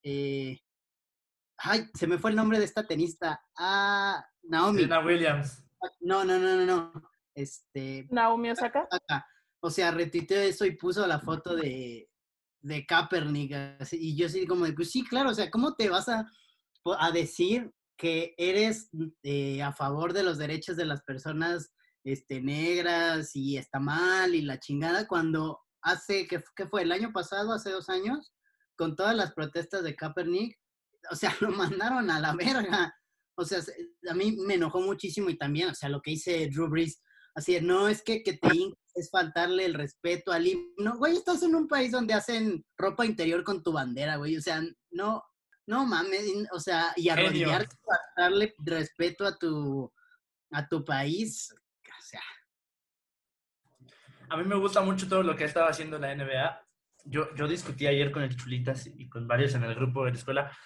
eh, 0.02 0.60
ay, 1.60 1.88
se 1.94 2.08
me 2.08 2.18
fue 2.18 2.32
el 2.32 2.36
nombre 2.36 2.58
de 2.58 2.66
esta 2.66 2.88
tenista. 2.88 3.40
Ah, 3.60 4.26
Naomi. 4.42 4.80
Serena 4.82 5.06
Williams. 5.06 5.64
No, 6.00 6.26
no, 6.26 6.40
no, 6.40 6.56
no, 6.56 6.66
no. 6.66 6.92
Este. 7.36 8.08
Naomi 8.10 8.50
Osaka. 8.50 8.88
Osaka. 8.92 9.28
O 9.66 9.72
sea, 9.72 9.90
retuiteó 9.90 10.38
eso 10.40 10.64
y 10.66 10.76
puso 10.78 11.08
la 11.08 11.20
foto 11.20 11.56
de, 11.56 12.08
de 12.62 12.86
Kaepernick. 12.86 13.52
y 13.94 14.16
yo 14.16 14.28
así 14.28 14.46
como 14.46 14.66
de, 14.66 14.74
pues 14.74 14.92
sí, 14.92 15.04
claro, 15.04 15.32
o 15.32 15.34
sea, 15.34 15.50
¿cómo 15.50 15.74
te 15.74 15.90
vas 15.90 16.08
a, 16.08 16.24
a 17.00 17.12
decir 17.12 17.72
que 17.98 18.36
eres 18.38 18.90
eh, 19.24 19.64
a 19.64 19.74
favor 19.74 20.14
de 20.14 20.22
los 20.22 20.38
derechos 20.38 20.78
de 20.78 20.86
las 20.86 21.02
personas 21.02 21.72
este, 22.04 22.42
negras 22.42 23.36
y 23.36 23.58
está 23.58 23.80
mal 23.80 24.36
y 24.36 24.42
la 24.42 24.60
chingada 24.60 25.08
cuando 25.08 25.62
hace, 25.82 26.28
¿qué, 26.28 26.44
qué 26.56 26.68
fue? 26.68 26.84
¿El 26.84 26.92
año 26.92 27.12
pasado, 27.12 27.52
hace 27.52 27.72
dos 27.72 27.90
años? 27.90 28.34
Con 28.78 28.96
todas 28.96 29.16
las 29.16 29.34
protestas 29.34 29.84
de 29.84 29.96
Kaepernick, 29.96 30.56
o 31.10 31.16
sea, 31.16 31.36
lo 31.42 31.50
mandaron 31.52 32.12
a 32.12 32.20
la 32.20 32.36
verga. 32.36 32.94
O 33.36 33.46
sea, 33.46 33.64
se- 33.64 33.76
a 34.10 34.14
mí 34.14 34.38
me 34.46 34.54
enojó 34.56 34.80
muchísimo 34.80 35.30
y 35.32 35.38
también, 35.40 35.70
o 35.70 35.74
sea, 35.74 35.90
lo 35.90 36.02
que 36.02 36.12
dice 36.12 36.48
Drew 36.50 36.70
Brees, 36.70 37.02
así 37.36 37.60
no 37.62 37.88
es 37.88 38.02
que, 38.02 38.24
que 38.24 38.34
te 38.34 38.50
es 38.96 39.10
faltarle 39.10 39.66
el 39.66 39.74
respeto 39.74 40.32
al 40.32 40.48
himno. 40.48 40.98
Güey, 40.98 41.18
estás 41.18 41.44
en 41.44 41.54
un 41.54 41.68
país 41.68 41.92
donde 41.92 42.14
hacen 42.14 42.66
ropa 42.78 43.06
interior 43.06 43.44
con 43.44 43.62
tu 43.62 43.74
bandera, 43.74 44.16
güey. 44.16 44.38
O 44.38 44.42
sea, 44.42 44.62
no, 44.92 45.22
no 45.68 45.86
mames, 45.86 46.24
o 46.54 46.60
sea, 46.60 46.94
y 46.96 47.10
arrodillarte 47.10 47.76
para 47.86 48.30
darle 48.30 48.56
respeto 48.60 49.26
a 49.26 49.38
tu, 49.38 49.92
a 50.52 50.68
tu 50.68 50.86
país. 50.86 51.54
O 51.54 52.02
sea, 52.02 52.22
A 54.30 54.38
mí 54.38 54.46
me 54.46 54.56
gusta 54.56 54.82
mucho 54.82 55.08
todo 55.10 55.22
lo 55.22 55.36
que 55.36 55.44
estaba 55.44 55.70
haciendo 55.70 56.00
la 56.00 56.16
NBA. 56.16 56.62
Yo, 57.04 57.36
yo 57.36 57.48
discutí 57.48 57.86
ayer 57.88 58.12
con 58.12 58.24
el 58.24 58.36
Chulitas 58.36 58.88
y 58.88 59.10
con 59.10 59.28
varios 59.28 59.54
en 59.56 59.64
el 59.64 59.76
grupo 59.76 60.06
de 60.06 60.12
la 60.12 60.18
escuela. 60.18 60.58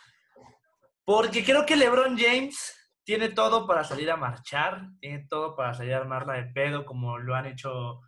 Porque 1.04 1.44
creo 1.44 1.66
que 1.66 1.76
LeBron 1.76 2.16
James 2.16 2.79
tiene 3.10 3.30
todo 3.30 3.66
para 3.66 3.84
salir 3.84 4.12
a 4.12 4.18
marchar, 4.18 4.88
tiene 5.00 5.26
todo 5.28 5.56
para 5.56 5.74
salir 5.74 5.96
a 5.96 5.98
armarla 5.98 6.34
de 6.34 6.44
pedo, 6.44 6.86
como 6.86 7.18
lo 7.18 7.34
han 7.34 7.48
hecho 7.48 8.02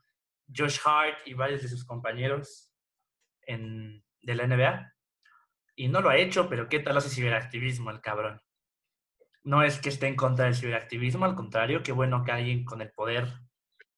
Josh 0.56 0.78
Hart 0.86 1.26
y 1.26 1.34
varios 1.34 1.64
de 1.64 1.70
sus 1.70 1.84
compañeros 1.86 2.72
en, 3.41 4.06
de 4.22 4.36
la 4.36 4.45
NBA. 4.45 4.93
Y 5.76 5.88
no 5.88 6.02
lo 6.02 6.12
ha 6.12 6.18
hecho, 6.18 6.47
pero 6.47 6.70
¿qué 6.70 6.78
tal 6.78 6.97
hace 6.97 7.10
ciberactivismo 7.10 7.89
el 7.89 7.99
cabrón? 7.99 8.43
No 9.41 9.64
es 9.64 9.80
que 9.80 9.89
esté 9.89 10.06
en 10.06 10.16
contra 10.16 10.45
del 10.45 10.54
ciberactivismo, 10.54 11.26
al 11.26 11.34
contrario, 11.34 11.82
qué 11.82 11.93
bueno 11.93 12.24
que 12.24 12.34
alguien 12.34 12.64
con 12.64 12.84
el 12.84 12.91
poder 12.91 13.28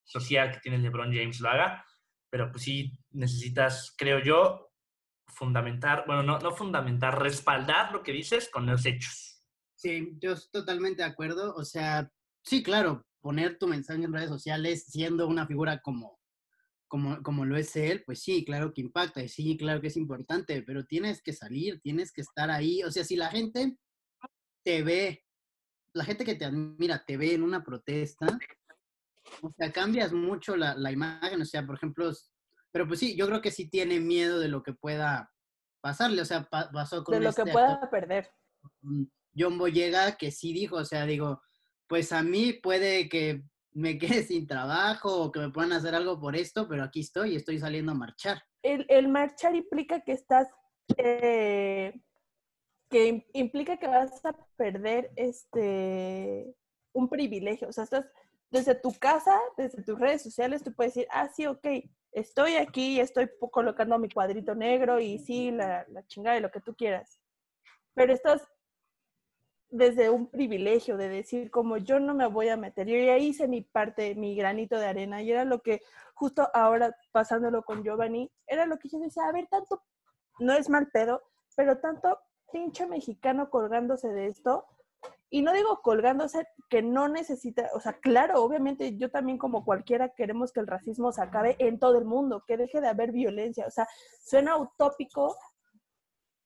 social 0.05 0.53
que 0.53 0.61
tiene 0.61 0.77
LeBron 0.77 1.13
James 1.13 1.41
lo 1.41 1.49
haga, 1.49 1.85
pero 2.29 2.49
pues 2.49 2.63
sí 2.63 2.97
necesitas, 3.11 3.93
creo 3.97 4.19
yo, 4.19 4.71
fundamentar, 5.27 6.05
bueno, 6.07 6.23
no, 6.23 6.39
no 6.39 6.51
fundamentar, 6.53 7.21
respaldar 7.21 7.91
lo 7.91 8.03
que 8.03 8.13
dices 8.13 8.49
con 8.49 8.65
los 8.65 8.85
hechos. 8.85 9.32
Sí, 9.83 10.13
yo 10.21 10.31
estoy 10.31 10.61
totalmente 10.61 11.03
de 11.03 11.09
acuerdo. 11.09 11.53
O 11.55 11.65
sea, 11.65 12.09
sí, 12.41 12.63
claro, 12.63 13.05
poner 13.19 13.57
tu 13.59 13.67
mensaje 13.67 14.01
en 14.01 14.13
redes 14.13 14.29
sociales 14.29 14.85
siendo 14.87 15.27
una 15.27 15.45
figura 15.45 15.81
como, 15.81 16.21
como, 16.87 17.21
como 17.21 17.43
lo 17.43 17.57
es 17.57 17.75
él, 17.75 18.01
pues 18.05 18.21
sí, 18.23 18.45
claro 18.45 18.71
que 18.73 18.79
impacta 18.79 19.21
y 19.21 19.27
sí, 19.27 19.57
claro 19.57 19.81
que 19.81 19.87
es 19.87 19.97
importante, 19.97 20.63
pero 20.63 20.85
tienes 20.85 21.21
que 21.21 21.33
salir, 21.33 21.81
tienes 21.81 22.13
que 22.13 22.21
estar 22.21 22.49
ahí. 22.49 22.81
O 22.83 22.91
sea, 22.91 23.03
si 23.03 23.17
la 23.17 23.27
gente 23.29 23.77
te 24.63 24.83
ve, 24.83 25.25
la 25.93 26.05
gente 26.05 26.23
que 26.23 26.35
te 26.35 26.45
admira 26.45 27.03
te 27.05 27.17
ve 27.17 27.33
en 27.33 27.43
una 27.43 27.61
protesta, 27.61 28.39
o 29.41 29.51
sea, 29.57 29.73
cambias 29.73 30.13
mucho 30.13 30.55
la, 30.55 30.75
la 30.75 30.93
imagen. 30.93 31.41
O 31.41 31.45
sea, 31.45 31.65
por 31.65 31.75
ejemplo, 31.75 32.09
pero 32.71 32.87
pues 32.87 33.01
sí, 33.01 33.17
yo 33.17 33.27
creo 33.27 33.41
que 33.41 33.51
sí 33.51 33.69
tiene 33.69 33.99
miedo 33.99 34.39
de 34.39 34.47
lo 34.47 34.63
que 34.63 34.71
pueda 34.73 35.29
pasarle. 35.81 36.21
O 36.21 36.25
sea, 36.25 36.45
pa- 36.45 36.71
pasó 36.71 37.03
con 37.03 37.15
De 37.15 37.19
lo 37.19 37.29
este 37.31 37.43
que 37.43 37.49
actor 37.51 37.65
pueda 37.79 37.89
perder. 37.89 38.31
mm, 38.81 39.03
John 39.37 39.57
Boyega 39.57 40.15
que 40.17 40.31
sí 40.31 40.53
dijo, 40.53 40.77
o 40.77 40.85
sea, 40.85 41.05
digo, 41.05 41.41
pues 41.87 42.11
a 42.11 42.23
mí 42.23 42.53
puede 42.53 43.09
que 43.09 43.43
me 43.71 43.97
quede 43.99 44.23
sin 44.23 44.47
trabajo 44.47 45.23
o 45.23 45.31
que 45.31 45.39
me 45.39 45.49
puedan 45.49 45.73
hacer 45.73 45.95
algo 45.95 46.19
por 46.19 46.35
esto, 46.35 46.67
pero 46.67 46.83
aquí 46.83 47.01
estoy 47.01 47.33
y 47.33 47.35
estoy 47.35 47.59
saliendo 47.59 47.91
a 47.91 47.95
marchar. 47.95 48.41
El, 48.61 48.85
el 48.89 49.07
marchar 49.09 49.55
implica 49.55 50.01
que 50.01 50.13
estás, 50.13 50.47
eh, 50.97 51.93
que 52.89 53.07
im- 53.09 53.25
implica 53.33 53.77
que 53.77 53.87
vas 53.87 54.23
a 54.25 54.33
perder 54.55 55.11
este, 55.15 56.55
un 56.93 57.09
privilegio. 57.09 57.69
O 57.69 57.71
sea, 57.73 57.83
estás 57.85 58.05
desde 58.51 58.75
tu 58.75 58.93
casa, 58.93 59.37
desde 59.57 59.83
tus 59.83 59.99
redes 59.99 60.21
sociales, 60.21 60.63
tú 60.63 60.73
puedes 60.73 60.93
decir, 60.93 61.07
ah, 61.11 61.27
sí, 61.27 61.45
ok, 61.47 61.65
estoy 62.11 62.55
aquí, 62.55 62.99
estoy 62.99 63.27
colocando 63.51 63.97
mi 63.97 64.09
cuadrito 64.09 64.53
negro 64.53 64.99
y 64.99 65.17
sí, 65.17 65.51
la, 65.51 65.85
la 65.89 66.05
chingada 66.05 66.35
de 66.35 66.41
lo 66.41 66.51
que 66.51 66.61
tú 66.61 66.75
quieras. 66.75 67.19
Pero 67.95 68.13
estás 68.13 68.41
desde 69.73 70.11
un 70.11 70.27
privilegio 70.27 70.97
de 70.97 71.09
decir 71.09 71.49
como 71.49 71.77
yo 71.77 71.99
no 71.99 72.13
me 72.13 72.27
voy 72.27 72.49
a 72.49 72.57
meter. 72.57 72.85
Yo 72.85 72.95
ya 72.95 73.17
hice 73.17 73.47
mi 73.47 73.61
parte, 73.61 74.13
mi 74.13 74.35
granito 74.35 74.77
de 74.77 74.85
arena 74.85 75.23
y 75.23 75.31
era 75.31 75.45
lo 75.45 75.63
que 75.63 75.81
justo 76.13 76.47
ahora 76.53 76.95
pasándolo 77.11 77.63
con 77.63 77.83
Giovanni, 77.83 78.31
era 78.45 78.67
lo 78.67 78.77
que 78.77 78.87
yo 78.87 78.99
decía, 78.99 79.23
a 79.27 79.31
ver, 79.31 79.47
tanto, 79.47 79.81
no 80.37 80.53
es 80.53 80.69
mal 80.69 80.91
pedo, 80.91 81.23
pero 81.55 81.79
tanto 81.79 82.19
pinche 82.51 82.85
mexicano 82.85 83.49
colgándose 83.49 84.09
de 84.09 84.27
esto. 84.27 84.65
Y 85.31 85.41
no 85.41 85.51
digo 85.51 85.81
colgándose 85.81 86.47
que 86.69 86.83
no 86.83 87.07
necesita, 87.09 87.71
o 87.73 87.79
sea, 87.79 87.93
claro, 87.93 88.43
obviamente 88.43 88.95
yo 88.95 89.09
también 89.09 89.39
como 89.39 89.65
cualquiera 89.65 90.09
queremos 90.09 90.53
que 90.53 90.59
el 90.59 90.67
racismo 90.67 91.11
se 91.11 91.23
acabe 91.23 91.55
en 91.57 91.79
todo 91.79 91.97
el 91.97 92.05
mundo, 92.05 92.43
que 92.45 92.57
deje 92.57 92.79
de 92.79 92.89
haber 92.89 93.11
violencia. 93.11 93.65
O 93.65 93.71
sea, 93.71 93.87
suena 94.23 94.55
utópico 94.55 95.35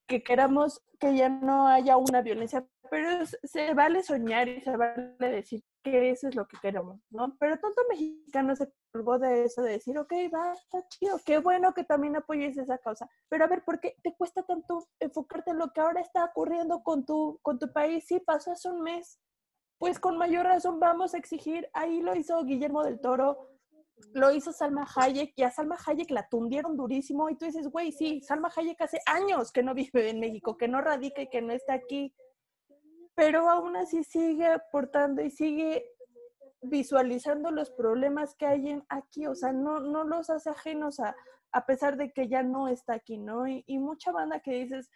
que 0.07 0.23
queramos 0.23 0.81
que 0.99 1.15
ya 1.15 1.29
no 1.29 1.67
haya 1.67 1.97
una 1.97 2.21
violencia, 2.21 2.65
pero 2.89 3.25
se 3.25 3.73
vale 3.73 4.01
soñar 4.01 4.47
y 4.47 4.61
se 4.61 4.75
vale 4.75 5.15
decir 5.19 5.63
que 5.83 6.09
eso 6.09 6.27
es 6.27 6.35
lo 6.35 6.47
que 6.47 6.57
queremos, 6.61 6.99
¿no? 7.09 7.35
Pero 7.39 7.59
tanto 7.59 7.81
mexicano 7.89 8.55
se 8.55 8.71
colgó 8.91 9.19
de 9.19 9.43
eso, 9.43 9.61
de 9.61 9.73
decir, 9.73 9.97
ok, 9.97 10.11
va, 10.33 10.53
está 10.53 10.87
chido, 10.87 11.19
qué 11.25 11.39
bueno 11.39 11.73
que 11.73 11.83
también 11.83 12.15
apoyes 12.15 12.57
esa 12.57 12.77
causa. 12.77 13.09
Pero 13.29 13.45
a 13.45 13.47
ver, 13.47 13.63
¿por 13.63 13.79
qué 13.79 13.95
te 14.01 14.15
cuesta 14.15 14.43
tanto 14.43 14.87
enfocarte 14.99 15.51
en 15.51 15.59
lo 15.59 15.71
que 15.71 15.81
ahora 15.81 16.01
está 16.01 16.25
ocurriendo 16.25 16.81
con 16.83 17.05
tu, 17.05 17.39
con 17.41 17.59
tu 17.59 17.71
país? 17.71 18.05
Sí, 18.07 18.19
pasó 18.19 18.51
hace 18.51 18.69
un 18.69 18.81
mes. 18.81 19.19
Pues 19.77 19.99
con 19.99 20.17
mayor 20.17 20.45
razón 20.45 20.79
vamos 20.79 21.13
a 21.13 21.17
exigir, 21.17 21.69
ahí 21.73 22.01
lo 22.01 22.15
hizo 22.15 22.43
Guillermo 22.43 22.83
del 22.83 22.99
Toro, 22.99 23.56
lo 24.13 24.31
hizo 24.31 24.51
Salma 24.51 24.87
Hayek 24.95 25.33
y 25.35 25.43
a 25.43 25.51
Salma 25.51 25.77
Hayek 25.85 26.11
la 26.11 26.27
tundieron 26.27 26.77
durísimo 26.77 27.29
y 27.29 27.35
tú 27.35 27.45
dices, 27.45 27.67
güey, 27.69 27.91
sí, 27.91 28.21
Salma 28.21 28.51
Hayek 28.55 28.81
hace 28.81 28.99
años 29.05 29.51
que 29.51 29.63
no 29.63 29.73
vive 29.73 30.09
en 30.09 30.19
México, 30.19 30.57
que 30.57 30.67
no 30.67 30.81
radica 30.81 31.21
y 31.21 31.29
que 31.29 31.41
no 31.41 31.53
está 31.53 31.73
aquí, 31.73 32.13
pero 33.15 33.49
aún 33.49 33.75
así 33.75 34.03
sigue 34.03 34.47
aportando 34.47 35.21
y 35.21 35.31
sigue 35.31 35.85
visualizando 36.61 37.51
los 37.51 37.71
problemas 37.71 38.35
que 38.35 38.45
hay 38.45 38.81
aquí, 38.89 39.27
o 39.27 39.35
sea, 39.35 39.51
no, 39.53 39.79
no 39.79 40.03
los 40.03 40.29
hace 40.29 40.49
ajenos 40.49 40.99
a, 40.99 41.15
a 41.51 41.65
pesar 41.65 41.97
de 41.97 42.11
que 42.11 42.27
ya 42.27 42.43
no 42.43 42.67
está 42.67 42.93
aquí, 42.93 43.17
¿no? 43.17 43.47
Y 43.47 43.79
mucha 43.79 44.11
banda 44.11 44.39
que 44.39 44.51
dices, 44.51 44.89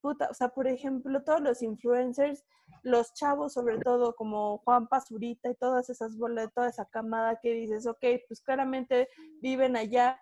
puta, 0.00 0.28
o 0.30 0.34
sea, 0.34 0.48
por 0.48 0.66
ejemplo, 0.66 1.22
todos 1.22 1.40
los 1.40 1.62
influencers, 1.62 2.44
los 2.82 3.12
chavos 3.14 3.52
sobre 3.52 3.78
todo, 3.78 4.14
como 4.14 4.58
Juan 4.58 4.88
Pazurita 4.88 5.50
y 5.50 5.54
todas 5.54 5.90
esas 5.90 6.16
bolas, 6.16 6.52
toda 6.54 6.68
esa 6.68 6.86
camada 6.86 7.38
que 7.40 7.52
dices, 7.52 7.86
ok, 7.86 8.04
pues 8.28 8.40
claramente 8.40 9.08
viven 9.40 9.76
allá. 9.76 10.20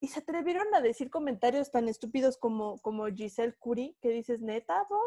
Y 0.00 0.08
se 0.08 0.20
atrevieron 0.20 0.66
a 0.74 0.82
decir 0.82 1.10
comentarios 1.10 1.70
tan 1.70 1.88
estúpidos 1.88 2.36
como, 2.36 2.78
como 2.80 3.06
Giselle 3.06 3.56
Curie, 3.58 3.96
que 4.02 4.10
dices, 4.10 4.40
neta, 4.40 4.84
bro, 4.88 5.00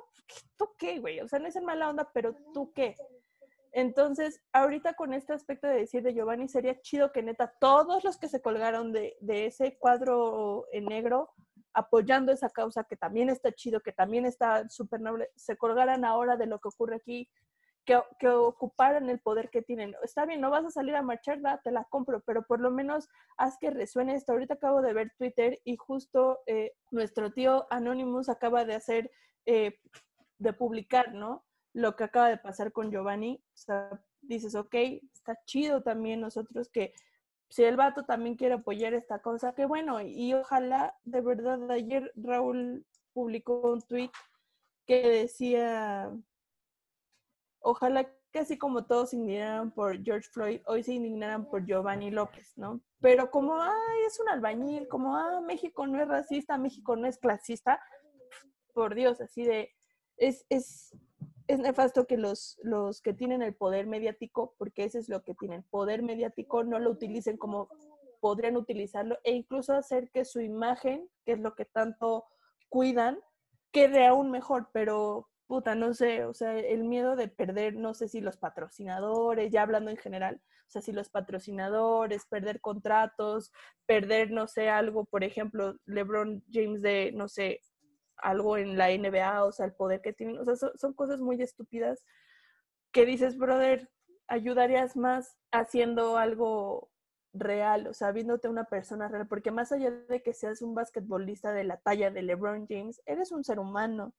¿tú 0.57 0.69
qué, 0.77 0.99
güey? 0.99 1.19
O 1.19 1.27
sea, 1.27 1.39
no 1.39 1.47
es 1.47 1.55
en 1.55 1.65
mala 1.65 1.89
onda, 1.89 2.09
pero 2.13 2.35
¿tú 2.53 2.73
qué? 2.73 2.95
Entonces, 3.73 4.41
ahorita 4.53 4.95
con 4.95 5.13
este 5.13 5.33
aspecto 5.33 5.67
de 5.67 5.75
decir 5.75 6.01
de 6.01 6.15
Giovanni, 6.15 6.47
sería 6.47 6.81
chido 6.81 7.11
que 7.11 7.21
neta 7.21 7.53
todos 7.59 8.03
los 8.03 8.17
que 8.17 8.27
se 8.27 8.41
colgaron 8.41 8.91
de, 8.91 9.15
de 9.21 9.45
ese 9.45 9.77
cuadro 9.77 10.65
en 10.71 10.85
negro 10.85 11.29
apoyando 11.77 12.31
esa 12.31 12.49
causa 12.49 12.85
que 12.85 12.97
también 12.97 13.29
está 13.29 13.51
chido, 13.51 13.81
que 13.81 13.91
también 13.91 14.25
está 14.25 14.67
súper 14.67 14.99
noble, 14.99 15.29
se 15.35 15.57
colgaran 15.57 16.05
ahora 16.05 16.35
de 16.35 16.47
lo 16.47 16.57
que 16.59 16.69
ocurre 16.69 16.95
aquí, 16.95 17.29
que, 17.85 18.27
ocuparan 18.27 19.09
el 19.11 19.19
poder 19.19 19.51
que 19.51 19.61
tienen. 19.61 19.95
Está 20.03 20.25
bien, 20.25 20.41
no 20.41 20.49
vas 20.49 20.65
a 20.65 20.71
salir 20.71 20.95
a 20.95 21.03
marchar, 21.03 21.39
te 21.63 21.71
la 21.71 21.83
compro, 21.85 22.21
pero 22.25 22.41
por 22.41 22.59
lo 22.59 22.71
menos 22.71 23.07
haz 23.37 23.59
que 23.59 23.69
resuene 23.69 24.15
esto. 24.15 24.31
Ahorita 24.31 24.55
acabo 24.55 24.81
de 24.81 24.93
ver 24.93 25.13
Twitter 25.19 25.61
y 25.63 25.77
justo 25.77 26.39
eh, 26.47 26.73
nuestro 26.89 27.31
tío 27.31 27.67
Anonymous 27.69 28.27
acaba 28.27 28.65
de 28.65 28.73
hacer, 28.73 29.11
eh, 29.45 29.79
de 30.39 30.53
publicar, 30.53 31.13
¿no? 31.13 31.45
Lo 31.73 31.95
que 31.95 32.05
acaba 32.05 32.27
de 32.29 32.37
pasar 32.37 32.71
con 32.71 32.91
Giovanni. 32.91 33.39
O 33.53 33.57
sea, 33.57 34.01
dices, 34.21 34.55
ok, 34.55 34.75
está 35.13 35.37
chido 35.45 35.83
también 35.83 36.21
nosotros 36.21 36.69
que 36.69 36.91
si 37.49 37.63
el 37.63 37.77
vato 37.77 38.05
también 38.05 38.35
quiere 38.35 38.55
apoyar 38.55 38.93
esta 38.93 39.19
cosa, 39.19 39.53
qué 39.53 39.65
bueno. 39.65 40.01
Y 40.01 40.33
ojalá, 40.33 40.95
de 41.03 41.21
verdad, 41.21 41.69
ayer 41.71 42.11
Raúl 42.15 42.85
publicó 43.13 43.71
un 43.71 43.81
tweet 43.81 44.11
que 44.85 45.07
decía, 45.07 46.11
ojalá 47.59 48.09
que 48.31 48.39
así 48.39 48.57
como 48.57 48.85
todos 48.85 49.11
se 49.11 49.15
indignaron 49.15 49.71
por 49.71 50.03
George 50.03 50.29
Floyd, 50.29 50.61
hoy 50.65 50.83
se 50.83 50.93
indignaran 50.93 51.49
por 51.49 51.65
Giovanni 51.65 52.11
López, 52.11 52.53
¿no? 52.57 52.81
Pero 52.99 53.31
como, 53.31 53.61
ay, 53.61 53.99
es 54.05 54.19
un 54.19 54.29
albañil, 54.29 54.87
como, 54.87 55.15
ah, 55.15 55.41
México 55.41 55.87
no 55.87 56.01
es 56.01 56.07
racista, 56.07 56.57
México 56.57 56.95
no 56.95 57.07
es 57.07 57.17
clasista, 57.17 57.81
por 58.73 58.93
Dios, 58.93 59.19
así 59.21 59.43
de, 59.43 59.71
es, 60.17 60.45
es, 60.49 60.95
es 61.47 61.59
nefasto 61.59 62.07
que 62.07 62.17
los, 62.17 62.59
los 62.61 63.01
que 63.01 63.13
tienen 63.13 63.41
el 63.41 63.55
poder 63.55 63.87
mediático, 63.87 64.53
porque 64.57 64.83
ese 64.83 64.99
es 64.99 65.09
lo 65.09 65.23
que 65.23 65.33
tienen, 65.33 65.63
poder 65.63 66.03
mediático, 66.03 66.63
no 66.63 66.79
lo 66.79 66.91
utilicen 66.91 67.37
como 67.37 67.69
podrían 68.19 68.57
utilizarlo 68.57 69.17
e 69.23 69.33
incluso 69.33 69.73
hacer 69.73 70.09
que 70.09 70.25
su 70.25 70.41
imagen, 70.41 71.09
que 71.25 71.33
es 71.33 71.39
lo 71.39 71.55
que 71.55 71.65
tanto 71.65 72.25
cuidan, 72.69 73.19
quede 73.71 74.05
aún 74.05 74.31
mejor, 74.31 74.69
pero 74.73 75.29
puta, 75.47 75.75
no 75.75 75.93
sé, 75.93 76.25
o 76.25 76.33
sea, 76.33 76.57
el 76.57 76.83
miedo 76.83 77.15
de 77.15 77.29
perder, 77.29 77.75
no 77.75 77.93
sé 77.93 78.09
si 78.09 78.19
los 78.19 78.37
patrocinadores, 78.37 79.51
ya 79.51 79.61
hablando 79.61 79.89
en 79.89 79.97
general, 79.97 80.41
o 80.67 80.69
sea, 80.69 80.81
si 80.81 80.91
los 80.91 81.09
patrocinadores, 81.09 82.25
perder 82.25 82.59
contratos, 82.59 83.53
perder, 83.85 84.31
no 84.31 84.47
sé, 84.47 84.69
algo, 84.69 85.05
por 85.05 85.23
ejemplo, 85.23 85.75
LeBron 85.85 86.43
James 86.51 86.81
de, 86.81 87.13
no 87.13 87.29
sé, 87.29 87.61
algo 88.17 88.57
en 88.57 88.77
la 88.77 88.89
NBA, 88.89 89.43
o 89.43 89.51
sea, 89.51 89.65
el 89.65 89.73
poder 89.73 90.01
que 90.01 90.13
tienen, 90.13 90.39
o 90.39 90.45
sea, 90.45 90.55
son, 90.55 90.93
cosas 90.93 91.21
muy 91.21 91.41
estúpidas 91.41 92.03
que 92.91 93.05
dices, 93.05 93.37
brother, 93.37 93.89
ayudarías 94.27 94.95
más 94.95 95.37
haciendo 95.51 96.17
algo 96.17 96.89
real, 97.33 97.87
o 97.87 97.93
sea, 97.93 98.11
viéndote 98.11 98.49
una 98.49 98.65
persona 98.65 99.07
real, 99.07 99.27
porque 99.27 99.51
más 99.51 99.71
allá 99.71 99.91
de 99.91 100.21
que 100.21 100.33
seas 100.33 100.61
un 100.61 100.73
basquetbolista 100.73 101.51
de 101.51 101.63
la 101.63 101.77
talla 101.77 102.09
de 102.11 102.23
LeBron 102.23 102.65
James, 102.67 103.01
eres 103.05 103.31
un 103.31 103.43
ser 103.43 103.59
humano 103.59 104.15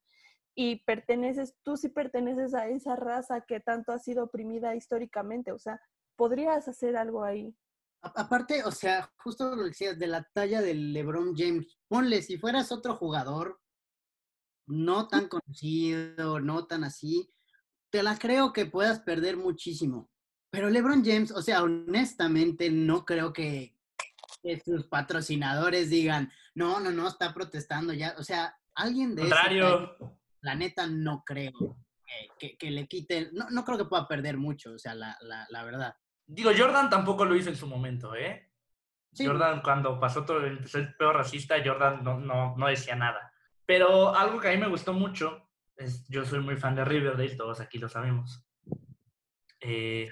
y 0.55 0.85
perteneces, 0.85 1.55
tú 1.63 1.77
sí 1.77 1.89
perteneces 1.89 2.55
a 2.55 2.69
esa 2.69 2.97
raza 2.97 3.43
que 3.43 3.61
tanto 3.61 3.93
ha 3.93 3.99
sido 3.99 4.25
oprimida 4.25 4.75
históricamente, 4.75 5.53
o 5.53 5.59
sea, 5.59 5.81
podrías 6.17 6.69
hacer 6.69 6.97
algo 6.97 7.25
ahí. 7.25 7.55
Aparte, 8.03 8.63
o 8.65 8.71
sea, 8.71 9.11
justo 9.19 9.55
lo 9.57 9.65
decías, 9.65 9.99
de 9.99 10.07
la 10.07 10.23
talla 10.33 10.61
de 10.61 10.75
LeBron 10.75 11.35
James, 11.37 11.67
ponle, 11.89 12.23
si 12.23 12.39
fueras 12.39 12.71
otro 12.71 12.97
jugador, 12.97 13.61
no 14.69 15.09
tan 15.09 15.29
conocido, 15.29 16.41
no 16.41 16.67
tan 16.67 16.85
así, 16.85 17.31
te 17.91 18.03
la 18.03 18.19
creo 18.19 18.53
que 18.53 18.67
puedas 18.67 19.01
perder 19.01 19.37
muchísimo. 19.37 20.11
Pero 20.51 20.71
LeBron 20.71 21.05
James, 21.05 21.31
o 21.31 21.43
sea, 21.43 21.63
honestamente 21.63 22.71
no 22.71 23.05
creo 23.05 23.33
que, 23.33 23.77
que 24.43 24.61
sus 24.61 24.87
patrocinadores 24.87 25.91
digan, 25.91 26.33
no, 26.55 26.81
no, 26.81 26.91
no, 26.91 27.09
está 27.09 27.35
protestando 27.35 27.93
ya. 27.93 28.15
O 28.19 28.23
sea, 28.23 28.57
alguien 28.75 29.15
de 29.15 29.23
Contrario. 29.23 29.97
ese 29.97 30.19
la 30.41 30.55
neta 30.55 30.87
no 30.87 31.25
creo 31.27 31.77
que, 32.07 32.29
que, 32.39 32.57
que 32.57 32.71
le 32.71 32.87
quiten, 32.87 33.31
no, 33.33 33.51
no, 33.51 33.65
creo 33.65 33.77
que 33.77 33.85
pueda 33.85 34.07
perder 34.07 34.37
mucho, 34.37 34.73
o 34.73 34.79
sea, 34.79 34.95
la, 34.95 35.17
la, 35.21 35.47
la, 35.51 35.65
verdad. 35.65 35.97
Digo, 36.27 36.51
Jordan 36.57 36.89
tampoco 36.89 37.25
lo 37.25 37.35
hizo 37.35 37.51
en 37.51 37.57
su 37.57 37.67
momento, 37.67 38.15
¿eh? 38.15 38.51
Sí. 39.13 39.27
Jordan, 39.27 39.63
cuando 39.63 39.99
pasó 39.99 40.25
todo 40.25 40.45
el, 40.45 40.61
el 40.73 40.95
peor 40.95 41.17
racista, 41.17 41.57
Jordan 41.65 42.05
no, 42.05 42.21
no, 42.21 42.57
no 42.57 42.67
decía 42.69 42.95
nada. 42.95 43.33
Pero 43.69 44.17
algo 44.17 44.41
que 44.41 44.49
a 44.49 44.53
mí 44.53 44.57
me 44.57 44.67
gustó 44.67 44.95
mucho, 44.95 45.47
es, 45.77 46.09
yo 46.09 46.25
soy 46.25 46.41
muy 46.41 46.57
fan 46.57 46.75
de 46.75 46.87
Riverdale, 46.87 47.37
todos 47.37 47.61
aquí 47.61 47.77
lo 47.77 47.91
sabemos. 47.91 48.49
Eh, 49.61 50.11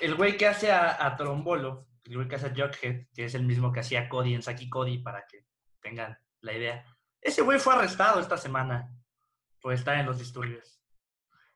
el 0.00 0.16
güey 0.16 0.36
que 0.36 0.48
hace 0.48 0.72
a, 0.72 1.06
a, 1.06 1.14
Trombolo, 1.14 1.86
el 2.04 2.16
güey 2.16 2.26
que 2.26 2.34
hace 2.34 2.48
a 2.48 2.50
Jughead, 2.50 3.06
que 3.14 3.26
es 3.26 3.36
el 3.36 3.44
mismo 3.44 3.72
que 3.72 3.78
hacía 3.78 4.08
Cody 4.08 4.34
en 4.34 4.42
Saki 4.42 4.68
Cody, 4.68 4.98
para 4.98 5.24
que 5.24 5.46
tengan 5.80 6.18
la 6.40 6.52
idea. 6.52 6.84
Ese 7.20 7.42
güey 7.42 7.60
fue 7.60 7.74
arrestado 7.74 8.18
esta 8.18 8.36
semana 8.36 8.92
por 9.60 9.72
estar 9.72 9.96
en 10.00 10.06
los 10.06 10.18
disturbios. 10.18 10.82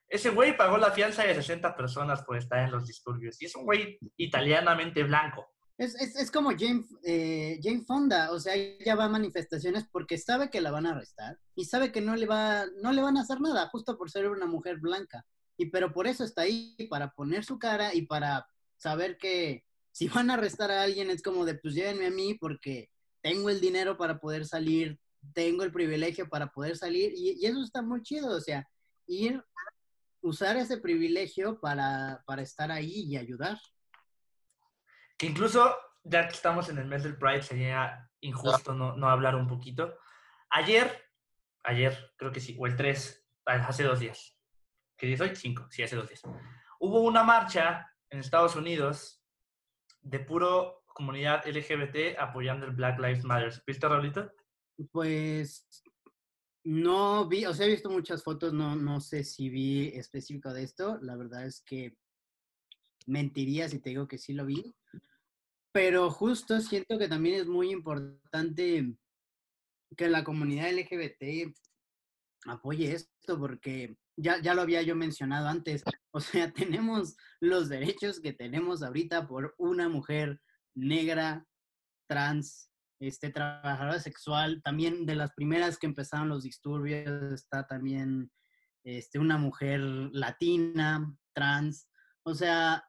Ese 0.07 0.31
güey 0.31 0.57
pagó 0.57 0.79
la 0.79 0.93
fianza 0.93 1.25
de 1.25 1.35
60 1.35 1.75
personas 1.75 2.23
por 2.23 2.37
estar 2.37 2.61
en 2.61 2.71
los 2.71 2.87
disturbios. 2.87 3.43
Y 3.43 3.47
es 3.47 3.57
un 3.57 3.65
güey 3.65 3.99
italianamente 4.19 5.03
blanco. 5.03 5.53
Es, 5.79 5.95
es, 5.97 6.17
es 6.17 6.31
como 6.31 6.51
Jane, 6.57 6.85
eh, 7.05 7.61
Jane, 7.63 7.85
Fonda, 7.85 8.33
o 8.33 8.41
sea, 8.41 8.55
ella 8.55 8.95
va 8.95 9.05
a 9.05 9.09
manifestaciones 9.11 9.85
porque 9.93 10.17
sabe 10.17 10.49
que 10.49 10.63
la 10.63 10.71
van 10.71 10.87
a 10.87 10.93
arrestar 10.93 11.39
y 11.55 11.67
sabe 11.67 11.93
que 11.93 12.01
no 12.01 12.17
le, 12.17 12.27
va, 12.27 12.65
no 12.81 12.93
le 12.93 13.03
van 13.03 13.19
a 13.19 13.21
hacer 13.21 13.41
nada, 13.43 13.69
justo 13.69 13.99
por 13.99 14.11
ser 14.11 14.29
una 14.29 14.47
mujer 14.47 14.79
blanca. 14.79 15.27
Y 15.59 15.67
pero 15.67 15.93
por 15.93 16.07
eso 16.07 16.25
está 16.25 16.43
ahí, 16.43 16.77
para 16.89 17.11
poner 17.11 17.45
su 17.45 17.59
cara 17.59 17.95
y 17.95 18.03
para 18.07 18.47
saber 18.79 19.19
que 19.19 19.65
si 19.93 20.09
van 20.09 20.31
a 20.31 20.35
arrestar 20.35 20.71
a 20.71 20.83
alguien 20.83 21.11
es 21.11 21.23
como 21.23 21.45
de, 21.45 21.55
pues 21.57 21.75
llévenme 21.75 22.07
a 22.07 22.11
mí 22.11 22.35
porque 22.35 22.91
tengo 23.23 23.51
el 23.51 23.61
dinero 23.61 23.99
para 23.99 24.19
poder 24.19 24.47
salir, 24.47 24.99
tengo 25.35 25.63
el 25.63 25.73
privilegio 25.73 26.29
para 26.29 26.53
poder 26.53 26.77
salir 26.77 27.13
y, 27.15 27.33
y 27.33 27.47
eso 27.47 27.63
está 27.63 27.83
muy 27.83 28.03
chido, 28.03 28.35
o 28.35 28.41
sea, 28.41 28.67
ir, 29.07 29.43
usar 30.23 30.57
ese 30.57 30.79
privilegio 30.79 31.61
para, 31.61 32.23
para 32.27 32.43
estar 32.43 32.71
ahí 32.71 33.05
y 33.07 33.17
ayudar. 33.17 33.59
Que 35.17 35.27
incluso, 35.27 35.77
ya 36.05 36.29
que 36.29 36.35
estamos 36.35 36.69
en 36.69 36.79
el 36.79 36.87
mes 36.87 37.03
del 37.03 37.17
Pride, 37.17 37.43
sería 37.43 38.11
injusto 38.21 38.75
no, 38.75 38.97
no 38.97 39.09
hablar 39.09 39.35
un 39.35 39.47
poquito. 39.47 39.99
Ayer, 40.51 41.05
ayer, 41.65 42.15
creo 42.17 42.33
que 42.33 42.41
sí, 42.41 42.57
o 42.59 42.67
el 42.67 42.77
3, 42.77 43.27
hace 43.45 43.85
dos 43.85 44.01
días. 44.01 44.39
¿Qué 44.97 45.07
día 45.07 45.17
es 45.17 45.21
hoy? 45.21 45.37
Cinco, 45.37 45.67
sí, 45.71 45.83
hace 45.83 45.97
dos 45.97 46.09
días. 46.09 46.23
Hubo 46.81 47.01
una 47.01 47.23
marcha 47.23 47.87
en 48.11 48.21
Estados 48.21 48.57
Unidos 48.57 49.23
de 50.01 50.21
puro 50.21 50.85
comunidad 50.87 51.47
LGBT 51.47 52.19
apoyando 52.19 52.67
el 52.67 52.73
Black 52.73 52.99
Lives 52.99 53.25
Matter. 53.25 53.53
¿Viste, 53.67 53.89
Raulito? 53.89 54.33
Pues 54.91 55.69
no 56.65 57.29
vi, 57.29 57.45
o 57.45 57.53
sea, 57.53 57.67
he 57.67 57.71
visto 57.71 57.91
muchas 57.91 58.23
fotos, 58.23 58.53
no, 58.53 58.75
no 58.75 59.01
sé 59.01 59.23
si 59.23 59.49
vi 59.49 59.89
específico 59.89 60.53
de 60.53 60.63
esto. 60.63 60.99
La 61.03 61.17
verdad 61.17 61.45
es 61.47 61.63
que 61.63 61.97
mentiría 63.07 63.69
si 63.69 63.79
te 63.79 63.91
digo 63.91 64.09
que 64.09 64.19
sí 64.19 64.33
lo 64.33 64.47
vi. 64.47 64.75
Pero 65.73 66.11
justo 66.11 66.61
siento 66.61 66.99
que 66.99 67.09
también 67.09 67.41
es 67.41 67.47
muy 67.47 67.71
importante 67.71 68.97
que 69.97 70.09
la 70.09 70.25
comunidad 70.25 70.73
LGBT 70.73 71.55
apoye 72.47 72.93
esto, 72.93 73.39
porque 73.39 73.97
ya, 74.17 74.41
ya 74.41 74.55
lo 74.55 74.63
había 74.63 74.83
yo 74.83 74.97
mencionado 74.97 75.49
antes. 75.49 75.83
O 76.13 76.21
sea, 76.21 76.51
tenemos 76.51 77.15
los 77.41 77.69
derechos 77.69 78.21
que 78.21 78.33
tenemos 78.33 78.83
ahorita 78.83 79.29
por 79.29 79.55
una 79.59 79.91
mujer 79.91 80.41
negra, 80.75 81.47
trans, 82.09 82.71
este, 83.01 83.29
trabajadora 83.29 84.01
sexual, 84.01 84.63
también 84.63 85.05
de 85.05 85.15
las 85.15 85.35
primeras 85.35 85.77
que 85.77 85.85
empezaron 85.85 86.31
los 86.31 86.43
disturbios, 86.43 87.33
está 87.35 87.67
también 87.67 88.33
este, 88.83 89.19
una 89.19 89.37
mujer 89.37 89.81
latina, 89.81 91.15
trans. 91.35 91.87
O 92.23 92.35
sea, 92.35 92.83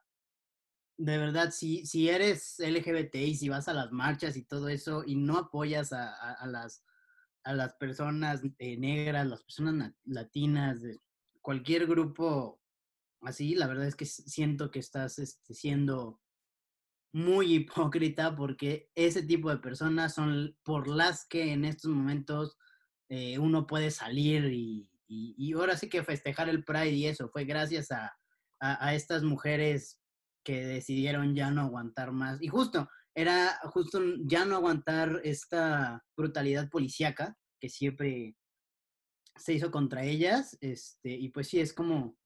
de 0.98 1.16
verdad, 1.16 1.52
si, 1.52 1.86
si 1.86 2.08
eres 2.08 2.58
LGBT 2.58 3.14
y 3.24 3.36
si 3.36 3.48
vas 3.48 3.68
a 3.68 3.72
las 3.72 3.92
marchas 3.92 4.36
y 4.36 4.44
todo 4.44 4.68
eso 4.68 5.04
y 5.06 5.14
no 5.14 5.38
apoyas 5.38 5.92
a, 5.92 6.32
a, 6.32 6.46
las, 6.48 6.84
a 7.44 7.52
las 7.54 7.74
personas 7.74 8.42
eh, 8.58 8.76
negras, 8.76 9.26
las 9.28 9.44
personas 9.44 9.94
latinas, 10.04 10.80
cualquier 11.40 11.86
grupo 11.86 12.60
así, 13.22 13.54
la 13.54 13.68
verdad 13.68 13.86
es 13.86 13.94
que 13.94 14.06
siento 14.06 14.72
que 14.72 14.80
estás 14.80 15.20
este, 15.20 15.54
siendo 15.54 16.20
muy 17.12 17.54
hipócrita 17.54 18.34
porque 18.34 18.90
ese 18.96 19.22
tipo 19.22 19.50
de 19.50 19.58
personas 19.58 20.14
son 20.14 20.56
por 20.64 20.88
las 20.88 21.26
que 21.26 21.52
en 21.52 21.64
estos 21.64 21.92
momentos 21.92 22.58
eh, 23.08 23.38
uno 23.38 23.68
puede 23.68 23.92
salir 23.92 24.46
y, 24.52 24.90
y- 25.06 25.52
ahora 25.52 25.76
sí 25.76 25.88
que 25.88 26.02
festejar 26.02 26.48
el 26.48 26.64
Pride 26.64 26.90
y 26.90 27.06
eso 27.06 27.28
fue 27.28 27.44
gracias 27.44 27.92
a- 27.92 28.14
a 28.60 28.94
estas 28.96 29.22
mujeres 29.22 30.02
que 30.48 30.64
decidieron 30.64 31.34
ya 31.34 31.50
no 31.50 31.60
aguantar 31.60 32.10
más. 32.10 32.40
Y 32.40 32.48
justo, 32.48 32.88
era 33.14 33.60
justo 33.64 34.00
ya 34.24 34.46
no 34.46 34.56
aguantar 34.56 35.20
esta 35.22 36.02
brutalidad 36.16 36.70
policíaca 36.70 37.36
que 37.60 37.68
siempre 37.68 38.34
se 39.36 39.52
hizo 39.52 39.70
contra 39.70 40.04
ellas. 40.04 40.56
Este, 40.62 41.10
y 41.10 41.28
pues 41.28 41.48
sí, 41.48 41.60
es 41.60 41.74
como 41.74 42.16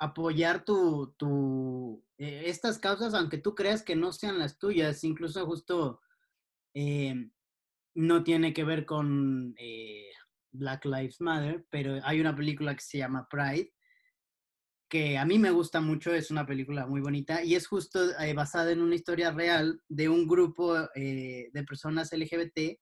apoyar 0.00 0.64
tu, 0.64 1.14
tu, 1.18 2.02
eh, 2.16 2.44
estas 2.46 2.78
causas, 2.78 3.12
aunque 3.12 3.36
tú 3.36 3.54
creas 3.54 3.82
que 3.82 3.94
no 3.94 4.10
sean 4.10 4.38
las 4.38 4.58
tuyas, 4.58 5.04
incluso 5.04 5.44
justo 5.44 6.00
eh, 6.74 7.30
no 7.94 8.24
tiene 8.24 8.54
que 8.54 8.64
ver 8.64 8.86
con 8.86 9.54
eh, 9.58 10.08
Black 10.50 10.86
Lives 10.86 11.20
Matter, 11.20 11.66
pero 11.68 12.00
hay 12.04 12.22
una 12.22 12.34
película 12.34 12.74
que 12.74 12.82
se 12.82 12.96
llama 12.96 13.28
Pride, 13.28 13.70
que 14.88 15.18
a 15.18 15.24
mí 15.24 15.38
me 15.38 15.50
gusta 15.50 15.80
mucho, 15.80 16.14
es 16.14 16.30
una 16.30 16.46
película 16.46 16.86
muy 16.86 17.00
bonita 17.00 17.42
y 17.42 17.54
es 17.54 17.66
justo 17.66 18.18
eh, 18.20 18.34
basada 18.34 18.70
en 18.70 18.80
una 18.80 18.94
historia 18.94 19.30
real 19.32 19.80
de 19.88 20.08
un 20.08 20.26
grupo 20.26 20.76
eh, 20.94 21.48
de 21.52 21.64
personas 21.64 22.12
LGBT 22.12 22.78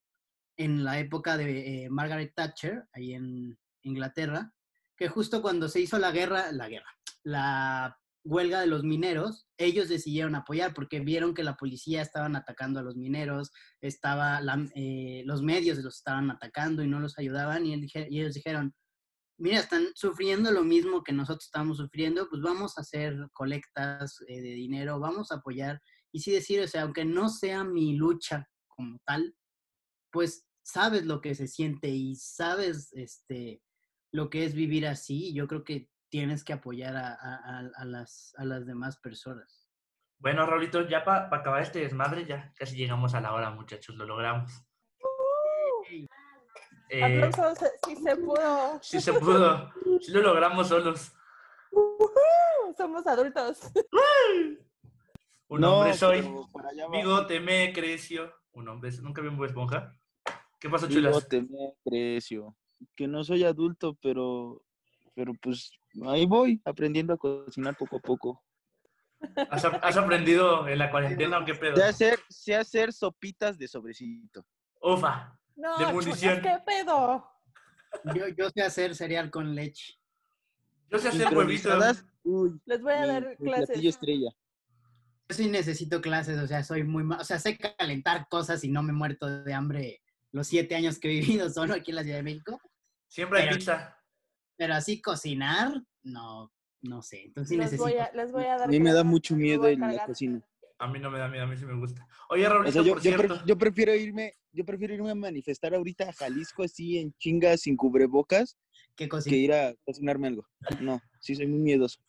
en 0.56 0.84
la 0.84 0.98
época 0.98 1.36
de 1.36 1.84
eh, 1.84 1.90
Margaret 1.90 2.32
Thatcher, 2.34 2.84
ahí 2.92 3.14
en 3.14 3.58
Inglaterra, 3.82 4.52
que 4.96 5.08
justo 5.08 5.42
cuando 5.42 5.68
se 5.68 5.80
hizo 5.80 5.98
la 5.98 6.12
guerra, 6.12 6.52
la 6.52 6.68
guerra, 6.68 6.90
la 7.24 7.98
huelga 8.24 8.60
de 8.60 8.66
los 8.66 8.84
mineros, 8.84 9.46
ellos 9.58 9.88
decidieron 9.88 10.34
apoyar 10.34 10.72
porque 10.72 11.00
vieron 11.00 11.34
que 11.34 11.42
la 11.42 11.56
policía 11.56 12.02
estaban 12.02 12.36
atacando 12.36 12.80
a 12.80 12.82
los 12.82 12.96
mineros, 12.96 13.52
estaba 13.80 14.40
eh, 14.74 15.22
los 15.26 15.42
medios 15.42 15.78
los 15.78 15.96
estaban 15.96 16.30
atacando 16.30 16.82
y 16.82 16.88
no 16.88 17.00
los 17.00 17.18
ayudaban 17.18 17.66
y 17.66 17.74
ellos 17.94 18.34
dijeron, 18.34 18.74
mira, 19.38 19.58
están 19.58 19.88
sufriendo 19.94 20.50
lo 20.50 20.62
mismo 20.62 21.02
que 21.02 21.12
nosotros 21.12 21.44
estamos 21.44 21.78
sufriendo, 21.78 22.28
pues 22.28 22.42
vamos 22.42 22.76
a 22.76 22.82
hacer 22.82 23.16
colectas 23.32 24.20
eh, 24.28 24.40
de 24.40 24.50
dinero, 24.50 25.00
vamos 25.00 25.32
a 25.32 25.36
apoyar. 25.36 25.80
Y 26.12 26.20
sí 26.20 26.32
decir, 26.32 26.60
o 26.60 26.68
sea, 26.68 26.82
aunque 26.82 27.04
no 27.04 27.28
sea 27.28 27.64
mi 27.64 27.96
lucha 27.96 28.48
como 28.68 28.98
tal, 29.04 29.34
pues 30.10 30.46
sabes 30.62 31.04
lo 31.04 31.20
que 31.20 31.34
se 31.34 31.48
siente 31.48 31.88
y 31.88 32.14
sabes 32.16 32.92
este, 32.92 33.62
lo 34.12 34.30
que 34.30 34.44
es 34.44 34.54
vivir 34.54 34.86
así. 34.86 35.34
Yo 35.34 35.48
creo 35.48 35.64
que 35.64 35.90
tienes 36.08 36.44
que 36.44 36.52
apoyar 36.52 36.94
a, 36.96 37.84
las, 37.84 38.32
a 38.36 38.44
las 38.44 38.66
demás 38.66 38.98
personas. 39.00 39.68
Bueno, 40.18 40.46
Raulito, 40.46 40.88
ya 40.88 41.04
para 41.04 41.36
acabar 41.36 41.60
este 41.62 41.80
desmadre, 41.80 42.24
ya 42.24 42.52
casi 42.56 42.76
llegamos 42.76 43.14
a 43.14 43.20
la 43.20 43.34
hora, 43.34 43.50
muchachos, 43.50 43.96
lo 43.96 44.06
logramos. 44.06 44.64
Eh, 46.90 47.02
Aplausos, 47.02 47.58
sí 47.86 47.96
se 47.96 48.16
pudo. 48.16 48.78
sí 48.82 49.00
se 49.00 49.12
pudo, 49.14 49.70
sí 50.00 50.12
lo 50.12 50.20
logramos 50.20 50.68
solos. 50.68 51.12
Somos 52.76 53.06
adultos. 53.06 53.60
Un 55.48 55.60
No, 55.60 55.78
hombre 55.80 55.94
soy, 55.94 56.22
bigote 56.90 57.40
me 57.40 57.72
creció. 57.72 58.32
Un 58.52 58.68
hombre, 58.68 58.90
¿nunca 59.02 59.20
vi 59.22 59.28
un 59.28 59.36
Bob 59.36 59.46
esponja? 59.46 59.96
¿Qué 60.60 60.68
pasó, 60.70 60.88
chulas? 60.88 61.12
Bigote, 61.28 61.42
me 61.42 61.74
crecio. 61.84 62.56
Que 62.94 63.06
no 63.08 63.24
soy 63.24 63.44
adulto, 63.44 63.96
pero, 64.00 64.62
pero 65.14 65.32
pues 65.40 65.72
ahí 66.06 66.26
voy, 66.26 66.60
aprendiendo 66.64 67.14
a 67.14 67.18
cocinar 67.18 67.76
poco 67.76 67.96
a 67.96 68.00
poco. 68.00 68.42
¿Has, 69.50 69.64
ap- 69.64 69.82
has 69.82 69.96
aprendido 69.96 70.68
en 70.68 70.78
la 70.78 70.90
cuarentena 70.90 71.38
o 71.38 71.44
qué 71.44 71.54
pedo? 71.54 71.76
Sé 71.76 71.82
hacer, 71.84 72.18
sé 72.28 72.54
hacer 72.56 72.92
sopitas 72.92 73.56
de 73.58 73.68
sobrecito. 73.68 74.44
Ufa, 74.82 75.38
No, 75.56 75.78
De 75.78 75.92
munición. 75.92 76.40
¿qué 76.42 76.58
pedo? 76.66 77.30
Yo, 78.14 78.28
yo 78.28 78.50
sé 78.50 78.62
hacer 78.62 78.94
cereal 78.96 79.30
con 79.30 79.54
leche. 79.54 79.94
yo 80.90 80.98
sé 80.98 81.08
hacer 81.08 81.34
huevitos. 81.36 82.04
Uy, 82.24 82.60
Les 82.64 82.82
voy 82.82 82.92
a 82.92 83.02
mi- 83.02 83.06
dar 83.08 83.36
clases. 83.36 83.84
estrella. 83.84 84.30
Yo 85.28 85.36
sí 85.36 85.48
necesito 85.48 86.00
clases, 86.00 86.38
o 86.38 86.46
sea, 86.46 86.62
soy 86.64 86.84
muy 86.84 87.02
o 87.18 87.24
sea, 87.24 87.38
sé 87.38 87.56
calentar 87.56 88.28
cosas 88.28 88.62
y 88.64 88.68
no 88.68 88.82
me 88.82 88.90
he 88.90 88.94
muerto 88.94 89.26
de 89.44 89.54
hambre 89.54 90.02
los 90.32 90.46
siete 90.48 90.74
años 90.74 90.98
que 90.98 91.08
he 91.08 91.20
vivido 91.20 91.48
solo 91.50 91.74
aquí 91.74 91.92
en 91.92 91.96
la 91.96 92.02
Ciudad 92.02 92.16
de 92.18 92.22
México, 92.24 92.60
Siempre 93.08 93.38
hay 93.40 93.44
Pero- 93.46 93.56
pizza. 93.58 93.96
pero 94.56 94.74
así 94.74 95.00
cocinar, 95.00 95.80
no, 96.02 96.52
no 96.82 97.00
sé. 97.00 97.22
Entonces 97.26 97.48
sí 97.50 97.56
Les 97.56 97.66
necesito. 97.72 97.84
voy, 97.84 97.98
a, 97.98 98.10
les 98.12 98.32
voy 98.32 98.44
a 98.44 98.56
dar 98.58 98.62
A 98.62 98.66
mí 98.66 98.80
me 98.80 98.92
da 98.92 99.04
mucho 99.04 99.36
miedo 99.36 99.66
en 99.68 99.80
la 99.80 100.04
cocina. 100.04 100.42
A 100.84 100.86
mí 100.86 100.98
no 100.98 101.10
me 101.10 101.18
da 101.18 101.28
miedo, 101.28 101.44
a 101.44 101.46
mí 101.46 101.56
sí 101.56 101.64
me 101.64 101.74
gusta. 101.74 102.06
Oye, 102.28 102.46
O 102.46 102.50
Raulito, 102.50 102.72
sea, 102.72 102.82
yo, 102.82 102.92
por 102.92 103.02
yo, 103.02 103.10
pre- 103.16 103.26
cierto. 103.28 103.46
yo 103.46 103.56
prefiero 103.56 103.94
irme, 103.94 104.34
yo 104.52 104.64
prefiero 104.66 104.92
irme 104.94 105.10
a 105.12 105.14
manifestar 105.14 105.74
ahorita 105.74 106.10
a 106.10 106.12
Jalisco 106.12 106.62
así 106.62 106.98
en 106.98 107.14
chingas 107.14 107.62
sin 107.62 107.74
cubrebocas 107.74 108.58
¿Qué 108.94 109.08
que 109.08 109.34
ir 109.36 109.52
a 109.54 109.74
cocinarme 109.82 110.28
algo. 110.28 110.46
No, 110.80 111.00
sí 111.20 111.34
soy 111.34 111.46
muy 111.46 111.58
miedoso. 111.60 112.00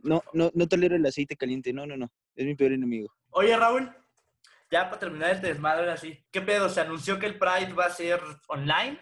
No, 0.00 0.20
no, 0.32 0.50
no 0.52 0.66
tolero 0.66 0.96
el 0.96 1.06
aceite 1.06 1.36
caliente, 1.36 1.72
no, 1.72 1.86
no, 1.86 1.96
no. 1.96 2.10
Es 2.34 2.44
mi 2.44 2.56
peor 2.56 2.72
enemigo. 2.72 3.08
Oye, 3.30 3.56
Raúl, 3.56 3.88
ya 4.68 4.86
para 4.90 4.98
terminar 4.98 5.30
este 5.30 5.46
desmadre 5.46 5.88
así, 5.90 6.26
¿qué 6.32 6.40
pedo? 6.42 6.68
Se 6.68 6.80
anunció 6.80 7.20
que 7.20 7.26
el 7.26 7.38
Pride 7.38 7.72
va 7.72 7.86
a 7.86 7.90
ser 7.90 8.20
online. 8.48 9.00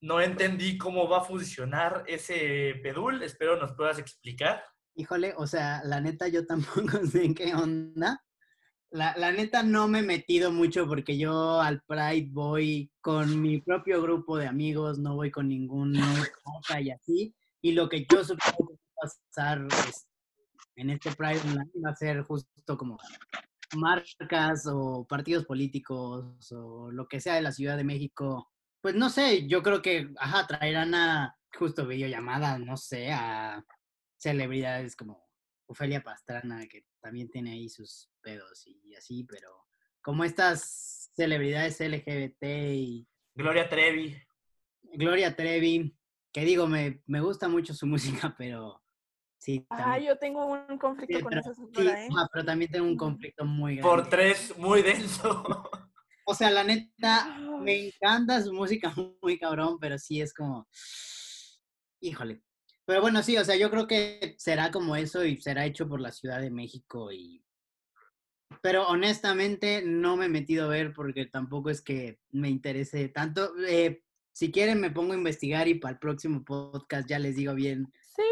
No 0.00 0.20
entendí 0.20 0.76
cómo 0.78 1.08
va 1.08 1.18
a 1.18 1.24
funcionar 1.24 2.02
ese 2.08 2.74
pedul. 2.82 3.22
Espero 3.22 3.56
nos 3.56 3.72
puedas 3.72 4.00
explicar. 4.00 4.64
Híjole, 4.96 5.34
o 5.36 5.46
sea, 5.46 5.82
la 5.84 6.00
neta 6.00 6.28
yo 6.28 6.46
tampoco 6.46 6.98
sé 7.10 7.24
en 7.24 7.34
qué 7.34 7.54
onda. 7.54 8.22
La, 8.90 9.16
la 9.16 9.32
neta 9.32 9.64
no 9.64 9.88
me 9.88 10.00
he 10.00 10.02
metido 10.02 10.52
mucho 10.52 10.86
porque 10.86 11.18
yo 11.18 11.60
al 11.60 11.82
Pride 11.82 12.28
voy 12.30 12.92
con 13.00 13.42
mi 13.42 13.60
propio 13.60 14.00
grupo 14.00 14.36
de 14.36 14.46
amigos, 14.46 14.98
no 14.98 15.16
voy 15.16 15.32
con 15.32 15.48
ningún 15.48 15.94
cosa 16.44 16.80
y 16.80 16.90
así. 16.90 17.34
Y 17.60 17.72
lo 17.72 17.88
que 17.88 18.06
yo 18.08 18.22
supongo 18.22 18.68
que 18.68 18.74
va 18.74 19.08
a 19.08 19.66
pasar 19.66 19.66
es, 19.88 20.06
en 20.76 20.90
este 20.90 21.10
Pride 21.12 21.40
va 21.84 21.90
a 21.90 21.96
ser 21.96 22.22
justo 22.22 22.78
como 22.78 22.98
marcas 23.76 24.66
o 24.66 25.04
partidos 25.08 25.44
políticos 25.44 26.52
o 26.52 26.90
lo 26.92 27.08
que 27.08 27.20
sea 27.20 27.34
de 27.34 27.42
la 27.42 27.52
Ciudad 27.52 27.76
de 27.76 27.84
México. 27.84 28.50
Pues 28.80 28.94
no 28.94 29.10
sé, 29.10 29.48
yo 29.48 29.62
creo 29.62 29.82
que, 29.82 30.12
ajá, 30.18 30.46
traerán 30.46 30.94
a 30.94 31.36
justo 31.58 31.86
videollamadas, 31.86 32.60
no 32.60 32.76
sé, 32.76 33.10
a 33.12 33.64
celebridades 34.24 34.96
como 34.96 35.22
Ofelia 35.66 36.02
Pastrana, 36.02 36.66
que 36.66 36.86
también 37.00 37.30
tiene 37.30 37.52
ahí 37.52 37.68
sus 37.68 38.10
pedos 38.22 38.66
y 38.66 38.94
así, 38.94 39.24
pero 39.24 39.50
como 40.02 40.24
estas 40.24 41.10
celebridades 41.14 41.78
LGBT 41.80 42.42
y 42.42 43.06
Gloria 43.34 43.68
Trevi. 43.68 44.16
Gloria 44.82 45.34
Trevi, 45.34 45.94
que 46.32 46.44
digo, 46.44 46.66
me, 46.66 47.02
me 47.06 47.20
gusta 47.20 47.48
mucho 47.48 47.74
su 47.74 47.86
música, 48.26 48.34
pero 48.38 48.82
sí. 49.38 49.66
Ah, 49.70 49.98
yo 49.98 50.16
tengo 50.18 50.46
un 50.46 50.78
conflicto 50.78 51.18
sí, 51.18 51.22
con 51.22 51.30
pero, 51.30 51.40
esa 51.40 51.54
sí, 51.54 51.62
señora, 51.74 52.04
¿eh? 52.04 52.08
ajá, 52.10 52.28
pero 52.32 52.44
también 52.44 52.70
tengo 52.70 52.86
un 52.86 52.96
conflicto 52.96 53.44
muy 53.44 53.76
grande. 53.76 53.90
Por 53.90 54.08
tres, 54.08 54.56
muy 54.56 54.82
denso. 54.82 55.44
O 56.26 56.34
sea, 56.34 56.50
la 56.50 56.64
neta, 56.64 57.36
me 57.60 57.88
encanta 57.88 58.40
su 58.40 58.50
música 58.54 58.94
muy 59.20 59.38
cabrón, 59.38 59.76
pero 59.78 59.98
sí 59.98 60.22
es 60.22 60.32
como, 60.32 60.66
híjole. 62.00 62.42
Pero 62.86 63.00
bueno, 63.00 63.22
sí, 63.22 63.36
o 63.38 63.44
sea, 63.44 63.56
yo 63.56 63.70
creo 63.70 63.86
que 63.86 64.34
será 64.38 64.70
como 64.70 64.94
eso 64.96 65.24
y 65.24 65.36
será 65.40 65.64
hecho 65.64 65.88
por 65.88 66.00
la 66.00 66.12
Ciudad 66.12 66.40
de 66.40 66.50
México 66.50 67.10
y... 67.12 67.42
Pero 68.62 68.86
honestamente 68.88 69.82
no 69.84 70.16
me 70.16 70.26
he 70.26 70.28
metido 70.28 70.66
a 70.66 70.68
ver 70.68 70.92
porque 70.92 71.26
tampoco 71.26 71.70
es 71.70 71.82
que 71.82 72.20
me 72.30 72.48
interese 72.48 73.08
tanto. 73.08 73.52
Eh, 73.66 74.02
si 74.32 74.52
quieren 74.52 74.80
me 74.80 74.90
pongo 74.90 75.12
a 75.12 75.16
investigar 75.16 75.66
y 75.66 75.74
para 75.74 75.92
el 75.94 75.98
próximo 75.98 76.44
podcast 76.44 77.08
ya 77.08 77.18
les 77.18 77.36
digo 77.36 77.54
bien 77.54 77.92
Sí. 78.14 78.22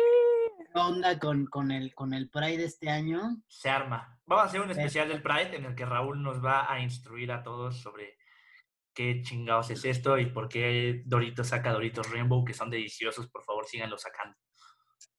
qué 0.59 0.79
onda 0.79 1.19
con, 1.19 1.47
con, 1.47 1.71
el, 1.71 1.95
con 1.95 2.15
el 2.15 2.29
Pride 2.29 2.65
este 2.65 2.89
año. 2.89 3.43
Se 3.49 3.69
arma. 3.69 4.21
Vamos 4.27 4.45
a 4.45 4.47
hacer 4.49 4.61
un 4.61 4.71
especial 4.71 5.09
del 5.09 5.23
Pride 5.23 5.57
en 5.57 5.65
el 5.65 5.75
que 5.75 5.87
Raúl 5.87 6.23
nos 6.23 6.45
va 6.45 6.73
a 6.73 6.81
instruir 6.81 7.33
a 7.33 7.43
todos 7.43 7.81
sobre 7.81 8.17
qué 8.95 9.23
chingados 9.23 9.71
es 9.71 9.85
esto 9.85 10.19
y 10.19 10.27
por 10.27 10.49
qué 10.49 11.03
Doritos 11.07 11.49
saca 11.49 11.73
Doritos 11.73 12.11
Rainbow, 12.11 12.45
que 12.45 12.55
son 12.55 12.71
deliciosos. 12.71 13.29
Por 13.31 13.43
favor, 13.45 13.67
síganlo 13.67 13.97
sacando. 13.99 14.37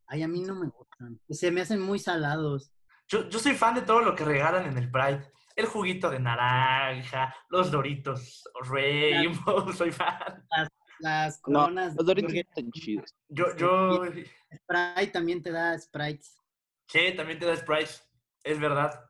Ay, 0.07 0.21
a 0.24 0.28
mí 0.28 0.41
no 0.41 0.55
me 0.55 0.67
gustan. 0.69 1.19
Se 1.30 1.51
me 1.51 1.61
hacen 1.61 1.80
muy 1.82 1.99
salados. 1.99 2.71
Yo, 3.07 3.28
yo 3.30 3.39
soy 3.39 3.53
fan 3.55 3.76
de 3.76 3.82
todo 3.82 4.01
lo 4.01 4.15
que 4.15 4.24
regalan 4.26 4.65
en 4.65 4.78
el 4.78 4.91
Pride. 4.91 5.32
El 5.55 5.65
juguito 5.67 6.09
de 6.09 6.19
naranja, 6.19 7.36
los 7.49 7.69
Doritos 7.71 8.43
Rainbow, 8.69 9.71
soy 9.74 9.91
fan. 9.91 10.45
Las 10.99 11.36
No, 11.47 11.59
coronas. 11.61 11.95
los 11.95 12.05
Doritos 12.05 12.34
están 12.34 12.71
chidos. 12.71 13.13
Yo, 13.30 13.55
yo, 13.57 14.03
Sprite 14.05 15.11
también 15.11 15.41
te 15.43 15.51
da 15.51 15.78
sprites. 15.80 16.38
sí, 16.88 17.13
también 17.15 17.39
te 17.39 17.45
da 17.45 17.55
Sprites, 17.55 18.07
es 18.43 18.59
verdad. 18.59 19.09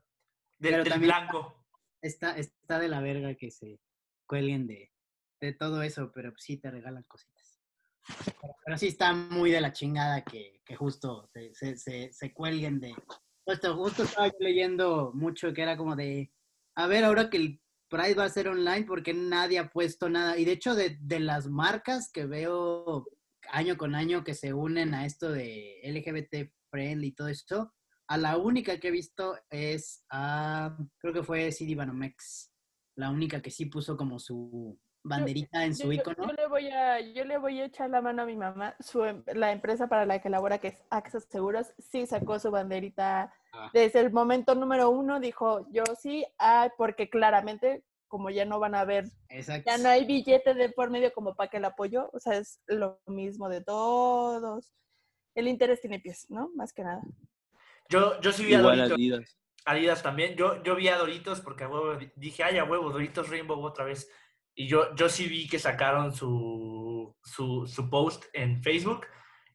Del 0.58 0.84
también- 0.88 1.10
blanco. 1.10 1.64
Está, 2.02 2.36
está 2.36 2.78
de 2.78 2.88
la 2.88 3.00
verga 3.00 3.34
que 3.34 3.50
se 3.50 3.78
cuelguen 4.26 4.66
de, 4.66 4.92
de 5.40 5.52
todo 5.52 5.82
eso, 5.82 6.10
pero 6.12 6.30
pues 6.32 6.44
sí 6.44 6.56
te 6.56 6.70
regalan 6.70 7.04
cositas. 7.04 7.60
Pero, 8.24 8.54
pero 8.64 8.78
sí 8.78 8.88
está 8.88 9.12
muy 9.12 9.50
de 9.50 9.60
la 9.60 9.72
chingada 9.72 10.22
que, 10.22 10.60
que 10.64 10.76
justo 10.76 11.28
se, 11.32 11.54
se, 11.54 11.76
se, 11.76 12.12
se 12.12 12.32
cuelguen 12.32 12.80
de... 12.80 12.94
Justo, 13.46 13.76
justo 13.76 14.02
estaba 14.04 14.28
yo 14.28 14.34
leyendo 14.40 15.12
mucho 15.14 15.52
que 15.52 15.62
era 15.62 15.76
como 15.76 15.96
de, 15.96 16.32
a 16.76 16.86
ver, 16.86 17.04
ahora 17.04 17.28
que 17.28 17.36
el 17.36 17.60
Sprite 17.86 18.14
va 18.14 18.24
a 18.24 18.30
ser 18.30 18.48
online 18.48 18.84
porque 18.86 19.14
nadie 19.14 19.58
ha 19.58 19.70
puesto 19.70 20.08
nada. 20.08 20.36
Y 20.38 20.44
de 20.44 20.52
hecho, 20.52 20.74
de, 20.74 20.98
de 21.00 21.20
las 21.20 21.46
marcas 21.46 22.10
que 22.10 22.26
veo 22.26 23.06
año 23.50 23.76
con 23.76 23.94
año 23.94 24.24
que 24.24 24.34
se 24.34 24.52
unen 24.52 24.94
a 24.94 25.06
esto 25.06 25.30
de 25.30 25.80
LGBT 25.84 26.50
friendly 26.70 27.08
y 27.08 27.14
todo 27.14 27.28
esto, 27.28 27.72
a 28.08 28.16
la 28.18 28.36
única 28.36 28.78
que 28.78 28.88
he 28.88 28.90
visto 28.90 29.38
es 29.50 30.04
a, 30.10 30.76
creo 30.98 31.14
que 31.14 31.22
fue 31.22 31.52
CD 31.52 31.74
Banomex, 31.74 32.52
la 32.96 33.10
única 33.10 33.40
que 33.42 33.50
sí 33.50 33.66
puso 33.66 33.96
como 33.96 34.18
su 34.18 34.78
banderita 35.02 35.64
en 35.64 35.74
su 35.74 35.92
Yo- 35.92 36.00
icono. 36.00 36.26
Yo, 36.28 36.32
le 36.32 36.46
voy 36.46 36.68
a, 36.68 37.00
yo 37.00 37.24
le 37.24 37.36
voy 37.38 37.60
a 37.60 37.66
echar 37.66 37.90
la 37.90 38.00
mano 38.00 38.22
a 38.22 38.26
mi 38.26 38.36
mamá. 38.36 38.74
Su, 38.80 39.04
em- 39.04 39.22
la 39.34 39.52
empresa 39.52 39.86
para 39.88 40.06
la 40.06 40.20
que 40.20 40.30
labora, 40.30 40.58
que 40.58 40.68
es 40.68 40.78
Access 40.90 41.26
Seguros, 41.30 41.74
sí 41.78 42.06
sacó 42.06 42.38
su 42.38 42.50
banderita 42.50 43.32
Ah. 43.52 43.70
desde 43.72 44.00
el 44.00 44.12
momento 44.12 44.54
número 44.54 44.88
uno. 44.90 45.20
Dijo, 45.20 45.66
yo 45.70 45.84
sí, 46.00 46.24
ah, 46.38 46.70
porque 46.78 47.10
claramente, 47.10 47.84
como 48.08 48.30
ya 48.30 48.44
no 48.44 48.58
van 48.60 48.74
a 48.74 48.84
ver, 48.84 49.04
Exacto. 49.28 49.70
ya 49.70 49.78
no 49.78 49.88
hay 49.90 50.06
billete 50.06 50.54
de 50.54 50.68
por 50.70 50.88
medio 50.90 51.12
como 51.12 51.34
para 51.34 51.50
que 51.50 51.60
la 51.60 51.68
apoyo. 51.68 52.08
O 52.12 52.18
sea, 52.20 52.38
es 52.38 52.60
lo 52.66 53.00
mismo 53.06 53.48
de 53.48 53.60
todos. 53.60 54.72
El 55.34 55.48
interés 55.48 55.80
tiene 55.80 56.00
pies, 56.00 56.30
¿no? 56.30 56.50
Más 56.54 56.72
que 56.72 56.82
nada. 56.84 57.02
Yo, 57.90 58.20
yo 58.20 58.32
sí 58.32 58.44
vi 58.44 58.54
a 58.54 58.60
Igual 58.60 58.78
Doritos. 58.88 58.96
Adidas. 58.96 59.38
Adidas 59.64 60.02
también. 60.02 60.36
Yo, 60.36 60.62
yo 60.62 60.76
vi 60.76 60.88
a 60.88 60.96
Doritos 60.98 61.40
porque 61.40 61.64
a 61.64 61.68
huevo 61.68 61.96
di- 61.96 62.12
dije, 62.16 62.42
ay, 62.44 62.58
a 62.58 62.64
huevo, 62.64 62.90
Doritos 62.90 63.28
Rainbow 63.30 63.60
otra 63.62 63.84
vez. 63.84 64.10
Y 64.54 64.68
yo, 64.68 64.94
yo 64.94 65.08
sí 65.08 65.26
vi 65.26 65.48
que 65.48 65.58
sacaron 65.58 66.14
su, 66.14 67.16
su, 67.24 67.66
su 67.66 67.90
post 67.90 68.24
en 68.32 68.62
Facebook 68.62 69.06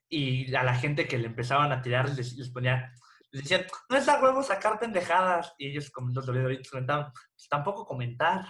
y 0.10 0.53
a 0.55 0.64
la 0.64 0.76
gente 0.76 1.07
que 1.07 1.18
le 1.18 1.28
empezaban 1.28 1.72
a 1.72 1.82
tirar 1.82 2.10
les, 2.10 2.36
les 2.36 2.49
ponía, 2.49 2.91
les 3.32 3.43
decían, 3.43 3.66
no 3.89 3.95
es 3.97 4.07
a 4.10 4.22
huevo 4.22 4.41
sacar 4.43 4.80
pendejadas. 4.80 5.53
Y 5.57 5.68
ellos, 5.68 5.89
como 5.91 6.12
los 6.12 6.26
Doritos, 6.26 6.70
comentaban, 6.72 7.12
pues 7.14 7.47
tampoco 7.49 7.86
comentar. 7.86 8.45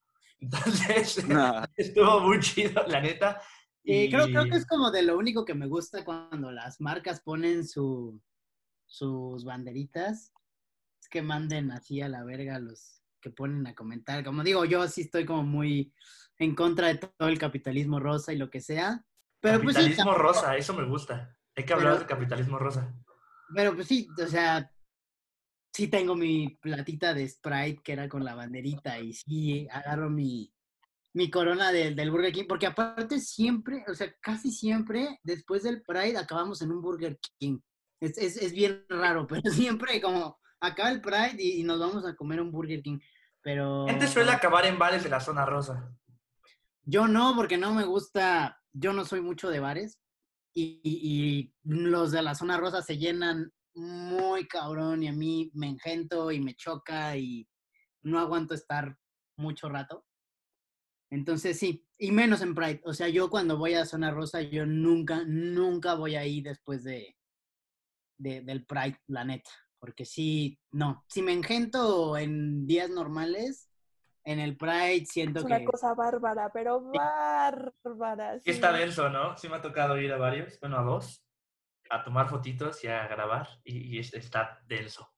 Entonces, 0.40 1.26
Nah, 1.26 1.64
estuvo 1.76 2.20
muy 2.20 2.40
chido, 2.40 2.82
la 2.86 3.00
neta. 3.00 3.40
Y 3.82 4.10
creo, 4.10 4.26
creo 4.26 4.44
que 4.44 4.56
es 4.58 4.66
como 4.66 4.90
de 4.90 5.02
lo 5.02 5.16
único 5.16 5.44
que 5.44 5.54
me 5.54 5.66
gusta 5.66 6.04
cuando 6.04 6.52
las 6.52 6.80
marcas 6.80 7.20
ponen 7.22 7.66
su, 7.66 8.20
sus 8.86 9.44
banderitas. 9.44 10.32
Que 11.10 11.22
manden 11.22 11.70
así 11.72 12.00
a 12.00 12.08
la 12.08 12.24
verga 12.24 12.58
los 12.58 13.02
que 13.20 13.30
ponen 13.30 13.66
a 13.66 13.74
comentar. 13.74 14.24
Como 14.24 14.42
digo, 14.42 14.64
yo 14.64 14.86
sí 14.88 15.02
estoy 15.02 15.26
como 15.26 15.42
muy 15.42 15.92
en 16.38 16.54
contra 16.54 16.88
de 16.88 16.94
todo 16.96 17.28
el 17.28 17.38
capitalismo 17.38 18.00
rosa 18.00 18.32
y 18.32 18.38
lo 18.38 18.48
que 18.48 18.60
sea. 18.60 19.04
Pero 19.40 19.60
pues 19.62 19.76
sí, 19.76 19.82
capitalismo 19.82 20.14
rosa, 20.14 20.56
eso 20.56 20.72
me 20.74 20.84
gusta. 20.86 21.36
Hay 21.56 21.64
que 21.64 21.72
hablar 21.72 21.94
Pero- 21.94 22.00
de 22.00 22.06
capitalismo 22.06 22.58
rosa. 22.58 22.94
Pero 23.54 23.74
pues 23.74 23.88
sí, 23.88 24.08
o 24.22 24.26
sea, 24.28 24.70
sí 25.74 25.88
tengo 25.88 26.14
mi 26.14 26.56
platita 26.62 27.12
de 27.12 27.28
Sprite 27.28 27.82
que 27.82 27.92
era 27.92 28.08
con 28.08 28.24
la 28.24 28.34
banderita 28.36 28.98
y 29.00 29.12
sí 29.12 29.66
agarro 29.70 30.08
mi, 30.08 30.54
mi 31.14 31.30
corona 31.30 31.72
del, 31.72 31.96
del 31.96 32.10
Burger 32.12 32.32
King, 32.32 32.44
porque 32.48 32.66
aparte 32.68 33.18
siempre, 33.18 33.84
o 33.88 33.94
sea, 33.94 34.14
casi 34.20 34.52
siempre 34.52 35.18
después 35.24 35.64
del 35.64 35.82
Pride 35.82 36.16
acabamos 36.16 36.62
en 36.62 36.70
un 36.70 36.80
Burger 36.80 37.18
King. 37.38 37.58
Es, 38.00 38.16
es, 38.18 38.36
es 38.36 38.52
bien 38.52 38.84
raro, 38.88 39.26
pero 39.28 39.50
siempre 39.50 40.00
como 40.00 40.39
acaba 40.60 40.90
el 40.90 41.00
Pride 41.00 41.36
y, 41.38 41.60
y 41.60 41.64
nos 41.64 41.78
vamos 41.80 42.04
a 42.06 42.14
comer 42.14 42.40
un 42.40 42.50
Burger 42.52 42.82
King. 42.82 42.98
Pero 43.42 43.86
Gente 43.86 44.06
suele 44.06 44.32
acabar 44.32 44.66
en 44.66 44.78
bares 44.78 45.02
de 45.02 45.08
la 45.10 45.20
zona 45.20 45.44
rosa. 45.46 45.90
yo 46.84 47.06
no, 47.08 47.34
porque 47.36 47.56
no 47.58 47.72
me 47.74 47.84
gusta, 47.84 48.60
yo 48.72 48.92
no 48.92 49.04
soy 49.04 49.20
mucho 49.22 49.48
de 49.50 49.60
bares 49.60 49.98
y, 50.54 50.80
y- 50.82 51.00
y 51.38 51.54
los 51.64 52.10
de 52.12 52.22
la 52.22 52.34
zona 52.34 52.58
rosa 52.58 52.82
se 52.82 52.98
llenan 52.98 53.52
muy 53.74 54.46
cabrón 54.48 55.02
y 55.02 55.08
a 55.08 55.12
mí 55.12 55.50
me 55.54 55.68
engento 55.68 56.30
y 56.32 56.40
me 56.40 56.54
choca 56.54 57.16
y 57.16 57.48
no 58.02 58.18
aguanto 58.18 58.54
estar 58.54 58.98
mucho 59.36 59.68
rato. 59.68 60.04
Entonces 61.10 61.58
sí, 61.58 61.86
y 61.98 62.12
menos 62.12 62.40
en 62.42 62.54
Pride. 62.54 62.82
O 62.84 62.92
sea, 62.92 63.08
yo 63.08 63.30
cuando 63.30 63.56
voy 63.56 63.74
a 63.74 63.86
zona 63.86 64.10
rosa, 64.10 64.42
yo 64.42 64.66
nunca, 64.66 65.22
nunca 65.26 65.94
voy 65.94 66.14
ahí 66.16 66.40
después 66.40 66.84
de, 66.84 67.16
de- 68.18 68.42
del 68.42 68.64
Pride, 68.66 69.00
la 69.06 69.24
neta. 69.24 69.50
Porque 69.80 70.04
sí, 70.04 70.58
no, 70.72 71.04
si 71.08 71.22
me 71.22 71.32
engento 71.32 72.16
en 72.16 72.66
días 72.66 72.90
normales, 72.90 73.68
en 74.24 74.38
el 74.38 74.56
Pride 74.56 75.06
siento 75.06 75.40
Es 75.40 75.46
que... 75.46 75.52
una 75.54 75.64
cosa 75.64 75.94
bárbara, 75.94 76.50
pero 76.52 76.82
bárbara. 76.82 78.38
Sí 78.40 78.50
está 78.50 78.72
denso, 78.72 79.08
¿no? 79.08 79.36
Sí 79.36 79.48
me 79.48 79.56
ha 79.56 79.62
tocado 79.62 79.98
ir 79.98 80.12
a 80.12 80.18
varios, 80.18 80.60
bueno, 80.60 80.78
a 80.78 80.82
dos, 80.82 81.24
a 81.88 82.04
tomar 82.04 82.28
fotitos 82.28 82.84
y 82.84 82.88
a 82.88 83.08
grabar, 83.08 83.48
y, 83.64 83.96
y 83.96 83.98
es- 83.98 84.12
está 84.14 84.60
denso. 84.66 85.08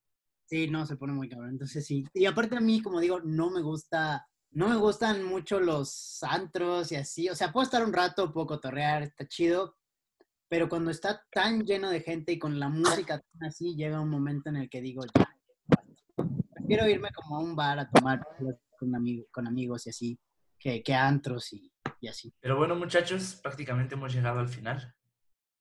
Sí, 0.44 0.68
no, 0.68 0.86
se 0.86 0.96
pone 0.96 1.12
muy 1.12 1.28
cabrón. 1.28 1.50
Entonces 1.50 1.84
sí. 1.84 2.06
Y 2.14 2.26
aparte 2.26 2.56
a 2.56 2.60
mí, 2.60 2.80
como 2.82 3.00
digo, 3.00 3.20
no 3.20 3.50
me 3.50 3.62
gusta, 3.62 4.28
no 4.52 4.68
me 4.68 4.76
gustan 4.76 5.24
mucho 5.24 5.58
los 5.60 6.22
antros 6.22 6.92
y 6.92 6.96
así. 6.96 7.28
O 7.28 7.34
sea, 7.34 7.52
puedo 7.52 7.64
estar 7.64 7.84
un 7.84 7.92
rato, 7.92 8.32
puedo 8.32 8.46
cotorrear, 8.46 9.02
está 9.02 9.26
chido. 9.26 9.76
Pero 10.52 10.68
cuando 10.68 10.90
está 10.90 11.24
tan 11.30 11.64
lleno 11.64 11.88
de 11.88 12.02
gente 12.02 12.30
y 12.30 12.38
con 12.38 12.60
la 12.60 12.68
música 12.68 13.18
tan 13.18 13.48
así, 13.48 13.74
llega 13.74 14.02
un 14.02 14.10
momento 14.10 14.50
en 14.50 14.56
el 14.56 14.68
que 14.68 14.82
digo, 14.82 15.02
ya, 15.18 15.34
prefiero 16.52 16.86
irme 16.86 17.08
como 17.14 17.38
a 17.38 17.40
un 17.40 17.56
bar 17.56 17.78
a 17.78 17.88
tomar 17.88 18.20
con, 18.78 18.94
amigo, 18.94 19.24
con 19.32 19.46
amigos 19.46 19.86
y 19.86 19.88
así, 19.88 20.20
que, 20.58 20.82
que 20.82 20.92
a 20.92 21.08
antros 21.08 21.54
y, 21.54 21.72
y 22.00 22.08
así. 22.08 22.34
Pero 22.38 22.58
bueno, 22.58 22.76
muchachos, 22.76 23.40
prácticamente 23.42 23.94
hemos 23.94 24.12
llegado 24.12 24.40
al 24.40 24.48
final. 24.48 24.94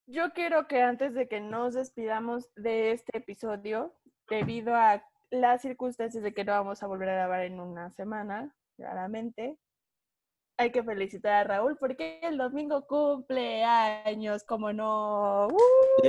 Yo 0.08 0.34
quiero 0.34 0.68
que 0.68 0.82
antes 0.82 1.14
de 1.14 1.30
que 1.30 1.40
nos 1.40 1.74
despidamos 1.74 2.50
de 2.58 2.92
este 2.92 3.18
episodio, 3.18 3.96
debido 4.28 4.76
a 4.76 5.06
las 5.30 5.62
circunstancias 5.62 6.22
de 6.22 6.34
que 6.34 6.44
no 6.44 6.52
vamos 6.52 6.84
a 6.84 6.88
volver 6.88 7.08
a 7.08 7.14
grabar 7.14 7.44
en 7.46 7.62
una 7.62 7.92
semana, 7.92 8.54
claramente, 8.76 9.58
hay 10.58 10.72
que 10.72 10.84
felicitar 10.84 11.34
a 11.34 11.44
Raúl 11.44 11.78
porque 11.78 12.20
el 12.24 12.38
domingo 12.38 12.86
cumple 12.86 13.64
años, 13.64 14.44
como 14.44 14.72
no. 14.74 15.48
¡Uh! 15.48 16.02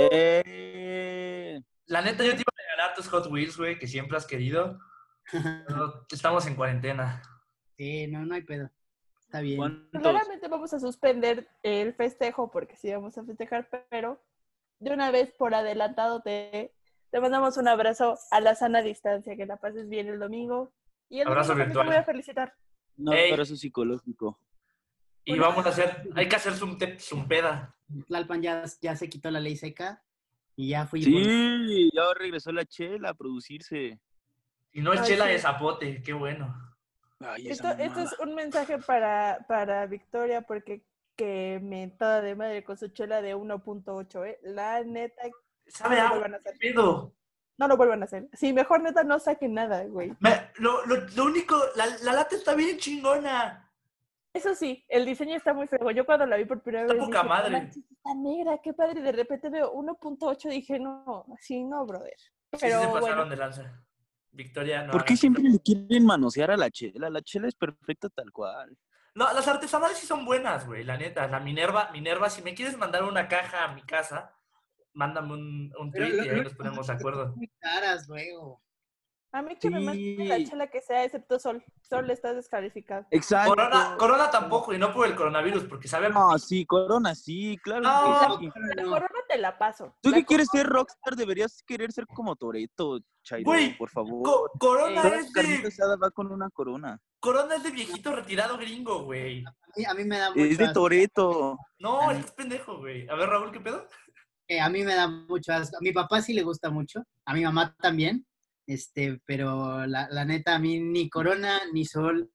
La 1.86 2.02
neta, 2.02 2.24
yo 2.24 2.30
te 2.32 2.42
iba 2.42 2.52
a 2.52 2.62
regalar 2.62 2.94
tus 2.94 3.08
Hot 3.08 3.26
Wheels, 3.30 3.56
güey, 3.56 3.78
que 3.78 3.86
siempre 3.86 4.16
has 4.16 4.26
querido, 4.26 4.78
pero 5.66 6.06
estamos 6.10 6.46
en 6.46 6.54
cuarentena. 6.54 7.22
Sí, 7.76 8.06
no, 8.06 8.24
no 8.24 8.34
hay 8.34 8.42
pedo. 8.42 8.70
Está 9.20 9.40
bien. 9.40 9.56
¿Cuántos? 9.56 10.00
Claramente 10.00 10.48
vamos 10.48 10.72
a 10.74 10.80
suspender 10.80 11.48
el 11.62 11.94
festejo 11.94 12.50
porque 12.50 12.76
sí 12.76 12.92
vamos 12.92 13.16
a 13.18 13.24
festejar, 13.24 13.68
pero 13.90 14.22
de 14.78 14.92
una 14.92 15.10
vez 15.10 15.32
por 15.32 15.54
adelantado 15.54 16.20
te, 16.22 16.74
te 17.10 17.20
mandamos 17.20 17.56
un 17.56 17.68
abrazo 17.68 18.18
a 18.30 18.40
la 18.40 18.54
sana 18.54 18.82
distancia, 18.82 19.36
que 19.36 19.46
la 19.46 19.56
pases 19.56 19.88
bien 19.88 20.08
el 20.08 20.18
domingo. 20.18 20.72
Y 21.08 21.20
el 21.20 21.28
Abrazo 21.28 21.48
domingo 21.48 21.48
también 21.48 21.68
te 21.68 21.78
virtual. 21.78 21.86
voy 21.86 21.96
a 21.96 22.04
felicitar. 22.04 22.54
No, 22.96 23.12
Ey. 23.12 23.30
abrazo 23.32 23.56
psicológico. 23.56 24.38
Y 25.24 25.38
vamos 25.38 25.64
a 25.66 25.68
hacer, 25.68 26.08
hay 26.14 26.28
que 26.28 26.36
hacer 26.36 26.54
zum, 26.54 26.76
zumpeda. 26.98 27.76
Tlalpan 28.08 28.42
ya, 28.42 28.64
ya 28.80 28.96
se 28.96 29.08
quitó 29.08 29.30
la 29.30 29.40
ley 29.40 29.56
seca 29.56 30.02
y 30.56 30.70
ya 30.70 30.86
fui. 30.86 31.02
Sí, 31.02 31.90
ya 31.92 32.02
regresó 32.14 32.50
la 32.52 32.64
chela 32.64 33.10
a 33.10 33.14
producirse. 33.14 34.00
Y 34.72 34.80
no 34.80 34.92
es 34.92 35.00
Ay, 35.00 35.06
chela 35.08 35.26
sí. 35.26 35.32
de 35.32 35.38
zapote, 35.38 36.02
qué 36.02 36.12
bueno. 36.12 36.54
Ay, 37.20 37.48
Esto, 37.48 37.68
esto 37.68 38.00
es 38.00 38.18
un 38.18 38.34
mensaje 38.34 38.78
para, 38.78 39.44
para 39.46 39.86
Victoria 39.86 40.42
porque 40.42 40.84
que 41.14 41.60
mentada 41.62 42.20
de 42.22 42.34
madre 42.34 42.64
con 42.64 42.76
su 42.76 42.88
chela 42.88 43.20
de 43.22 43.36
1.8, 43.36 44.26
¿eh? 44.26 44.38
La 44.42 44.82
neta, 44.82 45.22
¿Sabe 45.66 45.96
no 45.96 46.16
lo 46.16 46.24
a 46.24 46.38
hacer. 46.38 46.58
Pedo. 46.58 47.14
No 47.58 47.68
lo 47.68 47.76
vuelvan 47.76 48.02
a 48.02 48.06
hacer. 48.06 48.28
Sí, 48.32 48.52
mejor 48.52 48.82
neta 48.82 49.04
no 49.04 49.18
saquen 49.18 49.54
nada, 49.54 49.84
güey. 49.84 50.14
Me- 50.20 50.50
lo, 50.56 50.84
lo- 50.86 51.06
lo 51.14 51.24
único, 51.24 51.56
la, 51.76 51.86
la 52.02 52.12
lata 52.14 52.34
está 52.34 52.54
bien 52.54 52.78
chingona. 52.78 53.68
Eso 54.32 54.54
sí, 54.54 54.84
el 54.88 55.04
diseño 55.04 55.36
está 55.36 55.52
muy 55.52 55.66
feo. 55.68 55.90
Yo 55.90 56.06
cuando 56.06 56.24
la 56.24 56.36
vi 56.38 56.46
por 56.46 56.62
primera 56.62 56.84
Está 56.84 56.94
vez 56.94 57.04
poca 57.04 57.18
dije, 57.22 57.28
"No 57.28 57.34
madre". 57.34 57.70
está 57.70 58.14
negra, 58.16 58.58
qué 58.62 58.72
padre. 58.72 59.02
De 59.02 59.12
repente 59.12 59.50
veo 59.50 59.72
1.8 59.74 60.48
dije, 60.48 60.78
no, 60.78 61.26
así 61.38 61.62
no, 61.64 61.84
brother. 61.84 62.16
Sí, 62.18 62.58
Pero 62.60 62.80
se 62.80 62.86
pasaron 62.86 63.00
bueno, 63.00 63.26
de 63.26 63.36
lanza. 63.36 63.84
Victoria, 64.30 64.82
no. 64.84 64.92
¿Por 64.92 65.04
qué 65.04 65.14
siempre 65.16 65.42
le 65.42 65.60
quieren 65.60 66.06
manosear 66.06 66.50
a 66.50 66.56
la 66.56 66.70
chela? 66.70 67.10
La 67.10 67.20
chela 67.20 67.48
es 67.48 67.54
perfecta 67.54 68.08
tal 68.08 68.32
cual. 68.32 68.74
No, 69.14 69.30
las 69.34 69.46
artesanales 69.46 69.98
sí 69.98 70.06
son 70.06 70.24
buenas, 70.24 70.66
güey, 70.66 70.84
la 70.84 70.96
neta. 70.96 71.26
La 71.28 71.38
Minerva, 71.38 71.90
Minerva, 71.92 72.30
si 72.30 72.40
me 72.40 72.54
quieres 72.54 72.78
mandar 72.78 73.04
una 73.04 73.28
caja 73.28 73.64
a 73.64 73.74
mi 73.74 73.82
casa, 73.82 74.34
mándame 74.94 75.32
un, 75.34 75.72
un 75.78 75.90
tweet 75.92 76.08
lo- 76.10 76.24
y 76.24 76.28
ahí 76.28 76.36
lo- 76.36 76.42
nos 76.44 76.54
ponemos 76.54 76.86
de 76.86 76.92
acuerdo. 76.92 77.32
Muy 77.36 77.48
caras 77.60 78.06
luego. 78.08 78.60
a 79.34 79.40
mí 79.40 79.56
que 79.56 79.70
me 79.70 79.80
manden 79.80 80.28
la 80.28 80.44
chela 80.44 80.66
que 80.66 80.82
sea, 80.82 81.04
excepto 81.04 81.38
Sol. 81.38 81.64
Sol 81.80 82.10
está 82.10 82.34
descalificado. 82.34 83.06
Exacto. 83.10 83.48
Corona, 83.50 83.96
Corona 83.98 84.30
tampoco, 84.30 84.74
y 84.74 84.78
no 84.78 84.92
por 84.92 85.06
el 85.06 85.14
coronavirus, 85.16 85.64
porque 85.64 85.88
sabemos. 85.88 86.32
No, 86.32 86.38
sí, 86.38 86.66
Corona, 86.66 87.14
sí, 87.14 87.56
claro. 87.62 87.80
No, 87.80 88.38
que 88.38 88.46
sí. 88.46 88.52
La 88.76 88.82
No, 88.82 88.90
corona 88.90 89.08
te 89.28 89.38
la 89.38 89.56
paso. 89.56 89.96
Tú 90.02 90.10
La 90.10 90.16
que 90.18 90.24
quieres 90.26 90.48
ser 90.52 90.66
rockstar, 90.66 91.16
deberías 91.16 91.62
querer 91.62 91.90
ser 91.92 92.06
como 92.06 92.36
Toreto, 92.36 93.00
Chairo, 93.22 93.46
Güey, 93.50 93.74
por 93.78 93.88
favor. 93.88 94.22
Co- 94.22 94.50
corona, 94.58 95.00
Eh, 95.02 95.20
es 95.20 95.32
de, 95.32 95.96
va 95.96 96.10
con 96.10 96.30
una 96.30 96.50
corona. 96.50 97.00
corona 97.18 97.54
es 97.54 97.62
de 97.62 97.70
viejito 97.70 98.14
retirado 98.14 98.58
gringo, 98.58 99.04
güey. 99.04 99.44
a, 99.46 99.54
mí, 99.76 99.84
a 99.86 99.94
mí 99.94 100.04
me 100.04 100.18
da 100.18 100.28
mucho 100.30 100.42
Es 100.44 100.58
de. 100.58 100.72
Toreto. 100.74 101.56
No, 101.78 102.10
es 102.10 102.30
pendejo, 102.32 102.76
güey. 102.80 103.08
A 103.08 103.14
ver, 103.14 103.30
Raúl, 103.30 103.50
¿qué 103.50 103.60
pedo? 103.60 103.86
Eh, 104.52 104.60
a 104.60 104.68
mí 104.68 104.82
me 104.84 104.94
da 104.94 105.08
mucho 105.08 105.50
asco. 105.52 105.76
A 105.78 105.80
mi 105.80 105.92
papá 105.92 106.20
sí 106.20 106.34
le 106.34 106.42
gusta 106.42 106.68
mucho. 106.70 107.02
A 107.24 107.32
mi 107.32 107.42
mamá 107.42 107.74
también. 107.80 108.26
Este, 108.66 109.18
pero 109.24 109.86
la, 109.86 110.08
la 110.10 110.24
neta, 110.26 110.54
a 110.54 110.58
mí 110.58 110.78
ni 110.78 111.08
Corona 111.08 111.60
ni 111.72 111.86
Sol. 111.86 112.30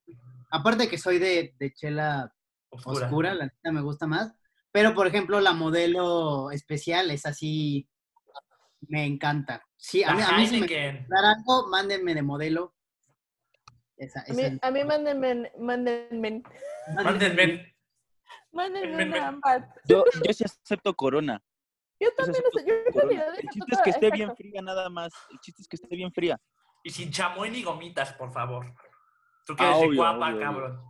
Aparte 0.50 0.88
que 0.90 0.98
soy 0.98 1.20
de, 1.20 1.54
de 1.60 1.74
chela 1.74 2.34
Oscura. 2.70 3.06
oscura, 3.06 3.34
la 3.36 3.46
neta 3.46 3.72
me 3.72 3.82
gusta 3.82 4.08
más. 4.08 4.34
Pero, 4.72 4.96
por 4.96 5.06
ejemplo, 5.06 5.40
la 5.42 5.54
modelo 5.54 6.50
especial 6.52 7.12
es 7.12 7.26
así, 7.28 7.88
me 8.82 9.06
encanta. 9.06 9.64
Sí, 9.76 10.04
a 10.04 10.14
mí, 10.16 10.22
a 10.24 10.32
mí 10.38 10.48
si 10.48 10.60
me 10.60 10.66
Heineken. 10.68 11.08
dar 11.08 11.26
algo, 11.26 11.68
mándenme 11.68 12.16
de 12.16 12.22
modelo. 12.24 12.74
Esa, 13.96 14.22
A 14.28 14.34
mí, 14.34 14.42
es- 14.42 14.60
a 14.62 14.72
mí 14.72 14.84
mándenme, 14.84 15.52
mándenme, 15.60 16.42
Mándenme. 16.96 17.76
mándenme 18.52 19.04
una. 19.06 19.40
Yo, 19.86 20.04
yo 20.26 20.34
sí 20.34 20.44
acepto 20.44 20.96
corona. 20.96 21.42
Yo 22.00 22.10
también, 22.16 22.36
acepto 22.46 22.50
o 22.50 22.60
sea, 22.60 22.66
yo 22.68 22.74
en 22.86 22.94
realidad 22.94 23.28
El 23.40 23.50
chiste 23.50 23.74
es 23.76 23.82
que 23.82 23.90
esté 23.90 24.12
bien 24.12 24.36
fría 24.36 24.62
nada 24.62 24.90
más. 24.90 25.12
El 25.32 25.40
chiste 25.40 25.62
es 25.62 25.68
que 25.68 25.76
esté 25.78 25.96
bien 25.96 26.12
fría. 26.14 26.40
Y 26.84 26.90
sin 26.92 27.12
chamoy 27.12 27.50
ni 27.50 27.64
gomitas, 27.64 28.14
por 28.14 28.32
favor. 28.32 28.66
Tú 29.46 29.56
que 29.56 29.64
Ah, 29.64 29.78
eres 29.78 29.90
de 29.92 29.96
guapa, 29.96 30.28
obvio, 30.30 30.40
cabrón. 30.40 30.82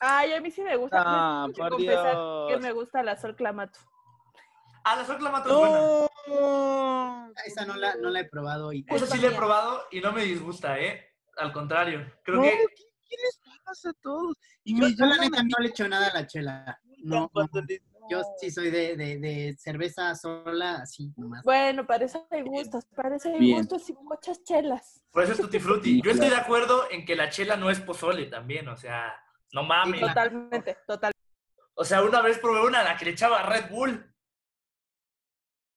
Ay, 0.00 0.32
a 0.34 0.40
mí 0.40 0.50
sí 0.50 0.62
me 0.62 0.76
gusta. 0.76 1.02
Ah, 1.04 1.46
tengo 1.54 1.68
por 1.68 1.78
que 1.78 1.84
confesar 1.86 2.12
que 2.14 2.52
Dios. 2.52 2.60
me 2.60 2.72
gusta 2.72 3.02
la 3.02 3.16
Sol 3.16 3.36
Clamato. 3.36 3.78
Ah, 4.84 4.96
la 4.96 5.04
Sol 5.04 5.18
Clamato 5.18 5.48
es 5.50 5.56
buena. 5.56 5.80
¡No! 6.28 7.32
esa 7.46 7.64
no 7.66 7.76
la, 7.76 7.94
no 7.96 8.10
la 8.10 8.20
he 8.20 8.24
probado. 8.24 8.72
Y, 8.72 8.84
Esa 8.88 9.06
sí 9.06 9.18
la 9.18 9.28
he 9.28 9.32
probado 9.32 9.82
y 9.90 10.00
no 10.00 10.12
me 10.12 10.22
disgusta, 10.24 10.78
¿eh? 10.78 11.06
Al 11.36 11.52
contrario. 11.52 12.04
Creo 12.22 12.36
No, 12.36 12.42
que 12.42 12.50
¿qué, 12.50 12.84
qué 13.08 13.16
les 13.22 13.40
pasa 13.64 13.90
a 13.90 13.92
todos? 13.94 14.36
Y 14.64 14.78
yo, 14.78 14.86
me 14.86 14.94
yo 14.94 15.06
la 15.06 15.16
neta 15.16 15.42
no 15.42 15.56
le 15.58 15.68
echo 15.68 15.88
nada 15.88 16.08
a 16.08 16.14
la 16.14 16.26
chela. 16.26 16.80
No, 17.02 17.20
no, 17.20 17.28
cuando 17.30 17.62
les- 17.62 17.80
yo 18.08 18.22
sí 18.40 18.50
soy 18.50 18.70
de, 18.70 18.96
de, 18.96 19.18
de 19.18 19.56
cerveza 19.58 20.14
sola, 20.14 20.76
así 20.82 21.12
nomás. 21.16 21.42
Bueno, 21.44 21.86
para 21.86 22.04
eso 22.04 22.26
hay 22.30 22.42
gustos, 22.42 22.84
para 22.94 23.16
eso 23.16 23.28
hay 23.28 23.52
gustos 23.54 23.88
y 23.90 23.92
muchas 23.94 24.42
chelas. 24.44 25.02
por 25.10 25.22
eso 25.24 25.32
es 25.32 25.40
Tutti 25.40 25.58
Frutti. 25.58 26.00
Yo 26.02 26.10
estoy 26.12 26.30
de 26.30 26.36
acuerdo 26.36 26.90
en 26.90 27.04
que 27.04 27.16
la 27.16 27.28
chela 27.30 27.56
no 27.56 27.70
es 27.70 27.80
pozole 27.80 28.26
también, 28.26 28.68
o 28.68 28.76
sea, 28.76 29.14
no 29.52 29.62
mames. 29.64 30.00
Totalmente, 30.00 30.78
total. 30.86 31.12
O 31.74 31.84
sea, 31.84 32.02
una 32.02 32.20
vez 32.20 32.38
probé 32.38 32.66
una 32.66 32.80
a 32.80 32.84
la 32.84 32.96
que 32.96 33.04
le 33.06 33.10
echaba 33.12 33.42
Red 33.42 33.70
Bull. 33.70 34.06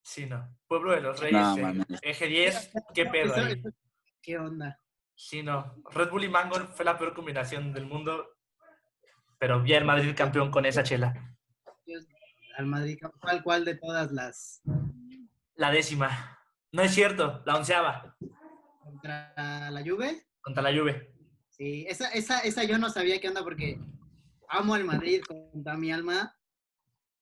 Sí, 0.02 0.26
no. 0.26 0.56
Pueblo 0.68 0.92
de 0.92 1.02
los 1.02 1.20
Reyes, 1.20 1.42
No, 1.42 1.70
eh, 1.70 1.86
eje 2.02 2.28
10, 2.28 2.72
qué 2.94 3.06
pedo 3.06 3.34
Eso- 3.36 3.46
ahí. 3.46 3.54
eso- 3.54 3.70
¿Qué 4.22 4.38
onda? 4.38 4.80
Sí, 5.16 5.44
no. 5.44 5.76
Red 5.92 6.10
Bull 6.10 6.24
y 6.24 6.30
Mango 6.30 6.56
fue 6.68 6.86
la 6.86 6.98
peor 6.98 7.14
combinación 7.14 7.74
del 7.74 7.86
mundo. 7.86 8.30
Pero 9.38 9.62
bien 9.62 9.86
Madrid 9.86 10.16
campeón 10.16 10.50
con 10.52 10.66
esa 10.66 10.84
chela. 10.84 11.14
Al 12.58 12.66
Madrid, 12.68 12.98
¿cuál, 13.20 13.44
cuál 13.44 13.66
de 13.66 13.76
todas 13.76 14.12
las 14.12 14.62
La 15.56 15.72
décima. 15.72 16.40
No 16.72 16.82
es 16.82 16.94
cierto, 16.94 17.42
la 17.46 17.58
onceava. 17.58 18.16
contra 18.80 19.70
la 19.72 19.82
Juve? 19.86 20.28
Contra 20.42 20.64
la 20.64 20.78
Juve. 20.78 21.14
Sí, 21.50 21.86
esa, 21.88 22.10
esa, 22.12 22.40
esa 22.40 22.64
yo 22.64 22.78
no 22.78 22.90
sabía 22.90 23.20
qué 23.22 23.28
onda 23.30 23.44
porque 23.44 23.80
amo 24.50 24.74
al 24.74 24.86
Madrid 24.86 25.22
con 25.28 25.64
toda 25.64 25.78
mi 25.78 25.92
alma. 25.92 26.36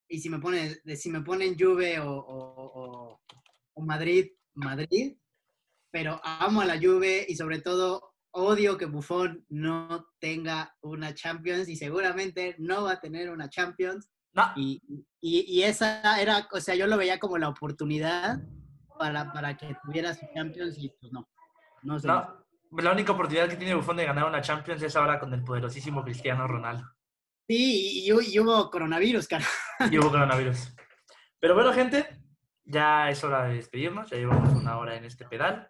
Y 0.07 0.19
si 0.19 0.29
me 0.29 0.39
ponen, 0.39 0.79
si 0.97 1.09
me 1.09 1.21
ponen 1.21 1.57
Juve 1.57 1.99
o, 1.99 2.09
o- 2.11 2.71
o- 2.83 3.21
o 3.73 3.81
Madrid, 3.81 4.31
Madrid. 4.53 5.17
Pero 5.91 6.19
amo 6.23 6.61
a 6.61 6.65
la 6.65 6.79
Juve 6.79 7.25
y 7.27 7.35
sobre 7.35 7.61
todo 7.61 8.15
odio 8.33 8.77
que 8.77 8.85
Buffon 8.85 9.45
no 9.49 10.07
tenga 10.19 10.73
una 10.81 11.13
Champions 11.13 11.67
y 11.67 11.75
seguramente 11.75 12.55
no 12.59 12.83
va 12.83 12.93
a 12.93 13.01
tener 13.01 13.29
una 13.29 13.49
Champions. 13.49 14.09
No, 14.33 14.51
Y, 14.55 14.81
y- 15.19 15.45
y 15.59 15.63
esa 15.63 16.19
era, 16.21 16.47
o 16.51 16.59
sea, 16.61 16.73
yo 16.75 16.87
lo 16.87 16.97
veía 16.97 17.19
como 17.19 17.37
la 17.37 17.49
oportunidad 17.49 18.39
para, 18.97 19.31
para 19.33 19.57
que 19.57 19.75
tuviera 19.83 20.13
su 20.13 20.25
Champions 20.33 20.77
y 20.77 20.89
pues 20.99 21.11
no. 21.11 21.27
No 21.83 21.99
sé. 21.99 22.07
no. 22.07 22.39
La 22.77 22.91
única 22.93 23.11
oportunidad 23.11 23.49
que 23.49 23.57
tiene 23.57 23.75
Buffon 23.75 23.97
de 23.97 24.05
ganar 24.05 24.25
una 24.25 24.39
Champions 24.41 24.81
es 24.81 24.95
ahora 24.95 25.19
con 25.19 25.33
el 25.33 25.43
poderosísimo 25.43 26.03
Cristiano 26.03 26.47
Ronaldo. 26.47 26.85
Sí, 27.47 28.05
y, 28.05 28.11
y- 28.11 28.33
y 28.35 28.39
hubo 28.39 28.69
coronavirus, 28.71 29.27
cara. 29.27 29.45
Y 29.91 29.97
hubo 29.97 30.09
coronavirus. 30.09 30.73
Pero 31.39 31.55
bueno, 31.55 31.73
gente, 31.73 32.07
ya 32.63 33.09
es 33.09 33.21
hora 33.25 33.43
de 33.43 33.55
despedirnos. 33.55 34.09
Ya 34.09 34.17
llevamos 34.17 34.53
una 34.53 34.77
hora 34.77 34.95
en 34.95 35.03
este 35.05 35.25
pedal. 35.25 35.69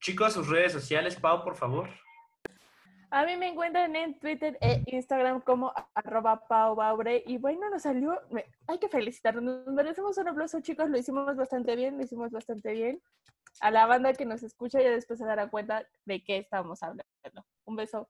Chicos, 0.00 0.32
sus 0.32 0.48
redes 0.48 0.72
sociales, 0.72 1.16
Pau, 1.16 1.42
por 1.44 1.56
favor. 1.56 1.90
A 3.12 3.24
mí 3.26 3.36
me 3.36 3.48
encuentran 3.48 3.94
en 3.96 4.18
Twitter 4.20 4.56
e 4.60 4.84
Instagram 4.86 5.40
como 5.40 5.72
arroba 5.94 6.46
Pau 6.46 6.76
Baure. 6.76 7.22
Y 7.26 7.38
bueno, 7.38 7.68
nos 7.68 7.82
salió, 7.82 8.20
me- 8.30 8.46
hay 8.68 8.78
que 8.78 8.88
felicitarnos. 8.88 9.42
Nos 9.42 9.74
merecemos 9.74 10.16
un 10.18 10.28
aplauso, 10.28 10.60
chicos. 10.60 10.88
Lo 10.88 10.96
hicimos 10.96 11.34
bastante 11.36 11.74
bien, 11.74 11.96
lo 11.96 12.04
hicimos 12.04 12.30
bastante 12.30 12.72
bien. 12.72 13.02
A 13.60 13.70
la 13.72 13.86
banda 13.86 14.12
que 14.12 14.24
nos 14.24 14.42
escucha 14.44 14.80
ya 14.80 14.90
después 14.90 15.18
se 15.18 15.24
dará 15.24 15.48
cuenta 15.50 15.84
de 16.04 16.22
qué 16.22 16.38
estamos 16.38 16.82
hablando. 16.84 17.04
Un 17.64 17.76
beso. 17.76 18.08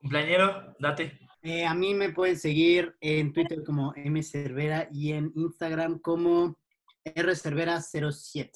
Cumpleañero, 0.00 0.74
date. 0.80 1.18
Eh, 1.42 1.64
a 1.64 1.72
mí 1.74 1.94
me 1.94 2.10
pueden 2.10 2.36
seguir 2.36 2.96
en 3.00 3.32
Twitter 3.32 3.62
como 3.64 3.94
mcervera 3.96 4.88
y 4.90 5.12
en 5.12 5.30
Instagram 5.36 6.00
como 6.00 6.56
rcervera07. 7.04 8.50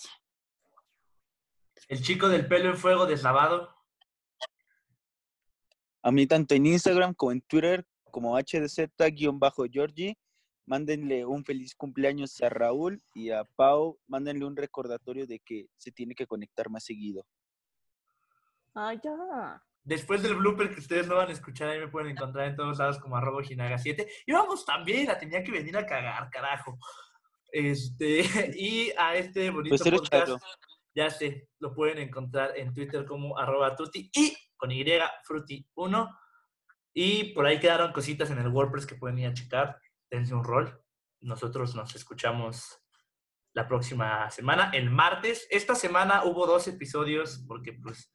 El 1.89 2.03
chico 2.03 2.29
del 2.29 2.47
pelo 2.49 2.71
en 2.71 2.77
fuego 2.77 3.07
deslavado. 3.07 3.74
A 6.05 6.13
mí 6.13 6.27
tanto 6.27 6.55
en 6.55 6.67
Instagram 6.67 7.15
como 7.15 7.33
en 7.33 7.41
Twitter 7.41 7.87
como 8.11 8.37
HDZ-Georgie. 8.37 10.19
Mándenle 10.67 11.25
un 11.25 11.45
feliz 11.47 11.75
cumpleaños 11.75 12.43
a 12.43 12.51
Raúl 12.51 13.03
y 13.15 13.31
a 13.31 13.45
Pau. 13.57 13.99
Mándenle 14.07 14.45
un 14.45 14.55
recordatorio 14.55 15.27
de 15.27 15.41
que 15.41 15.67
se 15.79 15.91
tiene 15.93 16.15
que 16.15 16.27
conectar 16.27 16.69
más 16.69 16.85
seguido. 16.85 17.25
Ay, 18.75 19.01
ya. 19.03 19.63
Después 19.83 20.23
del 20.23 20.37
blooper 20.37 20.75
que 20.75 20.81
ustedes 20.81 21.07
no 21.07 21.17
van 21.17 21.31
a 21.31 21.33
escuchar, 21.33 21.71
ahí 21.71 21.81
me 21.81 21.89
pueden 21.89 22.11
encontrar 22.11 22.49
en 22.49 22.57
todos 22.57 22.79
lados 22.79 22.99
como 22.99 23.17
arroba 23.17 23.43
Jinaga7. 23.43 24.07
Y 24.27 24.33
vamos 24.33 24.67
también, 24.67 25.07
la 25.07 25.19
tenía 25.19 25.43
que 25.43 25.53
venir 25.53 25.75
a 25.79 25.87
cagar, 25.87 26.29
carajo. 26.29 26.79
Este, 27.51 28.21
y 28.59 28.91
a 28.99 29.15
este 29.17 29.49
bonito 29.51 29.75
Pues 29.77 29.91
podcast, 29.91 30.11
chato. 30.11 30.39
ya 30.95 31.09
sé, 31.09 31.49
lo 31.61 31.75
pueden 31.75 31.97
encontrar 31.97 32.59
en 32.59 32.75
Twitter 32.75 33.07
como 33.07 33.39
arroba 33.39 33.75
tuti 33.75 34.11
y 34.15 34.37
con 34.65 34.71
Y 34.73 34.83
fruti1. 34.85 36.19
Y 36.95 37.25
por 37.35 37.45
ahí 37.47 37.61
quedaron 37.61 37.93
cositas 37.93 38.31
en 38.31 38.39
el 38.39 38.49
WordPress 38.49 38.87
que 38.87 38.95
pueden 38.95 39.19
ir 39.19 39.27
a 39.27 39.35
checar. 39.35 39.79
Dense 40.11 40.35
un 40.35 40.43
rol. 40.45 40.81
Nosotros 41.21 41.75
nos 41.75 41.95
escuchamos 41.95 42.81
la 43.53 43.69
próxima 43.69 44.31
semana, 44.31 44.71
el 44.73 44.91
martes. 44.91 45.47
Esta 45.51 45.75
semana 45.75 46.25
hubo 46.25 46.47
dos 46.47 46.67
episodios 46.69 47.45
porque 47.47 47.73
pues 47.75 48.13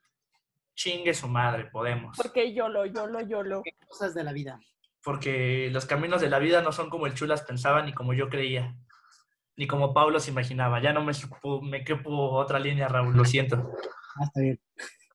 chingue 0.75 1.13
su 1.13 1.27
madre, 1.27 1.65
podemos. 1.71 2.17
Porque 2.17 2.53
yolo, 2.53 2.85
yolo, 2.85 3.21
yolo. 3.21 3.61
¿Qué 3.63 3.71
cosas 3.87 4.13
de 4.15 4.23
la 4.23 4.33
vida? 4.33 4.59
Porque 5.03 5.69
los 5.71 5.85
caminos 5.85 6.21
de 6.21 6.29
la 6.29 6.39
vida 6.39 6.61
no 6.61 6.71
son 6.71 6.89
como 6.89 7.05
el 7.05 7.13
Chulas 7.13 7.41
pensaba 7.43 7.83
ni 7.83 7.93
como 7.93 8.13
yo 8.13 8.29
creía. 8.29 8.75
Ni 9.55 9.67
como 9.67 9.93
Pablo 9.93 10.19
se 10.19 10.31
imaginaba. 10.31 10.81
Ya 10.81 10.93
no 10.93 11.03
me, 11.03 11.13
supo- 11.13 11.61
me 11.61 11.83
quepo 11.83 12.31
otra 12.31 12.59
línea, 12.59 12.87
Raúl, 12.87 13.15
lo 13.15 13.25
siento. 13.25 13.71
Ah, 14.15 14.23
está 14.23 14.39
bien. 14.41 14.59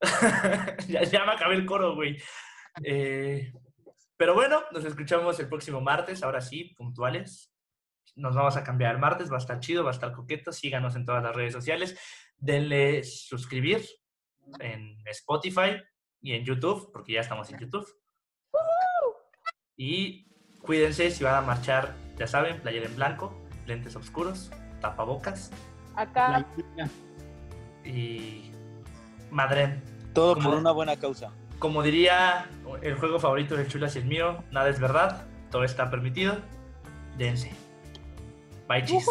ya, 0.88 1.02
ya 1.02 1.24
me 1.24 1.32
acabé 1.32 1.54
el 1.54 1.66
coro, 1.66 1.94
güey. 1.94 2.16
Eh, 2.82 3.52
pero 4.16 4.34
bueno, 4.34 4.62
nos 4.72 4.84
escuchamos 4.84 5.38
el 5.40 5.48
próximo 5.48 5.80
martes, 5.80 6.22
ahora 6.22 6.40
sí, 6.40 6.74
puntuales. 6.76 7.52
Nos 8.16 8.34
vamos 8.34 8.56
a 8.56 8.64
cambiar 8.64 8.94
el 8.94 9.00
martes, 9.00 9.30
va 9.30 9.36
a 9.36 9.40
estar 9.40 9.58
chido, 9.60 9.82
va 9.84 9.90
a 9.90 9.94
estar 9.94 10.12
coqueto. 10.12 10.52
Síganos 10.52 10.94
en 10.96 11.04
todas 11.04 11.22
las 11.22 11.34
redes 11.34 11.52
sociales. 11.52 11.98
Denle 12.36 13.02
suscribir 13.02 13.84
en 14.60 14.96
Spotify 15.06 15.82
y 16.20 16.32
en 16.32 16.44
YouTube, 16.44 16.90
porque 16.92 17.14
ya 17.14 17.20
estamos 17.20 17.50
en 17.50 17.58
YouTube. 17.58 17.86
Y 19.76 20.30
cuídense 20.60 21.10
si 21.10 21.24
van 21.24 21.34
a 21.34 21.40
marchar, 21.40 21.94
ya 22.16 22.26
saben, 22.26 22.60
playera 22.60 22.86
en 22.86 22.94
blanco, 22.94 23.34
lentes 23.66 23.96
oscuros, 23.96 24.50
tapabocas 24.80 25.50
Acá, 25.96 26.46
y 27.84 28.50
madren. 29.30 29.93
Todo 30.14 30.34
Como- 30.34 30.50
por 30.50 30.58
una 30.58 30.70
buena 30.72 30.96
causa. 30.96 31.30
Como 31.58 31.82
diría 31.82 32.46
el 32.82 32.94
juego 32.96 33.18
favorito 33.18 33.56
de 33.56 33.66
Chulas 33.66 33.96
y 33.96 33.98
el 34.00 34.04
mío, 34.06 34.42
nada 34.50 34.68
es 34.68 34.80
verdad, 34.80 35.24
todo 35.50 35.64
está 35.64 35.90
permitido. 35.90 36.36
Dense. 37.18 37.52
Bye, 38.68 38.84
chis. 38.84 39.06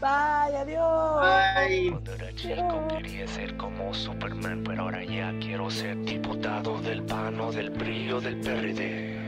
bye, 0.00 0.56
adiós. 0.56 1.18
Ay. 1.22 1.90
Cuando 1.90 2.14
era 2.14 2.34
chico 2.34 2.88
quería 2.88 3.26
ser 3.28 3.56
como 3.56 3.92
Superman, 3.94 4.64
pero 4.64 4.82
ahora 4.82 5.04
ya 5.04 5.32
quiero 5.40 5.70
ser 5.70 5.96
diputado 6.04 6.80
del 6.80 7.02
PAN 7.02 7.40
o 7.40 7.52
del 7.52 7.70
PRI 7.72 8.12
o 8.12 8.20
del 8.20 8.40
PRD. 8.40 9.18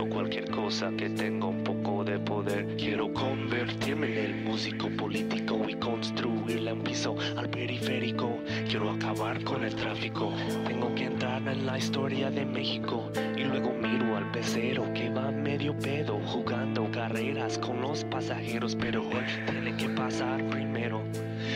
O 0.00 0.08
cualquier 0.08 0.50
cosa 0.50 0.90
que 0.96 1.10
tenga 1.10 1.46
un 1.46 1.62
poco 1.62 1.75
de 2.06 2.20
poder. 2.20 2.76
Quiero 2.76 3.12
convertirme 3.12 4.06
en 4.06 4.24
el 4.24 4.44
músico 4.44 4.88
político 4.90 5.60
y 5.68 5.74
construirle 5.74 6.72
un 6.72 6.82
piso 6.82 7.16
al 7.36 7.50
periférico. 7.50 8.38
Quiero 8.68 8.90
acabar 8.90 9.42
con 9.42 9.64
el 9.64 9.74
tráfico. 9.74 10.32
Tengo 10.66 10.94
que 10.94 11.04
entrar 11.04 11.46
en 11.48 11.66
la 11.66 11.76
historia 11.76 12.30
de 12.30 12.46
México 12.46 13.10
y 13.36 13.42
luego 13.42 13.72
miro 13.72 14.15
al 14.26 14.32
pecero 14.32 14.92
que 14.92 15.08
va 15.10 15.30
medio 15.30 15.76
pedo 15.78 16.18
jugando 16.26 16.90
carreras 16.90 17.58
con 17.58 17.80
los 17.80 18.04
pasajeros, 18.04 18.74
pero 18.74 19.02
él 19.02 19.24
tiene 19.48 19.76
que 19.76 19.88
pasar 19.90 20.42
primero. 20.48 21.02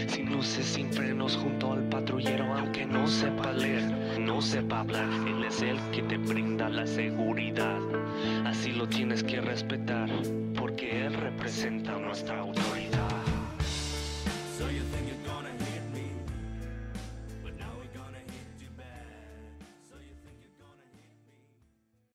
Sin 0.06 0.32
luces, 0.32 0.66
sin 0.66 0.92
frenos, 0.92 1.36
junto 1.36 1.72
al 1.72 1.82
patrullero, 1.88 2.44
aunque 2.54 2.86
no 2.86 3.06
sepa 3.08 3.52
leer, 3.52 3.82
no 4.20 4.40
sepa 4.40 4.80
hablar. 4.80 5.08
Él 5.26 5.44
es 5.44 5.62
el 5.62 5.78
que 5.90 6.02
te 6.02 6.16
brinda 6.16 6.68
la 6.68 6.86
seguridad. 6.86 7.78
Así 8.44 8.72
lo 8.72 8.88
tienes 8.88 9.24
que 9.24 9.40
respetar, 9.40 10.08
porque 10.56 11.06
él 11.06 11.14
representa 11.14 11.98
nuestra 11.98 12.40
autoridad. 12.40 13.29